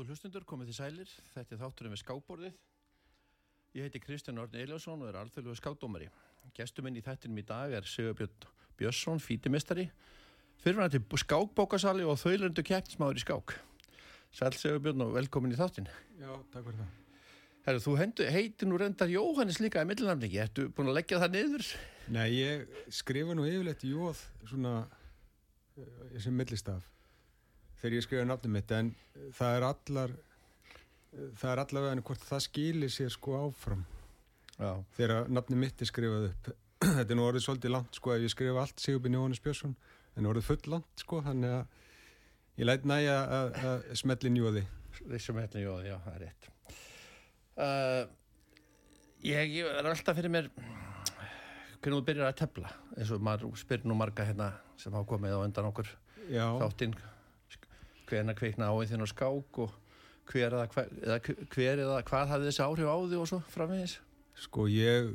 Góður 0.00 0.14
hlustundur, 0.14 0.44
komið 0.48 0.70
til 0.70 0.74
sælir. 0.78 1.10
Þetta 1.34 1.52
er 1.52 1.58
þátturinn 1.60 1.92
við 1.92 1.98
skábborðið. 2.00 2.52
Ég 3.76 3.84
heiti 3.84 4.00
Kristján 4.00 4.40
Orni 4.40 4.62
Eliasson 4.62 5.02
og 5.04 5.10
er 5.10 5.16
alþjóðlega 5.20 5.58
skátdómari. 5.58 6.06
Gestuminn 6.56 6.94
í 6.96 7.02
þættinum 7.04 7.42
í 7.42 7.44
dag 7.44 7.74
er 7.76 7.84
Sigurbjörn 7.84 8.46
Björnsson, 8.80 9.18
fítimestari. 9.20 9.90
Fyrirvæðan 10.64 10.94
til 10.94 11.20
skákbókasali 11.20 12.06
og 12.08 12.16
þauðlöndu 12.22 12.64
keppnismáður 12.64 13.20
í 13.20 13.24
skák. 13.26 13.52
Sæl 14.38 14.56
Sigurbjörn 14.56 15.04
og 15.04 15.12
velkomin 15.18 15.52
í 15.52 15.58
þáttin. 15.58 15.90
Já, 16.16 16.32
takk 16.54 16.64
fyrir 16.70 16.78
það. 16.78 16.94
Herru, 17.66 17.82
þú 17.84 17.98
heiti 18.38 18.70
nú 18.70 18.78
reyndar 18.80 19.12
Jóhannes 19.12 19.60
líka 19.60 19.84
í 19.84 19.90
millinamningi. 19.90 20.40
Ertu 20.46 20.70
búin 20.72 20.88
að 20.94 20.96
leggja 21.02 21.20
það 21.20 21.36
niður? 21.36 21.68
Nei, 22.16 22.24
ég 22.38 22.72
skrifa 22.88 23.36
nú 23.36 23.44
yfirleitt 23.44 23.84
jóð 23.84 24.24
svona 24.48 24.78
uh, 25.76 26.16
sem 26.16 26.32
millistaf 26.32 26.88
þegar 27.80 27.96
ég 27.96 28.06
skrifa 28.06 28.26
nafnum 28.28 28.56
mitt 28.56 28.74
en 28.76 28.92
það 29.36 29.56
er 29.56 29.66
allar 29.68 30.16
það 31.10 31.52
er 31.52 31.62
allavega 31.64 31.96
en 31.96 32.04
hvort 32.06 32.26
það 32.26 32.44
skilir 32.46 32.92
sér 32.92 33.14
sko 33.14 33.38
áfram. 33.40 33.86
Já. 34.60 34.74
þegar 34.96 35.30
nafnum 35.32 35.62
mitt 35.64 35.80
er 35.80 35.88
skrifað 35.88 36.26
upp. 36.30 36.50
Þetta 36.98 37.12
er 37.12 37.16
nú 37.16 37.24
orðið 37.24 37.44
svolítið 37.46 37.72
langt 37.74 37.96
sko 37.96 38.12
ef 38.14 38.24
ég 38.24 38.32
skrifa 38.32 38.60
allt 38.62 38.82
Sigurbjörn 38.82 39.16
Jóhannes 39.16 39.40
Björnsson 39.44 39.74
en 40.16 40.28
orðið 40.28 40.46
full 40.50 40.74
langt 40.74 41.00
sko 41.02 41.20
þannig 41.24 41.54
að 41.56 42.60
ég 42.60 42.68
læt 42.68 42.86
næja 42.88 43.16
að, 43.38 43.88
smelli 44.00 44.32
njóði 44.34 44.66
Þessum 45.00 45.38
helli, 45.40 45.62
já, 45.64 45.70
já, 45.86 45.94
það 46.04 46.16
er 46.16 46.22
rétt. 46.26 46.48
Uh, 47.60 48.02
ég, 49.24 49.52
ég 49.54 49.68
er 49.80 49.88
alltaf 49.88 50.18
fyrir 50.18 50.32
mér 50.32 50.50
hvernig 51.80 51.96
þú 51.96 52.04
byrjar 52.10 52.28
að 52.28 52.38
tefla 52.42 52.72
eins 52.96 53.12
og 53.14 53.22
maður 53.24 53.56
spyrir 53.60 53.88
nú 53.88 53.96
marga 53.96 54.26
hérna 54.28 54.50
sem 54.80 54.92
hafa 54.92 55.08
komið 55.08 55.36
á 55.36 55.44
undan 55.46 55.68
okkur 55.70 55.88
Já, 56.28 56.44
þáttinn 56.60 56.96
hvernig 58.10 58.36
kveikna 58.38 58.70
áinn 58.74 59.06
og 59.06 59.10
skák 59.10 59.64
og 59.64 59.74
hver 60.30 60.52
eða, 60.52 60.68
hver, 60.74 60.92
eða, 61.02 61.18
hver 61.54 61.82
eða 61.86 62.04
hvað 62.06 62.30
hafði 62.34 62.50
þessi 62.50 62.64
áhrif 62.66 62.90
á 62.90 62.96
því 63.00 63.18
og 63.18 63.28
svo 63.30 63.40
framvegis 63.50 63.96
Sko 64.40 64.66
ég 64.70 65.10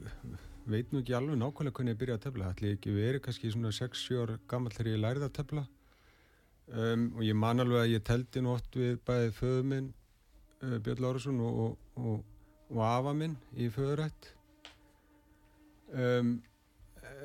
veit 0.70 0.92
nú 0.94 1.02
ekki 1.02 1.16
alveg 1.18 1.38
nákvæmlega 1.40 1.78
hvernig 1.78 1.96
ég 1.96 2.00
byrjaði 2.02 2.20
að 2.20 2.26
tefla. 2.26 2.50
Ég 2.62 2.78
ekki 2.78 2.94
verið 2.94 3.22
kannski 3.26 3.52
svona 3.54 3.72
6-7 3.74 4.20
ára 4.22 4.38
gammal 4.50 4.74
þegar 4.74 4.92
ég 4.92 5.02
lærið 5.02 5.26
að 5.28 5.36
tefla. 5.40 5.64
Um, 6.66 7.06
og 7.14 7.22
ég 7.26 7.38
man 7.38 7.62
alveg 7.62 7.84
að 7.84 7.92
ég 7.94 8.06
teldi 8.06 8.42
oft 8.50 8.78
við 8.78 8.96
bæðið 9.06 9.36
föðu 9.40 9.66
minn, 9.70 9.92
uh, 10.64 10.78
Björn 10.86 11.04
Lárusson 11.06 11.42
og, 11.46 11.60
og, 11.64 11.76
og, 12.02 12.24
og 12.74 12.82
afa 12.86 13.14
minn 13.18 13.36
í 13.54 13.70
föðurætt. 13.74 14.32
Um, 15.94 16.36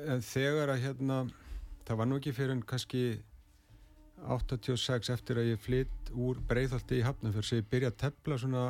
en 0.05 0.21
þegar 0.25 0.75
að 0.75 0.83
hérna, 0.85 1.23
það 1.87 2.01
var 2.01 2.09
nú 2.09 2.21
ekki 2.21 2.35
fyrir 2.37 2.55
en 2.55 2.65
kannski 2.65 3.03
86 4.27 5.09
eftir 5.13 5.39
að 5.41 5.51
ég 5.53 5.61
flytt 5.61 6.11
úr 6.13 6.39
Breiðholti 6.47 6.99
í 6.99 7.05
Hafnarfjörð 7.05 7.47
sem 7.47 7.61
ég 7.61 7.69
byrjaði 7.71 7.93
að 7.93 7.99
tefla 8.03 8.37
svona 8.41 8.63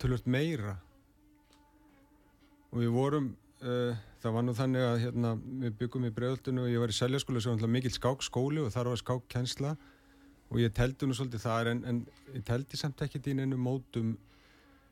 tölvöld 0.00 0.28
meira. 0.28 0.76
Og 2.72 2.82
við 2.82 2.92
vorum 2.92 3.30
uh, 3.62 3.96
það 4.22 4.36
var 4.36 4.46
nú 4.46 4.54
þannig 4.56 4.86
að 4.86 5.02
hérna, 5.04 5.34
við 5.64 5.76
byggum 5.80 6.08
í 6.08 6.14
bregðaltinu 6.16 6.64
og 6.64 6.72
ég 6.72 6.82
var 6.82 6.92
í 6.92 6.96
seljaskóla 6.96 7.42
sem 7.42 7.60
var 7.62 7.72
mikil 7.72 7.92
skákskóli 7.94 8.64
og 8.64 8.72
þar 8.74 8.92
var 8.92 9.00
skákkjensla 9.02 9.76
og 10.46 10.60
ég 10.62 10.74
teldi 10.74 11.08
nú 11.08 11.16
svolítið 11.16 11.42
þar 11.42 11.72
en, 11.72 11.84
en 11.88 12.02
ég 12.34 12.44
teldi 12.46 12.78
samt 12.78 13.02
ekki 13.02 13.22
í 13.22 13.36
einu 13.38 13.58
mótum 13.58 14.14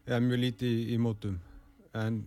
eða 0.07 0.23
mjög 0.25 0.43
lítið 0.45 0.71
í, 0.71 0.87
í 0.95 1.01
mótum. 1.01 1.37
En 1.95 2.23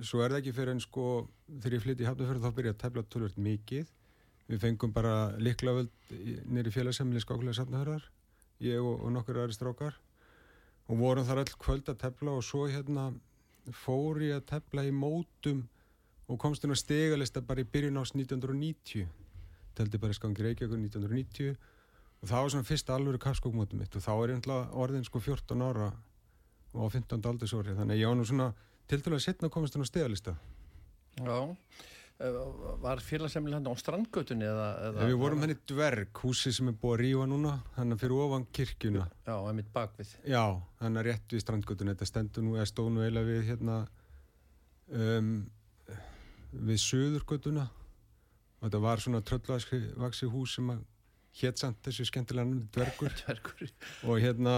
svo 0.00 0.22
er 0.22 0.32
það 0.32 0.40
ekki 0.40 0.56
fyrir 0.56 0.74
en 0.74 0.82
sko 0.82 1.08
þegar 1.48 1.76
ég 1.76 1.84
flytti 1.84 2.06
í 2.06 2.08
Hafnarfjörð 2.08 2.46
þá 2.46 2.56
byrja 2.58 2.74
að 2.74 2.80
tefla 2.82 3.06
tölvöld 3.12 3.38
mikið 3.50 3.92
við 4.48 4.60
fengum 4.60 4.92
bara 4.92 5.34
liklavöld 5.40 5.92
nýri 6.10 6.72
félagsemli 6.74 7.22
skákulega 7.22 7.58
safnahörðar 7.60 8.08
ég 8.64 8.80
og, 8.80 9.04
og 9.04 9.12
nokkur 9.14 9.40
aðri 9.42 9.56
strákar. 9.56 9.96
Og 10.88 11.00
vorum 11.00 11.24
þar 11.24 11.42
all 11.42 11.54
kvöld 11.60 11.88
að 11.88 12.02
tefla 12.02 12.34
og 12.36 12.44
svo 12.44 12.66
hérna 12.68 13.08
fór 13.72 14.20
ég 14.24 14.36
að 14.36 14.48
tefla 14.52 14.84
í 14.84 14.92
mótum 14.92 15.64
og 16.28 16.40
komst 16.40 16.64
inn 16.64 16.72
á 16.72 16.78
stegalista 16.78 17.40
bara 17.44 17.64
í 17.64 17.68
byrjun 17.68 18.00
ás 18.00 18.12
1990 18.12 19.08
teldi 19.74 20.00
bara 20.00 20.16
skangir 20.16 20.48
Reykjavík 20.48 20.76
1990 20.92 21.56
og 22.22 22.28
það 22.28 22.42
var 22.44 22.52
svona 22.54 22.68
fyrsta 22.68 22.96
alvöru 22.96 23.20
kapskókmótum 23.20 23.80
mitt 23.80 23.96
og 23.96 24.04
þá 24.04 24.12
er 24.14 24.34
ég 24.34 24.50
orðin 24.72 25.04
sko 25.04 25.20
14 25.20 25.64
ára 25.64 25.90
og 26.74 26.80
á 26.80 26.88
15. 26.92 27.20
aldursóri 27.20 27.76
þannig 27.76 28.00
ég 28.00 28.08
á 28.08 28.16
nú 28.16 28.24
svona 28.28 28.52
til 28.88 29.00
að 29.00 29.24
setna 29.24 29.50
komast 29.52 29.76
inn 29.76 29.84
á 29.84 29.88
stegalista 29.88 30.36
Já, 31.20 31.54
var 32.84 33.00
félagsemli 33.02 33.52
hann 33.56 33.66
á 33.66 33.74
strandgötunni 33.74 34.46
eða, 34.46 34.68
eða? 34.88 35.06
Við 35.10 35.16
vorum 35.18 35.42
henni 35.42 35.56
dverg, 35.66 36.12
húsi 36.22 36.52
sem 36.54 36.70
er 36.70 36.76
búið 36.78 36.94
að 36.94 37.02
rífa 37.02 37.26
núna 37.32 37.54
hann 37.74 37.92
er 37.96 38.00
fyrir 38.00 38.22
ofan 38.22 38.46
kirkjuna. 38.54 39.08
Já, 39.26 39.34
einmitt 39.50 39.72
bakvið. 39.74 40.14
Já, 40.30 40.44
hann 40.80 41.00
er 41.00 41.08
rétt 41.10 41.34
við 41.34 41.42
strandgötunni 41.42 41.94
þetta 41.96 42.10
stendur 42.12 42.46
nú, 42.46 42.54
eða 42.54 42.70
stóð 42.70 42.92
nú 42.94 43.02
eiginlega 43.02 43.30
við 43.32 43.44
hérna 43.50 43.80
um, 44.94 45.34
við 46.54 46.82
söðurgötuna 46.86 47.66
og 47.66 48.66
þetta 48.68 48.82
var 48.86 49.02
svona 49.02 49.24
tröllvaksi 49.26 50.30
hús 50.30 50.54
sem 50.58 50.70
að 50.72 50.84
hétt 51.40 51.58
samt 51.58 51.80
þessu 51.82 52.06
skemmtilega 52.06 52.62
dvergur. 52.76 53.14
Dvergur. 53.24 53.70
Og 54.06 54.20
hérna 54.22 54.52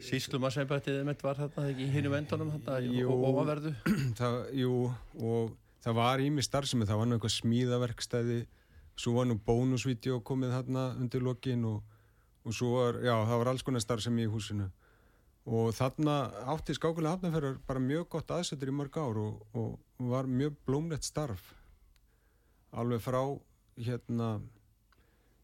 Síslum 0.00 0.46
að 0.48 0.56
sembættið 0.56 1.02
mitt 1.04 1.20
var 1.20 1.36
þetta 1.36 1.66
ekki 1.68 1.84
í 1.84 1.92
hinu 1.92 2.12
vendunum 2.14 2.54
þetta 2.54 2.78
Jú. 2.88 3.10
og 3.12 3.26
ofanverðu 3.34 3.74
það, 4.20 4.38
jú, 4.56 4.78
og 5.20 5.58
það 5.84 5.96
var 6.00 6.22
ími 6.24 6.44
starfsemi, 6.44 6.88
það 6.88 7.00
var 7.00 7.08
nú 7.08 7.16
eitthvað 7.16 7.36
smíðaverkstæði 7.36 8.40
svo 9.00 9.16
var 9.16 9.28
nú 9.28 9.38
bónusvídeó 9.46 10.20
komið 10.26 10.54
þarna 10.58 10.84
undir 11.00 11.24
lokin 11.24 11.64
og, 11.68 11.80
og 12.44 12.56
svo 12.56 12.74
var, 12.76 13.00
já, 13.04 13.14
það 13.14 13.42
var 13.42 13.52
alls 13.52 13.64
konar 13.66 13.84
starfsemi 13.84 14.26
í 14.26 14.30
húsinu. 14.30 14.68
Og 15.50 15.70
þarna 15.72 16.16
átti 16.52 16.76
skákulega 16.76 17.16
hafnaferðar 17.16 17.56
bara 17.66 17.82
mjög 17.82 18.10
gott 18.12 18.32
aðsettur 18.36 18.70
í 18.70 18.76
mörg 18.76 18.98
ár 19.00 19.20
og, 19.22 19.40
og 19.56 20.10
var 20.10 20.28
mjög 20.28 20.58
blómlegt 20.68 21.08
starf. 21.08 21.54
Alveg 22.76 23.00
frá 23.02 23.22
hérna 23.80 24.34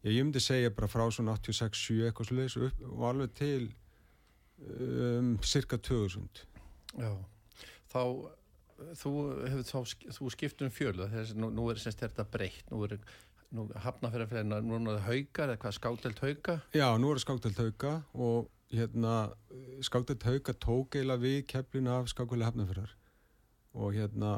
ég 0.06 0.20
myndi 0.20 0.42
segja 0.42 0.70
bara 0.70 0.90
frá 0.90 1.06
svona 1.10 1.34
86-7 1.40 2.06
eitthvað 2.06 2.28
sluðis 2.30 2.58
og 2.60 3.06
alveg 3.08 3.32
til 3.38 3.70
um, 4.60 5.32
cirka 5.42 5.78
2000 5.80 6.44
Já, 6.96 7.10
þá 7.90 8.02
þú 9.00 9.12
þá 9.66 9.78
þú 10.18 10.32
skipt 10.34 10.66
um 10.66 10.72
fjölu 10.74 11.08
þess 11.12 11.34
að 11.34 11.40
nú, 11.42 11.52
nú 11.54 11.70
er 11.72 11.80
semst 11.80 12.02
þetta 12.02 12.26
breytt 12.32 12.70
nú 12.72 12.82
er 12.86 12.98
nú 13.56 13.68
hafnafjörðarfélagina 13.84 14.60
núna 14.64 14.98
haugar 15.06 15.52
eða 15.52 15.62
hvað 15.62 15.76
skáttelt 15.78 16.22
hauga 16.24 16.58
Já, 16.74 16.88
nú 16.98 17.10
er 17.10 17.18
það 17.18 17.24
skáttelt 17.24 17.62
hauga 17.62 17.94
og 18.12 18.52
hérna 18.74 19.16
skáttelt 19.86 20.26
hauga 20.26 20.56
tók 20.60 20.98
eiginlega 20.98 21.22
við 21.22 21.40
keflin 21.52 21.90
af 21.92 22.10
skákvöli 22.12 22.46
hafnafjörðar 22.46 22.96
og 23.76 23.94
hérna 23.96 24.32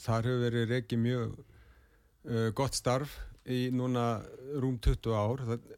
þar 0.00 0.28
hefur 0.28 0.44
verið 0.44 0.72
reikið 0.74 1.02
mjög 1.02 1.34
uh, 1.40 2.48
gott 2.56 2.76
starf 2.78 3.16
í 3.50 3.70
núna 3.74 4.20
rúm 4.60 4.76
20 4.82 5.16
ár. 5.16 5.42
Það 5.48 5.70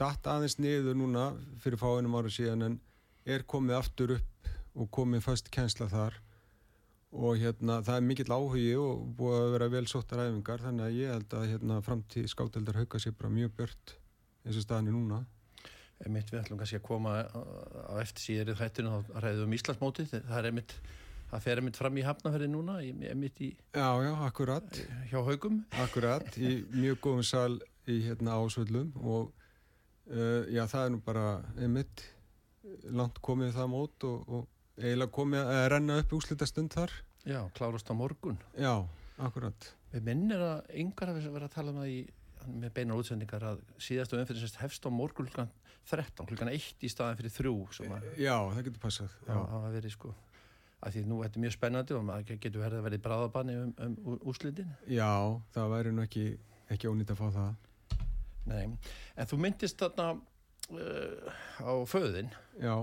datt 0.00 0.28
aðeins 0.28 0.58
niður 0.58 0.98
núna 0.98 1.30
fyrir 1.62 1.80
fáinum 1.80 2.16
ára 2.18 2.32
síðan 2.32 2.66
en 2.68 2.78
er 3.24 3.46
komið 3.48 3.78
aftur 3.78 4.16
upp 4.18 4.50
og 4.74 4.90
komið 4.94 5.24
fast 5.24 5.50
kjensla 5.54 5.88
þar 5.90 6.18
og 7.14 7.36
hérna 7.38 7.76
það 7.86 7.98
er 8.00 8.06
mikill 8.08 8.32
áhugi 8.34 8.72
og 8.80 9.04
búið 9.18 9.36
að 9.38 9.52
vera 9.54 9.68
vel 9.76 9.84
sóttar 9.90 10.24
æfingar 10.24 10.64
þannig 10.64 10.86
að 10.88 10.96
ég 10.98 11.12
held 11.14 11.36
að 11.38 11.46
hérna 11.52 11.76
framtíð 11.86 12.26
skátteldar 12.32 12.80
hauka 12.80 12.98
sér 13.02 13.14
bara 13.18 13.30
mjög 13.34 13.52
björt 13.60 13.94
eins 14.44 14.58
og 14.58 14.64
staðan 14.66 14.90
er 14.90 14.96
núna. 14.96 15.20
Mitt 16.10 16.32
við 16.32 16.40
ætlum 16.42 16.58
kannski 16.60 16.80
að 16.80 16.86
koma 16.88 17.12
á 17.22 17.94
eftir 18.02 18.24
síður 18.26 18.50
í 18.52 18.56
þættinu 18.58 18.90
og 18.98 19.12
ræðum 19.22 19.46
um 19.46 19.54
Íslandsmótið. 19.56 20.10
Það 20.26 20.40
er 20.40 20.48
einmitt, 20.50 20.74
það 21.30 21.44
fer 21.46 21.60
einmitt 21.62 21.78
fram 21.80 22.00
í 22.00 22.04
hafnaferði 22.04 22.48
núna 22.50 22.74
einmitt 22.82 23.40
í 23.40 23.52
Já, 23.72 23.86
já, 24.04 24.10
akkurat. 24.26 24.80
hjá 25.12 25.20
haugum 25.24 25.62
Akkurat, 25.84 26.28
í 26.36 26.50
mjög 26.74 26.98
góðum 27.06 27.24
sal 27.30 27.54
í 27.88 28.00
hérna 28.08 28.36
ásvöldum 28.42 28.90
og 29.00 29.30
uh, 30.10 30.42
já, 30.50 30.66
það 30.66 30.82
er 30.82 30.92
nú 30.96 31.00
bara 31.06 31.28
einmitt 31.56 32.04
langt 32.90 33.22
komið 33.24 33.54
það 33.56 33.70
mót 33.72 34.06
og, 34.10 34.28
og 34.28 34.50
eiginlega 34.80 35.14
komið 35.14 35.54
að 35.54 35.64
renna 35.74 36.00
upp 36.02 36.12
úslita 36.18 36.48
stund 36.48 36.74
þar. 36.74 36.92
Já, 37.24 37.40
klárast 37.56 37.88
á 37.88 37.94
morgun. 37.96 38.38
Já, 38.58 38.74
akkurat. 39.22 39.70
Við 39.94 40.06
minnir 40.08 40.42
að 40.42 40.76
yngar 40.82 41.12
hafi 41.12 41.24
verið 41.28 41.48
að 41.48 41.56
tala 41.56 41.72
um 41.72 41.80
það 41.80 41.92
í 41.94 41.98
með 42.44 42.72
beinar 42.76 43.00
útsendingar 43.00 43.44
að 43.48 43.60
síðastu 43.80 44.18
umfyrir 44.18 44.56
hefst 44.60 44.84
á 44.84 44.90
morgun 44.92 45.28
klukkan 45.28 45.52
13 45.88 46.28
klukkan 46.28 46.50
1 46.52 46.84
í 46.84 46.90
staðan 46.92 47.18
fyrir 47.18 47.32
3 47.32 47.52
að, 47.88 48.06
Já, 48.20 48.36
það 48.36 48.62
getur 48.68 48.82
passað 48.82 49.14
Já, 49.24 49.34
það 49.34 49.62
var 49.64 49.74
verið 49.76 49.94
sko. 49.94 50.12
Að 50.84 50.96
því 50.96 51.04
nú 51.08 51.20
þetta 51.22 51.38
er 51.38 51.44
mjög 51.44 51.54
spennandi 51.54 51.96
og 51.96 52.04
maður 52.04 52.40
getur 52.44 52.64
verið 52.64 52.80
að 52.80 52.86
verið 52.88 53.04
bráðabanni 53.06 53.56
um, 53.62 53.72
um 53.86 54.18
úslitin 54.32 54.74
Já, 54.90 55.12
það 55.56 55.72
væri 55.72 55.94
nú 55.94 56.04
ekki, 56.04 56.26
ekki 56.74 56.90
ónýtt 56.90 57.14
að 57.14 57.22
fá 57.22 57.26
það. 57.38 58.02
Nei, 58.44 58.64
en 59.16 59.30
þú 59.30 59.40
myndist 59.40 59.80
þarna 59.80 60.10
uh, 60.12 61.32
á 61.64 61.72
föðin 61.88 62.28
Já 62.60 62.76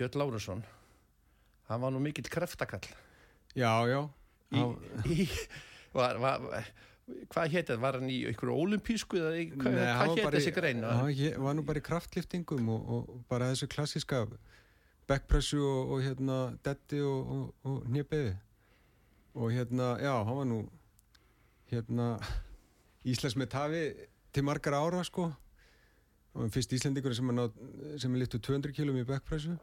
Björn 0.00 0.20
Lárusson 0.22 0.64
hann 1.68 1.84
var 1.84 1.92
nú 1.92 2.00
mikill 2.02 2.28
kreftakall 2.32 2.88
Já, 3.58 3.72
já. 3.90 4.04
Í, 4.54 4.60
í, 5.10 5.24
var, 5.94 6.18
var, 6.22 6.44
hvað 7.30 7.50
hétt 7.50 7.70
þetta? 7.70 7.78
Var 7.82 7.98
hann 7.98 8.10
í 8.10 8.20
einhverju 8.30 8.56
olimpísku 8.64 9.18
eða 9.18 9.32
hvað, 9.34 9.74
hvað 9.74 9.96
var 9.98 10.12
hétt 10.14 10.36
þessi 10.38 10.54
grein? 10.54 10.84
hann 10.86 11.42
var 11.44 11.58
nú 11.58 11.64
bara 11.66 11.82
í 11.82 11.86
kraftliftingum 11.86 12.70
og, 12.70 12.92
og 12.94 13.24
bara 13.30 13.50
þessu 13.50 13.70
klassiska 13.70 14.24
backpressu 15.10 15.58
og, 15.58 15.96
og 15.96 16.04
hérna 16.06 16.38
detti 16.64 17.02
og, 17.02 17.34
og, 17.34 17.50
og 17.66 17.90
nýjabeði 17.90 18.36
og 19.34 19.52
hérna, 19.54 19.94
já, 20.02 20.14
hann 20.26 20.38
var 20.40 20.48
nú 20.50 20.60
hérna 21.70 22.06
Íslands 23.06 23.38
með 23.38 23.52
tafi 23.54 23.84
til 24.34 24.44
margar 24.44 24.74
ára 24.76 25.02
sko. 25.06 25.30
Og 26.34 26.50
fyrst 26.54 26.74
Íslendingur 26.76 27.14
sem, 27.14 27.30
er 27.30 27.48
er 27.98 28.18
littu 28.18 28.38
200 28.38 28.74
kilum 28.74 28.98
í 29.00 29.06
backpressu 29.06 29.56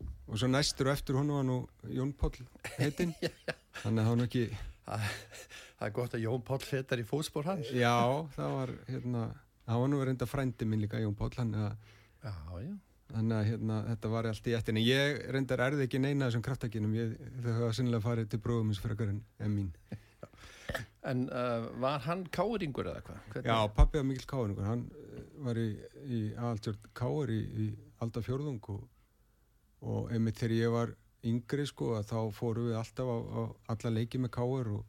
og 0.00 0.38
svo 0.38 0.50
næstur 0.50 0.90
og 0.90 0.94
eftir 0.94 1.18
hún 1.18 1.32
var 1.34 1.46
nú 1.46 1.60
Jón 1.90 2.12
Páll 2.16 2.42
heitinn 2.78 3.14
þannig 3.82 4.02
að 4.02 4.10
hann 4.10 4.26
ekki 4.26 4.44
Það 4.90 5.86
er 5.86 5.92
gott 5.94 6.14
að 6.16 6.24
Jón 6.24 6.42
Páll 6.44 6.64
fetar 6.66 7.00
í 7.00 7.06
fótspór 7.06 7.46
hans. 7.46 7.68
já, 7.70 7.94
það 8.34 8.54
var 8.56 8.72
hérna 8.88 9.24
hann 9.70 9.82
var 9.84 9.90
nú 9.92 10.00
reynda 10.04 10.26
frændi 10.26 10.66
minn 10.66 10.82
líka 10.82 11.00
Jón 11.00 11.16
Páll 11.18 11.36
hann 11.38 11.54
að. 11.54 11.74
Þannig 13.10 13.34
að 13.34 13.48
hérna, 13.48 13.76
þetta 13.88 14.10
var 14.12 14.28
allt 14.30 14.46
í 14.46 14.52
ettinni. 14.54 14.82
Ég 14.86 15.24
reyndar 15.34 15.62
erði 15.64 15.86
ekki 15.86 15.98
neina 16.02 16.28
þessum 16.28 16.44
kraftakinum. 16.46 16.92
Þau 17.42 17.50
hafa 17.56 17.72
sinnilega 17.74 18.04
farið 18.04 18.28
til 18.30 18.40
bróðum 18.44 18.70
eins 18.70 18.82
frekar 18.82 19.10
en, 19.10 19.18
en 19.42 19.56
mín. 19.56 19.72
En 21.10 21.24
uh, 21.32 21.66
var 21.82 22.04
hann 22.04 22.22
káringur 22.30 22.86
eða 22.92 23.02
hvað? 23.08 23.40
Já, 23.48 23.56
pappi 23.74 23.98
var 23.98 24.06
mikil 24.06 24.28
káringur. 24.30 24.68
Hann 24.68 24.84
eh, 24.94 25.24
var 25.42 25.58
í, 25.58 25.68
í 26.06 26.20
aðaltjörn 26.36 26.90
káir 27.00 27.32
í, 27.34 27.40
í 27.40 27.66
Alda 28.04 28.22
fjórðung 28.22 28.60
og, 28.70 28.84
og 29.80 30.10
einmitt 30.12 30.40
þegar 30.40 30.56
ég 30.56 30.74
var 30.74 30.94
yngri 31.26 31.66
sko 31.68 31.94
að 31.98 32.08
þá 32.10 32.18
fórum 32.36 32.70
við 32.70 32.78
alltaf 32.80 33.08
á, 33.08 33.16
á 33.20 33.40
alla 33.74 33.92
leiki 33.96 34.20
með 34.20 34.32
káir 34.36 34.70
og 34.72 34.84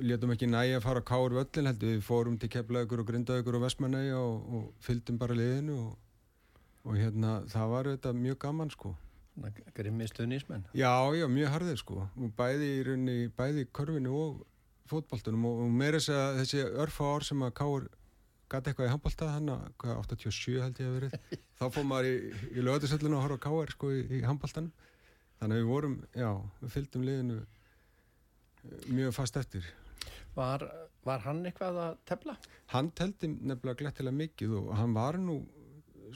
létum 0.00 0.32
ekki 0.34 0.48
næja 0.50 0.78
að 0.78 0.86
fara 0.86 1.02
á 1.02 1.08
káir 1.08 1.34
völlin 1.36 1.70
heldur. 1.70 1.94
Við 1.94 2.04
fórum 2.06 2.38
til 2.40 2.50
Keflavíkur 2.52 3.02
og 3.02 3.08
Grindavíkur 3.10 3.58
og 3.58 3.64
Vestmanæja 3.66 4.18
og, 4.20 4.36
og 4.54 4.68
fylgdum 4.84 5.18
bara 5.20 5.36
liðinu 5.36 5.78
og, 5.80 5.96
og 6.84 6.98
hérna 7.00 7.40
það 7.52 7.72
var 7.74 7.90
þetta 7.94 8.14
mjög 8.16 8.40
gaman 8.46 8.72
sko. 8.74 8.94
Svona 9.36 9.52
Grimmi 9.76 10.08
stuðnismenn. 10.08 10.66
Já, 10.76 10.92
já, 11.16 11.26
mjög 11.28 11.52
harðið 11.52 11.80
sko 11.82 12.06
bæði 12.38 12.70
í 12.78 12.84
rauninni, 12.86 13.32
bæði 13.36 13.66
í 13.66 13.72
körfinu 13.76 14.14
og 14.16 14.44
fótboltunum 14.90 15.48
og, 15.48 15.64
og 15.66 15.74
meira 15.74 16.00
þess 16.00 16.14
að 16.14 16.40
þessi 16.40 16.64
örfa 16.84 17.10
ár 17.16 17.26
sem 17.26 17.42
að 17.44 17.56
Káur 17.58 17.88
gæti 18.52 18.70
eitthvað 18.70 18.88
í 18.88 18.92
handbolta 18.92 19.30
hann 19.32 19.52
að 19.52 19.64
hvað, 19.82 20.00
87 20.02 20.60
held 20.62 20.80
ég 20.82 20.90
að 20.90 20.96
verið. 20.98 21.40
Þá 21.58 21.64
fór 21.74 21.88
maður 21.88 22.10
í, 22.10 22.16
í 22.52 22.66
lögatisöllinu 22.66 23.18
að 23.18 23.24
horfa 23.26 23.40
á 23.40 23.44
Káur 23.46 23.72
sko 23.74 23.90
í, 23.94 24.02
í 24.18 24.22
handboltanum. 24.26 24.72
Þannig 25.40 25.56
að 25.56 25.62
við 25.62 25.70
vorum, 25.72 25.96
já, 26.16 26.30
við 26.62 26.74
fylgdum 26.76 27.06
liðinu 27.06 27.40
eh, 27.42 28.86
mjög 28.88 29.16
fast 29.18 29.36
eftir. 29.40 29.66
Var, 30.36 30.64
var 31.04 31.24
hann 31.24 31.42
eitthvað 31.48 31.82
að 31.82 31.98
tefla? 32.08 32.36
hann 32.72 32.90
teldi 32.98 33.30
nefnilega 33.30 33.80
glettilega 33.82 34.16
mikið 34.16 34.56
og 34.58 34.72
hann 34.76 34.94
var 34.96 35.18
nú 35.22 35.38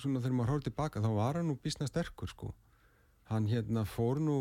svona 0.01 0.23
þegar 0.23 0.37
maður 0.39 0.53
horfði 0.55 0.71
tilbaka 0.71 1.03
þá 1.05 1.11
var 1.17 1.39
hann 1.39 1.49
nú 1.51 1.57
bísna 1.63 1.89
sterkur 1.89 2.31
sko. 2.31 2.51
Hann 3.31 3.47
hérna 3.51 3.85
fór 3.87 4.21
nú 4.23 4.39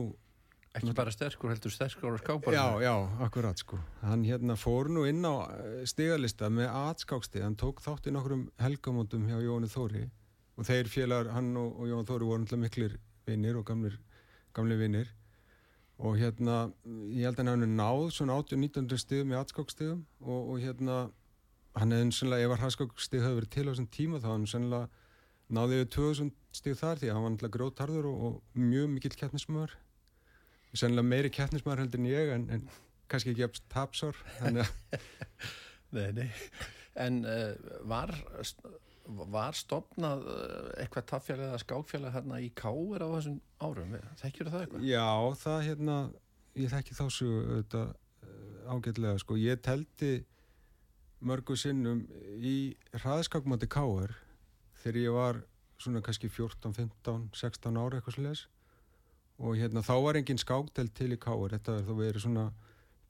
Ekki 0.77 0.93
bara 0.93 1.09
sterkur, 1.09 1.49
heldur 1.49 1.73
sterkur 1.73 2.13
á 2.13 2.17
skápar. 2.21 2.53
Já, 2.53 2.65
já, 2.83 2.93
akkurat 3.25 3.57
sko. 3.57 3.79
Hann 4.05 4.23
hérna 4.27 4.53
fór 4.53 4.91
nú 4.93 5.07
inn 5.09 5.25
á 5.25 5.49
stigalista 5.89 6.49
með 6.53 6.69
atskákstið. 6.69 7.45
Hann 7.47 7.57
tók 7.57 7.81
þátt 7.81 8.05
í 8.05 8.13
nokkrum 8.13 8.51
helgamóndum 8.61 9.25
hjá 9.25 9.39
Jóni 9.41 9.69
Þóri 9.71 10.03
og 10.59 10.67
þeir 10.67 10.91
félagar, 10.91 11.31
hann 11.33 11.55
og, 11.57 11.73
og 11.79 11.89
Jón 11.89 12.05
Þóri 12.05 12.27
voru 12.29 12.43
náttúrulega 12.43 12.65
miklir 12.67 12.99
vinnir 13.25 13.57
og 13.57 13.65
gamlir, 13.65 13.97
gamlir 14.53 14.79
vinnir 14.81 15.09
og 15.99 16.15
hérna, 16.19 16.69
ég 17.11 17.27
held 17.27 17.39
að 17.41 17.49
hann 17.49 17.63
hefði 17.63 17.71
náð 17.73 18.05
svona 18.15 18.37
80-1900 18.39 19.01
stigum 19.01 19.33
í 19.33 19.39
atskákstigum 19.39 20.05
og, 20.21 20.39
og 20.53 20.61
hérna 20.63 20.99
hann 21.79 21.95
hefði 21.95 22.15
sannlega, 22.15 22.45
ef 22.45 22.55
að 22.55 22.63
hraðskákstig 22.63 23.23
hefði 23.25 23.39
verið 23.39 23.53
til 23.55 23.65
á 23.67 23.69
þessum 23.71 23.89
tíma 23.95 24.21
þá 24.23 24.29
hann 24.31 24.47
sannlega 24.49 24.87
náði 25.49 25.81
við 25.81 25.91
2000 25.97 26.33
stig 26.55 26.79
þar 26.79 27.01
því 27.01 27.09
að 27.09 27.17
hann 27.17 27.25
var 27.25 27.33
náttúrulega 27.33 27.57
grótarður 27.57 28.09
og, 28.09 28.25
og 28.29 28.59
mjög 28.69 28.91
mikill 28.93 29.15
keppnismöður 29.19 29.75
sennilega 30.73 31.07
meiri 31.07 31.31
keppnismæður 31.33 31.85
heldur 31.85 32.03
en 32.03 32.09
ég 32.09 32.33
en, 32.35 32.45
en 32.53 32.67
kannski 33.09 33.33
ekki 33.33 33.47
eftir 33.47 33.65
tapsár 33.73 34.19
Nei, 35.95 36.11
nei. 36.13 36.27
En 37.01 37.23
uh, 37.25 37.55
var, 37.89 38.11
var 39.33 39.57
stopnað 39.57 40.25
uh, 40.29 40.67
eitthvað 40.77 41.07
taffélag 41.09 41.47
eða 41.47 41.61
skákfélag 41.63 42.13
hérna 42.13 42.41
í 42.45 42.51
Káur 42.53 43.01
á 43.01 43.09
þessum 43.15 43.39
árum? 43.65 43.95
Þekkjur 44.21 44.51
það 44.53 44.65
eitthvað? 44.65 44.85
já, 44.85 45.07
það 45.41 45.63
hérna 45.65 45.95
ég 46.59 46.73
þekki 46.73 46.97
þá 46.97 47.05
svo 47.13 47.29
auðvitað 47.39 47.89
eh, 47.89 48.73
ágætlega 48.73 49.21
sko, 49.23 49.37
ég 49.39 49.61
teldi 49.65 50.11
mörgu 51.25 51.57
sinnum 51.59 52.05
í 52.37 52.55
hraðskákmáti 52.95 53.69
Káur 53.71 54.13
þegar 54.83 55.01
ég 55.01 55.17
var 55.17 55.41
svona 55.79 56.03
kannski 56.03 56.29
14, 56.31 56.75
15, 56.75 57.27
16 57.35 57.79
ára 57.79 57.99
eitthvað 57.99 58.17
sliðis 58.17 58.45
og 59.39 59.55
hérna 59.55 59.83
þá 59.85 59.93
var 60.03 60.19
engin 60.19 60.39
skákdelt 60.39 60.91
til 60.97 61.13
í 61.15 61.19
Káur 61.19 61.53
þetta 61.53 61.77
er 61.79 61.85
þá 61.87 61.93
verið 61.95 62.23
svona 62.25 62.49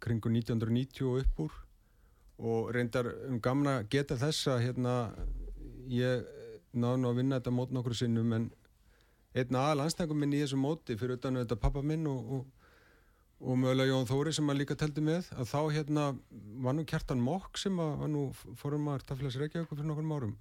kringu 0.04 0.30
1990 0.32 1.08
og 1.10 1.24
upp 1.24 1.42
úr. 1.46 1.56
Og 2.40 2.70
reyndar 2.76 3.10
um 3.28 3.40
gamna 3.44 3.82
geta 3.92 4.16
þess 4.20 4.48
að 4.54 4.62
hérna 4.68 4.94
ég 5.92 6.24
náðu 6.72 7.02
nú 7.02 7.10
að 7.10 7.20
vinna 7.20 7.40
þetta 7.40 7.56
mót 7.56 7.74
nokkru 7.74 7.98
sinnum 7.98 8.32
en 8.38 8.48
einn 9.34 9.58
aðal 9.58 9.84
anstængum 9.88 10.22
minn 10.22 10.38
í 10.38 10.44
þessu 10.44 10.62
móti 10.62 10.96
fyrir 11.00 11.18
utan 11.18 11.42
þetta 11.42 11.60
pappa 11.60 11.82
minn 11.82 12.06
og, 12.10 12.32
og, 12.38 12.72
og 13.42 13.60
mögulega 13.60 13.92
Jón 13.92 14.08
Þóri 14.10 14.34
sem 14.38 14.54
að 14.54 14.62
líka 14.62 14.78
teldi 14.78 15.04
með 15.04 15.34
að 15.36 15.50
þá 15.50 15.60
hérna 15.76 16.08
var 16.64 16.78
nú 16.78 16.86
Kjartan 16.86 17.26
Mokk 17.26 17.60
sem 17.60 17.82
að 17.82 17.94
var 18.06 18.14
nú 18.14 18.26
fórum 18.62 18.86
maður 18.86 19.10
Tafélags 19.10 19.42
Reykjavík 19.42 19.74
fyrir 19.74 19.90
nokkrum 19.90 20.16
árum. 20.16 20.36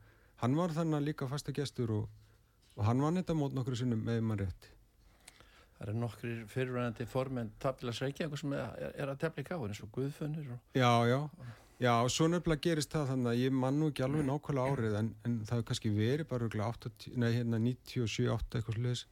Hann 0.44 0.56
var 0.56 0.76
þannig 0.76 1.08
líka 1.08 1.28
fasta 1.32 1.52
gestur 1.56 1.94
og, 1.96 2.08
og 2.76 2.84
hann 2.86 3.02
vann 3.02 3.18
þetta 3.18 3.36
mót 3.36 3.56
nokkru 3.56 3.80
sinnum 3.80 4.04
með 4.04 4.22
mann 4.28 4.44
rétt 4.44 4.74
Það 5.78 5.86
eru 5.86 6.00
nokkri 6.02 6.34
fyrirvæðandi 6.50 7.06
formenn 7.06 7.54
Tapilas 7.62 8.02
Reykjavík 8.02 8.40
sem 8.40 8.54
er, 8.58 8.92
er 8.98 9.12
að 9.12 9.20
tefla 9.22 9.44
í 9.44 9.46
Káur 9.46 9.70
eins 9.70 9.82
og 9.84 9.92
Guðfönnur 9.94 10.48
og... 10.56 10.62
Já, 10.74 10.90
já, 11.06 11.20
já, 11.78 11.92
svo 12.10 12.26
nefnilega 12.32 12.64
gerist 12.64 12.94
það 12.96 13.12
þannig 13.12 13.30
að 13.30 13.42
ég 13.44 13.54
man 13.54 13.78
nú 13.78 13.92
ekki 13.92 14.06
alveg 14.06 14.26
nákvæmlega 14.26 14.74
árið 14.74 14.98
en, 14.98 15.12
en 15.22 15.36
það 15.44 15.54
hefur 15.54 15.68
kannski 15.70 15.92
verið 15.94 16.30
bara 16.32 16.48
örugglega 16.48 16.72
80, 16.74 17.14
nei, 17.22 17.28
hérna 17.36 17.62
97, 17.62 18.26
8 18.34 18.58
eitthvað 18.58 18.80
sluðis 18.80 19.04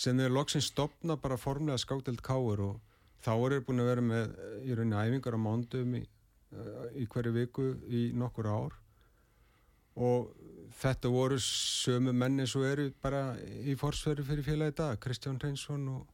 sem 0.00 0.20
þeir 0.20 0.32
loksins 0.32 0.70
stopna 0.70 1.18
bara 1.20 1.36
formlega 1.40 1.80
skákdelt 1.80 2.22
káur 2.24 2.62
og 2.64 2.78
þá 3.24 3.32
eru 3.34 3.58
þeir 3.58 3.66
búin 3.66 3.82
að 3.82 3.90
vera 3.90 4.04
með 4.04 4.22
eh, 4.30 4.54
í 4.64 4.76
rauninni 4.76 5.02
æfingar 5.04 5.36
á 5.36 5.40
mándum 5.44 5.96
í, 5.98 6.02
eh, 6.54 6.86
í 7.02 7.06
hverju 7.10 7.34
viku 7.36 7.66
í 7.88 8.04
nokkur 8.16 8.48
ár. 8.48 8.76
Og 10.00 10.30
þetta 10.80 11.10
voru 11.12 11.38
sömu 11.42 12.14
menni 12.16 12.46
svo 12.48 12.62
eru 12.68 12.90
bara 13.02 13.34
í 13.40 13.74
forsveri 13.78 14.24
fyrir 14.26 14.46
félagi 14.46 14.76
dag, 14.82 15.00
Kristján 15.02 15.40
Reynsson 15.42 15.88
og, 15.92 16.06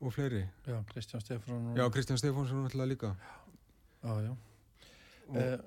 og 0.00 0.14
fleiri. 0.14 0.44
Já, 0.66 0.78
Kristján 0.92 1.24
Stefán 1.24 1.72
og... 1.72 1.76
Já, 1.78 1.86
Kristján 1.90 2.22
Stefánsson 2.22 2.64
náttúrulega 2.64 2.92
líka. 2.94 3.14
Já, 4.02 4.14
já. 4.28 4.32
Uh, 5.30 5.58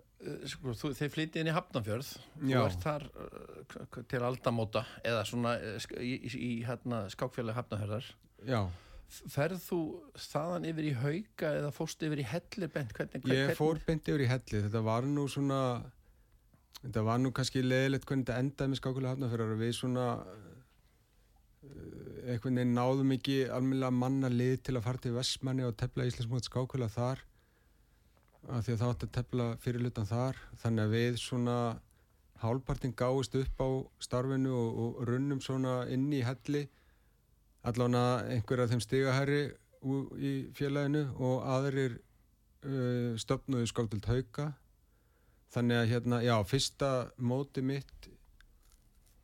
sko, 0.48 0.74
þú, 0.76 0.92
þeir 0.98 1.12
flytti 1.12 1.42
inn 1.42 1.50
í 1.52 1.54
Hafnarfjörð 1.56 2.10
þú 2.40 2.62
ert 2.64 2.84
þar 2.84 3.06
uh, 3.12 4.00
til 4.12 4.22
aldamóta 4.24 4.84
eða 5.04 5.22
svona 5.28 5.54
uh, 5.60 5.88
í, 6.00 6.14
í, 6.16 6.32
í 6.34 6.52
hérna, 6.68 7.06
skákfélagi 7.12 7.58
Hafnarfjörðar 7.60 8.10
já. 8.48 8.60
Ferð 9.30 9.60
þú 9.62 9.80
þaðan 10.18 10.68
yfir 10.72 10.88
í 10.90 10.94
hauga 10.98 11.52
eða 11.60 11.72
fórst 11.76 12.04
yfir 12.04 12.24
í 12.24 12.28
hellir 12.28 12.72
bent 12.74 12.96
hvernig, 12.98 13.24
hvern, 13.24 13.36
Ég 13.38 13.60
fór 13.60 13.80
beint 13.86 14.08
yfir 14.10 14.26
í 14.26 14.30
helli, 14.32 14.64
þetta 14.66 14.84
var 14.84 15.08
nú 15.08 15.28
svona, 15.32 15.60
þetta 16.84 17.04
var 17.08 17.22
nú 17.22 17.32
kannski 17.36 17.64
leðilegt 17.64 18.08
hvernig 18.08 18.28
þetta 18.28 18.40
endaði 18.44 18.72
með 18.72 18.80
skákulega 18.82 19.14
hafnafjörðar 19.14 19.60
við 19.62 19.74
svona, 19.78 20.08
eh, 21.64 22.34
einhvern 22.34 22.60
veginn 22.60 22.76
náðum 22.76 23.16
ekki 23.16 23.38
almennilega 23.48 24.00
manna 24.00 24.32
lið 24.32 24.58
til 24.64 24.76
að 24.78 24.86
fara 24.88 25.04
til 25.06 25.16
Vestmanni 25.16 25.64
og 25.64 25.78
tefla 25.80 26.08
Íslandsmót 26.10 26.50
skákulega 26.50 26.92
þar, 26.98 27.24
af 28.50 28.66
því 28.66 28.74
að 28.74 28.80
það 28.82 28.94
átti 28.94 29.08
að 29.08 29.16
tefla 29.18 29.50
fyrirlutan 29.64 30.10
þar, 30.12 30.40
þannig 30.60 30.84
að 30.84 30.96
við 30.98 31.20
svona 31.24 31.58
hálpartin 32.44 32.96
gáist 33.00 33.36
upp 33.40 33.62
á 33.64 33.70
starfinu 34.04 34.52
og, 34.52 34.80
og 34.84 35.04
runnum 35.08 35.40
svona 35.40 35.86
inn 35.88 36.10
í 36.12 36.20
helli, 36.28 36.66
allavega 37.64 38.28
einhver 38.28 38.66
af 38.66 38.74
þeim 38.74 38.84
stigahæri 38.84 39.44
í 40.20 40.34
félaginu 40.56 41.06
og 41.16 41.48
aðrir 41.48 41.96
uh, 42.68 43.16
stopnuðu 43.20 43.70
skákdelt 43.72 44.10
hauka 44.12 44.50
þannig 45.54 45.80
að 45.80 45.92
hérna, 45.94 46.20
já, 46.26 46.36
fyrsta 46.50 46.90
móti 47.22 47.64
mitt 47.66 48.10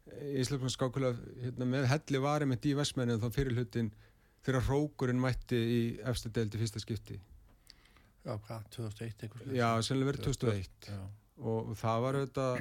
Íslandsmann 0.10 0.74
skákulega 0.74 1.18
hérna, 1.44 1.68
með 1.70 1.88
helli 1.92 2.22
var 2.24 2.44
einmitt 2.44 2.66
í 2.66 2.76
Vestmenni 2.78 3.18
þá 3.22 3.28
fyrir 3.34 3.58
hlutin 3.58 3.92
þegar 4.46 4.66
hrókurinn 4.68 5.22
mætti 5.22 5.60
í 5.60 5.82
efstu 6.08 6.32
deildi 6.34 6.60
fyrsta 6.62 6.82
skipti. 6.82 7.20
Já, 8.26 8.34
hvað, 8.46 8.66
2001 8.76 9.26
eitthvað 9.26 9.56
já, 9.56 9.68
sennilega 9.86 10.12
verið 10.12 10.26
2001 10.28 10.90
Já, 10.90 11.00
og, 11.40 11.70
það 11.80 12.02
var 12.06 12.18
auðvitað 12.20 12.60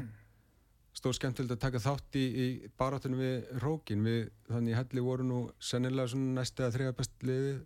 stór 0.98 1.16
skemmtilegt 1.16 1.54
að 1.54 1.64
taka 1.64 1.82
þátt 1.82 2.18
í, 2.18 2.24
í 2.28 2.46
baráttunum 2.78 3.22
við 3.22 3.50
hrókin. 3.62 4.04
Við, 4.06 4.30
þannig 4.50 4.78
helli 4.78 5.04
voru 5.08 5.26
nú 5.26 5.40
sennilega 5.62 6.20
næstu 6.38 6.66
að 6.66 6.78
þriða 6.78 6.96
best 7.00 7.26
liði 7.26 7.58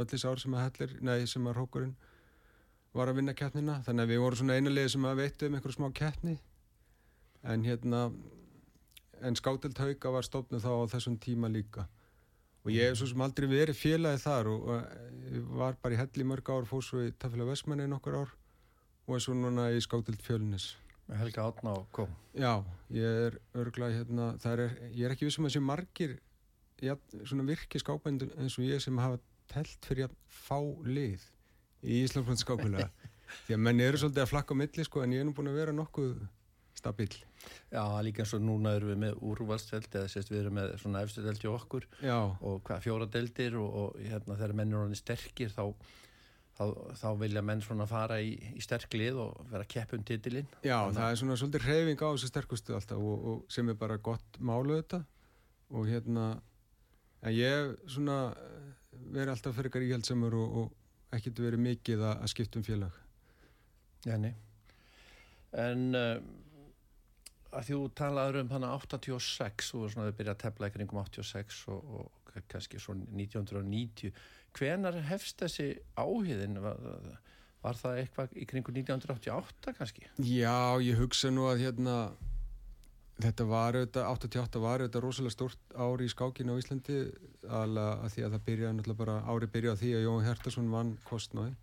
öll 0.00 0.08
þessi 0.08 0.30
ár 0.30 0.40
sem 0.40 0.56
að 0.56 0.64
hellir, 0.66 0.96
nei 1.04 1.28
sem 1.30 1.46
að 1.46 1.58
hrókurinn 1.58 1.96
var 2.92 3.08
að 3.08 3.18
vinna 3.20 3.34
keppnina 3.36 3.78
þannig 3.86 4.04
að 4.04 4.12
við 4.12 4.22
vorum 4.22 4.40
svona 4.40 4.58
einalegi 4.58 4.92
sem 4.94 5.08
að 5.08 5.22
veitu 5.22 5.48
um 5.48 5.56
einhverju 5.56 5.78
smá 5.78 5.88
keppni. 5.96 6.36
En 7.42 7.64
hérna 7.66 8.02
en 9.22 9.38
skátild 9.38 9.78
hauga 9.78 10.12
var 10.16 10.26
stofnuð 10.26 10.64
þá 10.64 10.72
á 10.72 10.92
þessum 10.96 11.18
tíma 11.22 11.50
líka. 11.50 11.86
Og 12.62 12.70
ég 12.74 12.90
hef 12.90 13.00
svo 13.00 13.08
sem 13.10 13.24
aldrei 13.24 13.48
verið 13.50 13.78
félagið 13.78 14.22
þar 14.22 14.50
og, 14.52 14.68
og 14.70 15.48
var 15.58 15.78
bara 15.82 15.96
í 15.96 15.98
helli 15.98 16.26
mörg 16.28 16.52
ár 16.52 16.68
fór 16.68 16.84
svo 16.86 17.02
í 17.06 17.14
Tafélag 17.18 17.50
Vestmanni 17.50 17.88
nokkur 17.90 18.20
ár 18.20 18.34
og 19.08 19.16
er 19.16 19.24
svo 19.24 19.34
núna 19.34 19.70
í 19.74 19.80
skátild 19.82 20.22
fjölunis 20.22 20.72
Helga 21.18 21.48
Átna 21.48 21.74
og 21.80 21.88
kom. 21.92 22.12
Já, 22.38 22.62
ég 22.94 23.18
er 23.26 23.38
örglað 23.58 23.96
hérna, 23.98 24.28
er, 24.48 24.62
ég 24.94 25.06
er 25.06 25.14
ekki 25.14 25.26
vissum 25.26 25.48
að 25.48 25.52
þessi 25.52 25.64
margir 25.66 26.14
ja, 26.82 26.96
svona 27.24 27.46
virki 27.48 27.80
skápendur 27.82 28.30
eins 28.38 28.56
og 28.58 28.68
ég 28.68 28.82
sem 28.82 29.00
hafa 29.02 29.18
telt 29.50 29.88
fyrir 29.88 30.08
að 30.08 30.14
fá 30.30 30.58
lið 30.86 31.26
í 31.82 32.02
Íslandfrönd 32.04 32.42
skákulega 32.42 32.90
því 33.46 33.56
að 33.56 33.64
menn 33.66 33.82
eru 33.82 34.00
svolítið 34.00 34.24
að 34.26 34.32
flakka 34.32 34.58
milli 34.58 34.86
sko 34.86 35.04
en 35.04 35.16
ég 35.16 35.24
er 35.24 35.28
nú 35.28 35.36
búin 35.36 35.52
að 35.52 35.60
vera 35.62 35.76
nokkuð 35.76 36.16
stabil 36.78 37.12
Já, 37.72 37.82
líka 38.04 38.22
eins 38.22 38.34
og 38.36 38.44
núna 38.44 38.74
erum 38.76 38.92
við 38.92 39.00
með 39.00 39.18
úrvalsteld 39.24 39.88
eða 39.96 40.10
sérst 40.12 40.30
við 40.32 40.42
erum 40.42 40.58
með 40.58 40.74
svona 40.82 41.02
efstöðeld 41.06 41.40
hjá 41.42 41.50
okkur. 41.54 41.88
Já. 42.04 42.18
og 42.20 42.60
hvað 42.66 42.84
fjóradeldir 42.86 43.56
og, 43.60 43.76
og 43.80 44.00
hérna 44.02 44.36
þegar 44.36 44.54
menn 44.60 44.74
eru 44.76 44.98
sterkir 44.98 45.52
þá, 45.52 45.64
þá, 46.58 46.64
þá 47.00 47.08
vilja 47.22 47.44
menn 47.48 47.64
svona 47.64 47.88
fara 47.88 48.20
í, 48.22 48.34
í 48.52 48.62
sterklið 48.64 49.20
og 49.24 49.40
vera 49.52 49.68
keppum 49.74 50.04
titilinn. 50.04 50.50
Já, 50.60 50.76
Þannig... 50.76 51.00
það 51.00 51.08
er 51.08 51.20
svona 51.22 51.38
svolítið 51.40 51.66
reyfing 51.70 52.04
á 52.04 52.08
þessu 52.12 52.30
sterkustu 52.30 52.76
alltaf 52.76 53.08
og, 53.12 53.26
og 53.32 53.56
sem 53.56 53.72
er 53.72 53.80
bara 53.80 53.98
gott 54.10 54.38
málu 54.38 54.78
þetta 54.82 55.02
og 55.72 55.88
hérna 55.88 56.28
en 57.22 57.34
ég 57.34 57.74
svona 57.88 58.20
verið 58.92 59.34
alltaf 59.34 59.56
fyrir 59.56 59.72
ykkar 59.72 59.88
íhaldsamur 59.88 60.36
og, 60.36 60.56
og 60.60 60.81
ekkert 61.16 61.42
verið 61.44 61.64
mikið 61.66 62.04
að, 62.06 62.14
að 62.24 62.32
skipta 62.32 62.60
um 62.60 62.66
félag. 62.66 63.00
Já, 64.06 64.16
nei. 64.18 64.32
En 65.62 65.90
uh, 65.98 66.16
að 67.52 67.68
þú 67.68 67.80
talaður 67.98 68.40
um 68.42 68.54
hana 68.54 68.72
86 68.78 69.72
og 69.76 69.90
svona 69.92 70.08
þau 70.08 70.16
byrjaði 70.18 70.34
að 70.34 70.42
tefla 70.46 70.70
ykkur 70.70 70.84
yngum 70.86 71.02
86 71.02 71.60
og, 71.74 71.92
og 71.98 72.40
kannski 72.48 72.80
svona 72.80 73.04
1990 73.12 74.14
hvenar 74.56 74.96
hefst 75.08 75.42
þessi 75.42 75.68
áhigðin 76.00 76.60
var, 76.64 76.80
var 77.64 77.78
það 77.78 78.00
eitthvað 78.02 78.36
í 78.36 78.48
kringu 78.48 78.74
1988 78.74 79.76
kannski? 79.78 80.08
Já, 80.24 80.80
ég 80.84 81.00
hugsa 81.00 81.32
nú 81.32 81.46
að 81.50 81.66
hérna 81.66 81.96
þetta 83.22 83.46
var 83.48 83.78
auðvitað, 83.78 84.08
88 84.12 84.62
var 84.62 84.82
auðvitað 84.82 85.04
rosalega 85.06 85.36
stort 85.36 85.76
ári 85.76 86.08
í 86.08 86.12
skákinu 86.12 86.54
á 86.54 86.60
Íslandi 86.60 86.98
alveg 87.48 88.04
að 88.06 88.14
því 88.14 88.24
að 88.26 88.36
það 88.36 88.46
byrjaði 88.48 88.76
náttúrulega 88.78 89.02
bara 89.02 89.18
ári 89.26 89.50
byrjaði 89.56 89.82
því 89.82 89.92
að 89.96 90.06
Jón 90.06 90.26
Hertarsson 90.26 90.72
vann 90.72 90.92
kostnáði 91.08 91.54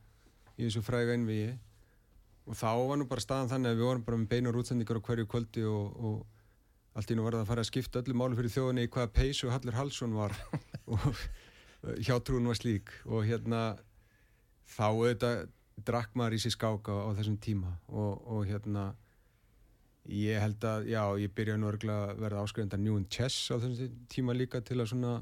í 0.60 0.68
þessu 0.68 0.84
fræga 0.86 1.16
innviði 1.18 1.54
og 2.50 2.58
þá 2.58 2.72
var 2.90 3.00
nú 3.00 3.08
bara 3.10 3.24
staðan 3.24 3.52
þannig 3.54 3.72
að 3.72 3.80
við 3.80 3.90
vorum 3.90 4.06
bara 4.08 4.20
með 4.20 4.32
beinar 4.34 4.60
útsendingar 4.60 5.00
á 5.00 5.06
hverju 5.06 5.30
kvöldi 5.30 5.66
og, 5.70 6.00
og 6.00 6.98
allt 6.98 7.12
í 7.14 7.18
nú 7.18 7.26
var 7.26 7.38
það 7.38 7.44
að 7.46 7.52
fara 7.52 7.64
að 7.64 7.70
skipta 7.70 8.02
öllu 8.02 8.16
málu 8.18 8.38
fyrir 8.40 8.54
þjóðinni 8.54 8.88
í 8.88 8.92
hvaða 8.92 9.12
peysu 9.14 9.52
Hallur 9.54 9.78
Hallsson 9.78 10.16
var. 10.18 10.34
Og 10.90 11.06
hjátrúin 12.04 12.50
var 12.50 12.58
slík. 12.58 12.90
Og 13.08 13.28
hérna 13.30 13.62
þá 14.68 14.88
auðvitað 14.90 15.44
drakk 15.86 16.18
maður 16.18 16.36
í 16.36 16.42
sér 16.44 16.56
skáka 16.58 16.92
á 16.92 17.10
þessum 17.20 17.38
tíma. 17.40 17.76
Og, 17.88 18.26
og 18.26 18.50
hérna 18.50 18.90
ég 20.06 20.40
held 20.42 20.64
að, 20.66 20.88
já, 20.90 21.02
ég 21.22 21.34
byrjaði 21.36 21.62
nú 21.62 21.70
að 21.70 22.14
verða 22.22 22.46
áskrifendar 22.46 22.82
New 22.82 23.02
Chess 23.12 23.52
á 23.52 23.60
þessum 23.60 24.00
tíma 24.10 24.36
líka 24.38 24.62
til 24.66 24.80
að 24.80 24.92
svona 24.94 25.20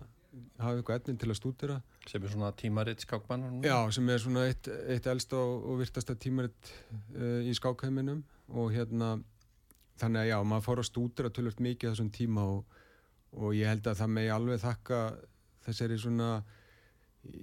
hafa 0.62 0.77
eitthvað 0.77 1.00
etnin 1.00 1.17
til 1.19 1.29
að 1.31 1.39
stúdira 1.39 1.77
sem 2.07 2.24
er 2.24 2.31
svona 2.34 2.51
tímaritt 2.57 3.03
skákmann 3.03 3.63
já, 3.65 3.77
sem 3.93 4.10
er 4.10 4.22
svona 4.22 4.46
eitt, 4.48 4.69
eitt 4.88 5.07
elsta 5.10 5.39
og, 5.39 5.65
og 5.72 5.81
virtasta 5.81 6.15
tímaritt 6.15 6.72
uh, 7.17 7.41
í 7.43 7.55
skákheiminum. 7.57 8.22
Og 8.55 8.72
hérna 8.72 9.17
þannig 10.00 10.24
að 10.24 10.29
já, 10.29 10.38
maður 10.48 10.67
fór 10.67 10.81
að 10.84 10.89
stúdira 10.91 11.34
tölvört 11.34 11.63
mikið 11.63 11.91
þessum 11.91 12.12
tíma 12.15 12.46
og, 12.53 12.77
og 13.36 13.57
ég 13.57 13.72
held 13.72 13.89
að 13.89 14.00
það 14.01 14.13
megi 14.13 14.31
alveg 14.36 14.63
þakka 14.63 15.01
þessari 15.67 16.00
svona 16.00 16.29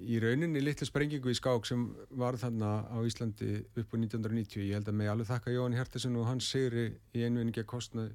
í 0.04 0.18
rauninni 0.22 0.62
litlu 0.62 0.86
sprengingu 0.88 1.32
í 1.32 1.36
skák 1.38 1.66
sem 1.68 1.86
var 2.20 2.38
þarna 2.40 2.70
á 2.88 2.98
Íslandi 3.06 3.56
upp 3.64 3.94
á 3.94 3.96
1990, 3.96 4.62
ég 4.68 4.78
held 4.78 4.90
að 4.90 4.98
megi 5.00 5.12
alveg 5.12 5.30
þakka 5.30 5.54
Jóhann 5.54 5.76
Hjertesson 5.78 6.20
og 6.20 6.28
hans 6.28 6.48
sigri 6.50 6.86
í 7.14 7.24
einvinningi 7.24 7.62
að 7.62 7.70
kostna 7.74 8.06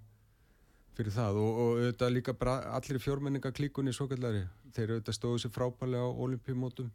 fyrir 0.98 1.16
það. 1.16 1.42
Og, 1.42 1.60
og 1.64 1.82
auðvitað 1.82 2.16
líka 2.16 2.36
allir 2.78 3.04
fjórmenningaklíkunni 3.04 3.94
svo 3.96 4.10
kallari 4.12 4.46
þeir 4.76 4.96
auðvitað 4.96 5.18
stóðu 5.20 5.44
sér 5.44 5.56
frábælega 5.56 6.10
á 6.10 6.18
olimpíumótum 6.26 6.90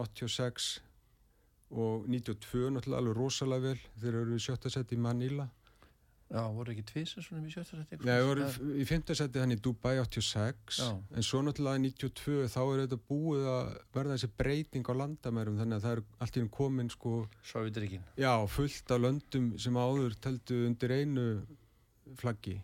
86 0.00 0.70
og 1.74 2.08
92 2.10 2.72
náttúrulega 2.74 3.02
alveg 3.02 3.18
rosalega 3.18 3.70
vel. 3.70 3.84
Þeir 4.02 4.20
eru 4.22 4.40
sjötta 4.42 4.72
seti 4.72 4.98
í 4.98 5.04
Manila 5.04 5.48
Já, 6.32 6.40
voru 6.50 6.72
ekki 6.72 6.82
tvísar 6.88 7.22
svona 7.22 7.44
í 7.46 7.52
sjötta 7.52 7.76
seti? 7.78 7.98
Nei, 8.08 8.16
voru 8.24 8.46
í 8.80 8.84
fymta 8.88 9.14
seti 9.14 9.38
hann 9.42 9.52
í 9.54 9.58
Dubai 9.62 9.92
86 10.00 10.78
Já. 10.80 10.88
en 10.96 11.26
svo 11.26 11.42
náttúrulega 11.44 11.78
í 11.78 11.90
92 11.92 12.48
þá 12.50 12.58
er 12.62 12.82
auðvitað 12.84 13.02
búið 13.10 13.48
að 13.52 13.68
verða 13.94 14.16
þessi 14.16 14.30
breyting 14.40 14.88
á 14.88 14.94
landamærum 14.98 15.58
þannig 15.60 15.78
að 15.78 15.84
það 15.84 15.96
er 15.96 16.02
allt 16.24 16.38
í 16.38 16.42
hún 16.42 16.52
komin 16.58 16.90
sko 16.94 17.14
Sávitrikinn 17.52 18.06
Já, 18.18 18.32
fullt 18.50 18.94
af 18.96 19.02
löndum 19.04 19.50
sem 19.60 19.78
áður 19.78 20.16
teltu 20.26 20.62
undir 20.68 20.96
einu 20.96 21.26
flaggi 22.20 22.56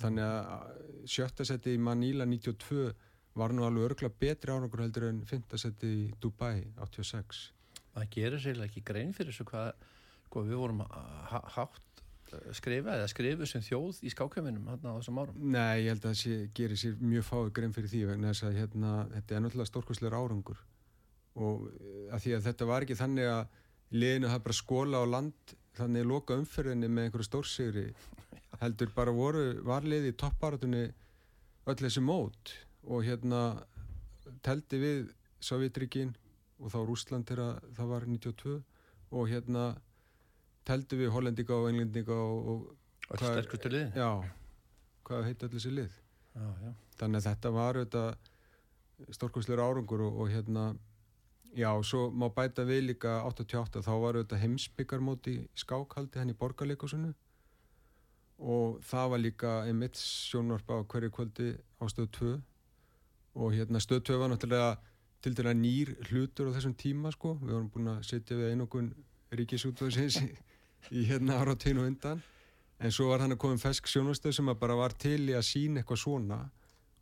þannig 0.00 0.24
að 0.26 1.04
sjötta 1.08 1.46
seti 1.48 1.76
í 1.76 1.82
Manila 1.82 2.26
92 2.28 2.88
var 3.36 3.52
nú 3.52 3.68
alveg 3.68 3.90
örgla 3.90 4.10
betri 4.24 4.52
árangur 4.52 4.82
heldur 4.82 5.10
en 5.10 5.20
fymta 5.28 5.60
seti 5.60 5.92
í 6.00 6.06
Dubai 6.20 6.64
86 6.80 7.50
Það 7.96 8.10
gerir 8.12 8.42
sérlega 8.42 8.68
ekki 8.68 8.82
grein 8.84 9.12
fyrir 9.16 9.32
þessu 9.32 9.46
hvað, 9.48 9.70
við 10.36 10.58
vorum 10.60 10.82
hátt 10.84 11.85
skrifa 12.56 12.96
eða 12.96 13.10
skrifu 13.10 13.46
sem 13.48 13.62
þjóð 13.64 14.00
í 14.06 14.12
skákjöfinum 14.12 14.70
hérna 14.70 14.94
á 14.94 14.98
þessum 14.98 15.20
árum? 15.22 15.36
Nei, 15.54 15.84
ég 15.84 15.92
held 15.92 16.08
að 16.08 16.16
það 16.20 16.42
gerir 16.58 16.80
sér 16.80 16.96
mjög 17.02 17.26
fáið 17.28 17.52
grein 17.58 17.76
fyrir 17.76 17.92
því 17.92 18.02
vegna 18.10 18.32
þess 18.32 18.46
að 18.48 18.58
hérna, 18.60 18.92
þetta 19.14 19.36
er 19.36 19.44
náttúrulega 19.44 19.70
stórkosleir 19.70 20.16
árangur. 20.16 20.60
Og 21.36 21.64
eh, 21.70 22.02
að 22.14 22.24
því 22.24 22.34
að 22.36 22.48
þetta 22.48 22.68
var 22.72 22.86
ekki 22.86 22.98
þannig 23.00 23.30
að 23.32 23.62
liðinu 23.96 24.30
hafa 24.32 24.44
bara 24.48 24.58
skóla 24.60 25.02
á 25.02 25.04
land 25.06 25.56
þannig 25.76 26.08
loka 26.08 26.36
umferðinni 26.40 26.88
með 26.90 27.08
einhverju 27.08 27.28
stórsigri 27.28 27.86
heldur 28.62 28.92
bara 28.96 29.14
voru 29.14 29.46
varlið 29.66 30.10
í 30.10 30.14
topparatunni 30.18 30.84
öll 31.66 31.78
þessi 31.80 32.04
mót. 32.04 32.54
Og 32.86 33.02
hérna 33.06 33.42
teldi 34.46 34.78
við 34.80 35.02
Sovjetrikinn 35.42 36.14
og 36.62 36.72
þá 36.72 36.78
Rúsland 36.86 37.28
þegar 37.28 37.60
það 37.76 37.90
var 37.92 38.06
92 38.08 38.56
og 39.16 39.28
hérna 39.30 39.66
teldi 40.66 40.98
við 41.00 41.12
Hollendika 41.14 41.54
og 41.56 41.68
Englendika 41.70 42.16
og, 42.16 42.50
og 42.52 43.18
hvað, 43.20 43.38
já, 43.94 44.10
hvað 45.06 45.28
heit 45.28 45.44
allir 45.46 45.58
þessi 45.58 45.74
lið? 45.74 46.00
Já, 46.36 46.48
já. 46.66 46.72
þannig 47.00 47.22
að 47.22 47.28
þetta 47.30 47.52
var 47.54 47.78
stórkvæmslegur 49.12 49.62
árangur 49.62 50.02
og, 50.08 50.20
og 50.24 50.32
hérna 50.32 50.66
já, 51.56 51.70
svo 51.84 52.10
má 52.10 52.28
bæta 52.32 52.64
við 52.68 52.90
líka 52.90 53.20
88 53.28 53.82
þá 53.84 53.92
var 54.02 54.18
þetta 54.20 54.40
heimsbyggarmóti 54.42 55.36
skákhaldi 55.56 56.20
henni 56.20 56.34
í 56.36 56.40
borgarleikusunnu 56.40 57.12
og 58.36 58.80
það 58.84 59.10
var 59.12 59.22
líka 59.22 59.52
einmitt 59.68 59.96
sjónvarp 60.00 60.68
á 60.68 60.76
hverju 60.84 61.12
kvöldi 61.14 61.48
á 61.80 61.84
stöð 61.88 62.10
2 62.18 62.34
og 63.36 63.54
hérna 63.56 63.80
stöð 63.80 64.02
2 64.12 64.20
var 64.20 64.32
náttúrulega 64.32 64.76
til 65.24 65.36
dæla 65.36 65.54
nýr 65.56 65.94
hlutur 66.10 66.52
á 66.52 66.56
þessum 66.56 66.76
tíma 66.76 67.12
sko, 67.12 67.36
við 67.40 67.54
vorum 67.56 67.70
búin 67.72 67.88
að 67.94 68.04
setja 68.04 68.36
við 68.36 68.52
einokun 68.52 68.92
ríkisútvöðsins 69.32 70.20
í, 70.90 71.04
hérna 71.08 71.40
ára 71.40 71.56
tínu 71.56 71.86
undan. 71.86 72.22
En 72.78 72.92
svo 72.92 73.08
var 73.08 73.24
hann 73.24 73.32
að 73.32 73.40
koma 73.40 73.56
um 73.56 73.62
fesk 73.62 73.88
sjónvarstöð 73.88 74.36
sem 74.36 74.52
bara 74.60 74.76
var 74.76 74.92
til 74.92 75.22
í 75.30 75.36
að 75.36 75.46
sína 75.48 75.80
eitthvað 75.80 76.02
svona 76.02 76.42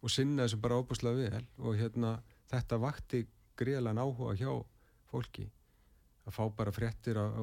og 0.05 0.13
sinna 0.13 0.45
þessu 0.45 0.61
bara 0.63 0.79
óbúslega 0.79 1.31
vel. 1.33 1.45
Og 1.59 1.77
hérna 1.81 2.17
þetta 2.53 2.79
vakti 2.79 3.25
greiðlan 3.59 3.99
áhuga 3.99 4.37
hjá 4.39 4.53
fólki. 5.11 5.49
Að 6.25 6.37
fá 6.39 6.45
bara 6.57 6.73
frettir 6.73 7.19
af, 7.21 7.35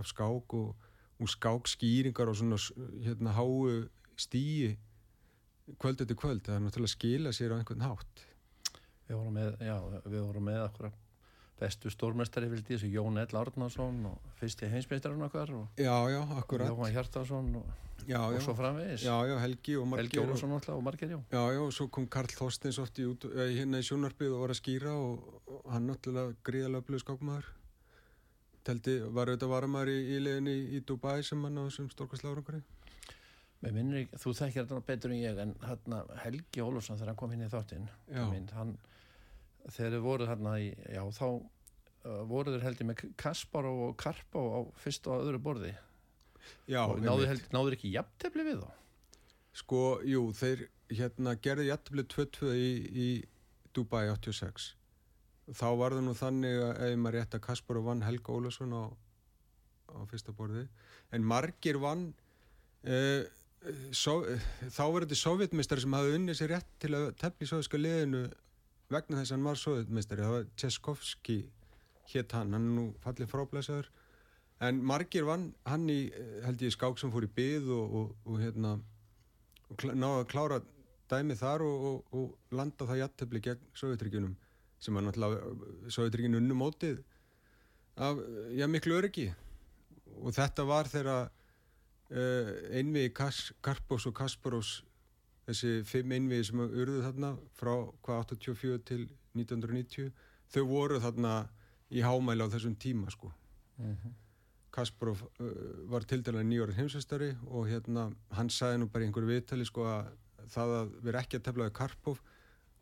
af 0.00 0.08
skák 0.08 0.56
og 0.58 0.90
og 1.20 1.28
skákskýringar 1.30 2.28
og 2.28 2.36
svona 2.36 2.58
hérna 3.02 3.32
háu 3.32 3.88
stíi 4.16 4.78
kvöld 5.78 6.00
eftir 6.00 6.16
kvöld, 6.16 6.42
það 6.44 6.54
er 6.54 6.64
náttúrulega 6.64 6.90
að 6.90 6.96
skila 6.96 7.32
sér 7.32 7.54
á 7.54 7.58
einhvern 7.58 7.86
hátt. 7.86 8.24
Við 9.08 9.16
vorum 9.16 9.36
með, 9.38 9.54
já, 9.64 9.76
við 10.04 10.20
vorum 10.20 10.44
með 10.44 10.60
okkur 10.66 10.90
bestu 11.60 11.90
stórmestari 11.92 12.48
vildi 12.50 12.74
þessu 12.74 12.90
Jón 12.92 13.20
Ell 13.22 13.38
Árnarsson 13.38 14.00
og 14.10 14.28
fyrsti 14.40 14.68
heimsmeistarinn 14.72 15.24
okkar 15.26 15.52
og 15.54 15.80
já, 15.80 15.94
já, 16.10 16.20
Jóhann 16.68 16.94
Hjartarsson 16.94 17.50
og, 17.60 17.72
já, 18.08 18.18
og 18.20 18.40
svo 18.42 18.54
framvegis. 18.58 19.06
Helgi 19.06 19.76
alltaf 20.18 20.74
og 20.74 20.82
Marger, 20.82 21.14
já. 21.14 21.20
Já, 21.30 21.42
og 21.62 21.72
svo 21.72 21.88
kom 21.88 22.08
Karl 22.10 22.34
Þorstins 22.34 22.80
oft 22.82 22.98
í, 22.98 23.06
hérna 23.56 23.82
í 23.82 23.86
sjónarbyð 23.86 24.34
og 24.34 24.46
var 24.46 24.54
að 24.54 24.60
skýra 24.62 24.94
og, 24.98 25.42
og 25.46 25.68
hann 25.72 25.90
náttúrulega 25.90 26.34
gríðalega 26.46 26.88
blöð 26.88 27.04
skákmaður. 27.04 27.52
Teldi, 28.64 29.00
var 29.12 29.28
auðvitað 29.28 29.52
varamæður 29.52 29.92
í, 29.92 29.98
í 30.14 30.22
leginni 30.24 30.56
í, 30.56 30.64
í 30.78 30.84
Dubai 30.88 31.20
sem 31.22 31.42
hann 31.44 31.60
á 31.60 31.68
þessum 31.68 31.90
stórkvæmsláður 31.92 32.62
Mér 33.64 33.72
minnir 33.72 34.08
þú 34.20 34.34
þekkir 34.36 34.66
þetta 34.66 34.80
betur 34.84 35.12
en 35.14 35.20
ég 35.22 35.38
en 35.40 35.54
hérna 35.64 36.02
Helgi 36.20 36.60
Ólfsson 36.64 36.98
þegar 36.98 37.12
hann 37.12 37.20
kom 37.22 37.32
inn 37.32 37.44
í 37.46 37.50
þáttinn 37.52 37.86
hann, 38.52 38.74
þegar 39.70 39.96
þið 39.96 40.04
voruð 40.04 40.30
hérna 40.32 40.54
í, 40.60 40.70
já 40.92 41.02
þá 41.16 41.26
uh, 41.30 42.22
voru 42.30 42.54
þeir 42.54 42.68
heldur 42.68 42.90
með 42.90 43.04
Kaspar 43.20 43.68
og 43.70 43.96
Karpa 44.00 44.44
á 44.44 44.60
fyrst 44.84 45.08
og 45.08 45.24
öðru 45.24 45.42
borði. 45.42 45.74
Já, 46.68 46.82
og 46.84 47.00
held, 47.00 47.44
náður 47.54 47.78
ekki 47.78 47.94
jafntefli 47.94 48.44
við 48.44 48.64
þá? 48.64 48.70
Sko, 49.54 49.82
jú, 50.04 50.26
þeir 50.36 50.66
hérna 50.92 51.36
gerði 51.40 51.70
jættibli 51.70 52.04
2-2 52.12 52.54
í, 52.58 52.72
í 52.92 53.08
Dubai 53.74 54.08
86 54.12 54.74
þá 55.52 55.66
var 55.76 55.94
það 55.96 56.04
nú 56.06 56.14
þannig 56.16 56.58
að 56.64 56.82
ef 56.86 57.00
maður 57.00 57.16
rétt 57.18 57.36
að 57.36 57.44
Kaspar 57.44 57.80
vann 57.84 58.04
Helga 58.04 58.32
Ólason 58.32 58.72
á, 58.72 58.84
á 59.92 59.98
fyrsta 60.08 60.32
borði. 60.36 60.64
En 61.12 61.26
margir 61.26 61.78
vann 61.82 62.06
uh, 62.88 63.24
so, 63.92 64.22
þá 64.72 64.84
var 64.94 65.04
þetta 65.04 65.20
sovjetmistari 65.20 65.84
sem 65.84 65.96
hafði 65.96 66.16
unnið 66.20 66.40
sér 66.40 66.54
rétt 66.54 66.70
til 66.82 66.94
að 66.96 67.10
tefni 67.20 67.48
sovjetska 67.50 67.80
liðinu 67.80 68.24
vegna 68.94 69.20
þess 69.20 69.32
að 69.32 69.36
hann 69.36 69.48
var 69.48 69.60
sovjetmistari 69.60 70.24
það 70.24 70.34
var 70.36 70.48
Tcheskovski 70.54 71.38
hétt 72.12 72.34
hann, 72.36 72.52
hann 72.54 72.68
er 72.68 72.74
nú 72.78 72.86
fallið 73.04 73.30
fráblæsaður. 73.32 73.90
En 74.64 74.80
margir 74.86 75.26
vann 75.26 75.48
hann 75.68 75.88
í 75.90 75.98
held 76.44 76.62
ég 76.62 76.74
skák 76.74 77.00
sem 77.00 77.12
fór 77.12 77.26
í 77.26 77.32
byð 77.36 77.70
og, 77.74 77.96
og, 78.00 78.14
og 78.28 78.40
hérna 78.42 78.76
náðu 79.92 80.22
að 80.22 80.30
klára 80.30 80.60
dæmi 81.10 81.36
þar 81.38 81.64
og, 81.66 82.04
og, 82.14 82.34
landa 82.54 82.86
það 82.88 83.02
jættefli 83.02 83.42
gegn 83.44 83.66
Sovjetryggjunum 83.76 84.36
sem 84.80 84.96
var 84.96 85.04
náttúrulega 85.06 85.90
Sovjetryggjun 85.96 86.38
unnum 86.40 86.62
mótið 86.62 87.02
af 87.96 88.18
já, 88.54 88.66
miklu 88.70 88.98
öryggi. 88.98 89.28
Og 90.22 90.34
þetta 90.34 90.64
var 90.66 90.88
þeirra 90.90 91.18
uh, 91.26 92.50
einvið 92.74 93.12
Karpós 93.62 94.06
og 94.08 94.16
Kasparós 94.16 94.76
þessi 95.46 95.72
fimm 95.88 96.12
einvið 96.16 96.42
sem 96.48 96.62
urðu 96.64 97.02
þarna 97.04 97.34
frá 97.58 97.72
hvað 98.04 98.34
84 98.36 98.82
til 98.90 99.00
1990 99.36 100.12
þau 100.54 100.62
voru 100.68 101.00
þarna 101.02 101.34
í 101.94 102.02
hámæli 102.04 102.46
á 102.46 102.52
þessum 102.52 102.76
tíma 102.80 103.10
sko. 103.12 103.32
Mm 103.78 103.96
-hmm. 103.96 104.12
Kasparov 104.74 105.22
uh, 105.22 105.48
var 105.90 106.02
til 106.02 106.22
dæla 106.22 106.42
nýjórið 106.42 106.78
heimsvestari 106.80 107.36
og 107.46 107.68
hérna 107.68 108.12
hann 108.30 108.50
sagði 108.50 108.78
nú 108.78 108.88
bara 108.90 109.04
einhverju 109.04 109.30
viðtali 109.30 109.64
sko 109.64 109.84
að 109.86 110.08
það 110.50 110.72
að 110.78 110.94
vera 111.06 111.20
ekki 111.20 111.38
að 111.38 111.44
teflaði 111.48 111.74
Karpov 111.78 112.20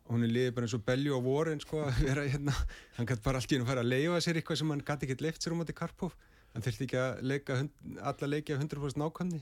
og 0.03 0.15
hún 0.15 0.23
er 0.23 0.33
liðið 0.33 0.55
bara 0.55 0.67
eins 0.67 0.73
og 0.73 0.85
belju 0.85 1.15
á 1.15 1.21
vorin 1.23 1.61
sko 1.63 1.83
að 1.85 1.99
vera 2.07 2.25
hérna. 2.27 2.53
Hann 2.97 3.07
gæti 3.07 3.23
bara 3.23 3.37
alltaf 3.37 3.55
inn 3.55 3.65
að 3.65 3.71
fara 3.71 3.83
að 3.85 3.91
leifa 3.93 4.21
sér 4.21 4.39
eitthvað 4.39 4.59
sem 4.61 4.73
hann 4.73 4.85
gæti 4.87 5.07
ekki 5.07 5.23
leift 5.23 5.43
sér 5.43 5.55
um 5.55 5.61
átti 5.63 5.75
Karpov. 5.77 6.15
Hann 6.53 6.65
þurfti 6.65 6.87
ekki 6.87 6.99
að 7.01 7.21
leika 7.21 7.59
alla 8.11 8.27
leiki 8.27 8.53
að 8.53 8.65
100% 8.65 9.01
nákvæmni 9.01 9.41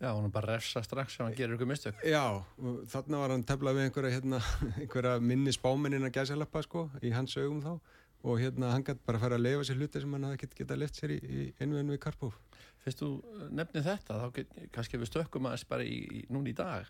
Já, 0.00 0.14
hann 0.16 0.32
bara 0.32 0.54
refsa 0.54 0.80
strax 0.84 1.18
ef 1.18 1.26
hann 1.26 1.34
gerir 1.36 1.58
ykkur 1.58 1.68
mistök. 1.68 1.98
Já, 2.08 2.40
þarna 2.88 3.18
var 3.20 3.34
hann 3.34 3.42
teflað 3.44 3.76
við 3.76 3.88
einhverja, 3.88 4.12
hérna, 4.16 4.38
einhverja 4.80 5.18
minni 5.20 5.52
spáminina 5.52 6.08
gæsalappa 6.14 6.62
sko 6.64 6.86
í 7.04 7.12
hans 7.12 7.36
augum 7.36 7.60
þá. 7.64 7.74
Og 8.20 8.40
hérna 8.40 8.70
hann 8.72 8.84
gæti 8.84 9.04
bara 9.04 9.20
að 9.20 9.26
fara 9.26 9.36
að 9.36 9.44
leifa 9.44 9.66
sér 9.68 9.78
hluti 9.80 10.00
sem 10.00 10.16
hann 10.16 10.24
hafi 10.28 10.40
gett 10.42 10.56
getað 10.56 10.80
left 10.82 11.00
sér 11.00 11.12
í, 11.16 11.18
í 11.20 11.44
einveginu 11.60 11.96
í 11.96 12.00
Karpov. 12.00 12.34
Fyrst 12.80 13.02
þú 13.04 13.10
nefnið 13.52 13.86
þetta 13.90 14.18
þá 14.22 14.26
get, 14.38 14.56
kannski 14.72 15.00
við 15.00 15.10
stökkum 15.12 15.48
aðeins 15.48 15.66
bara 15.68 15.84
í, 15.84 15.98
í, 16.00 16.24
núna 16.32 16.52
í 16.52 16.56
dag 16.56 16.88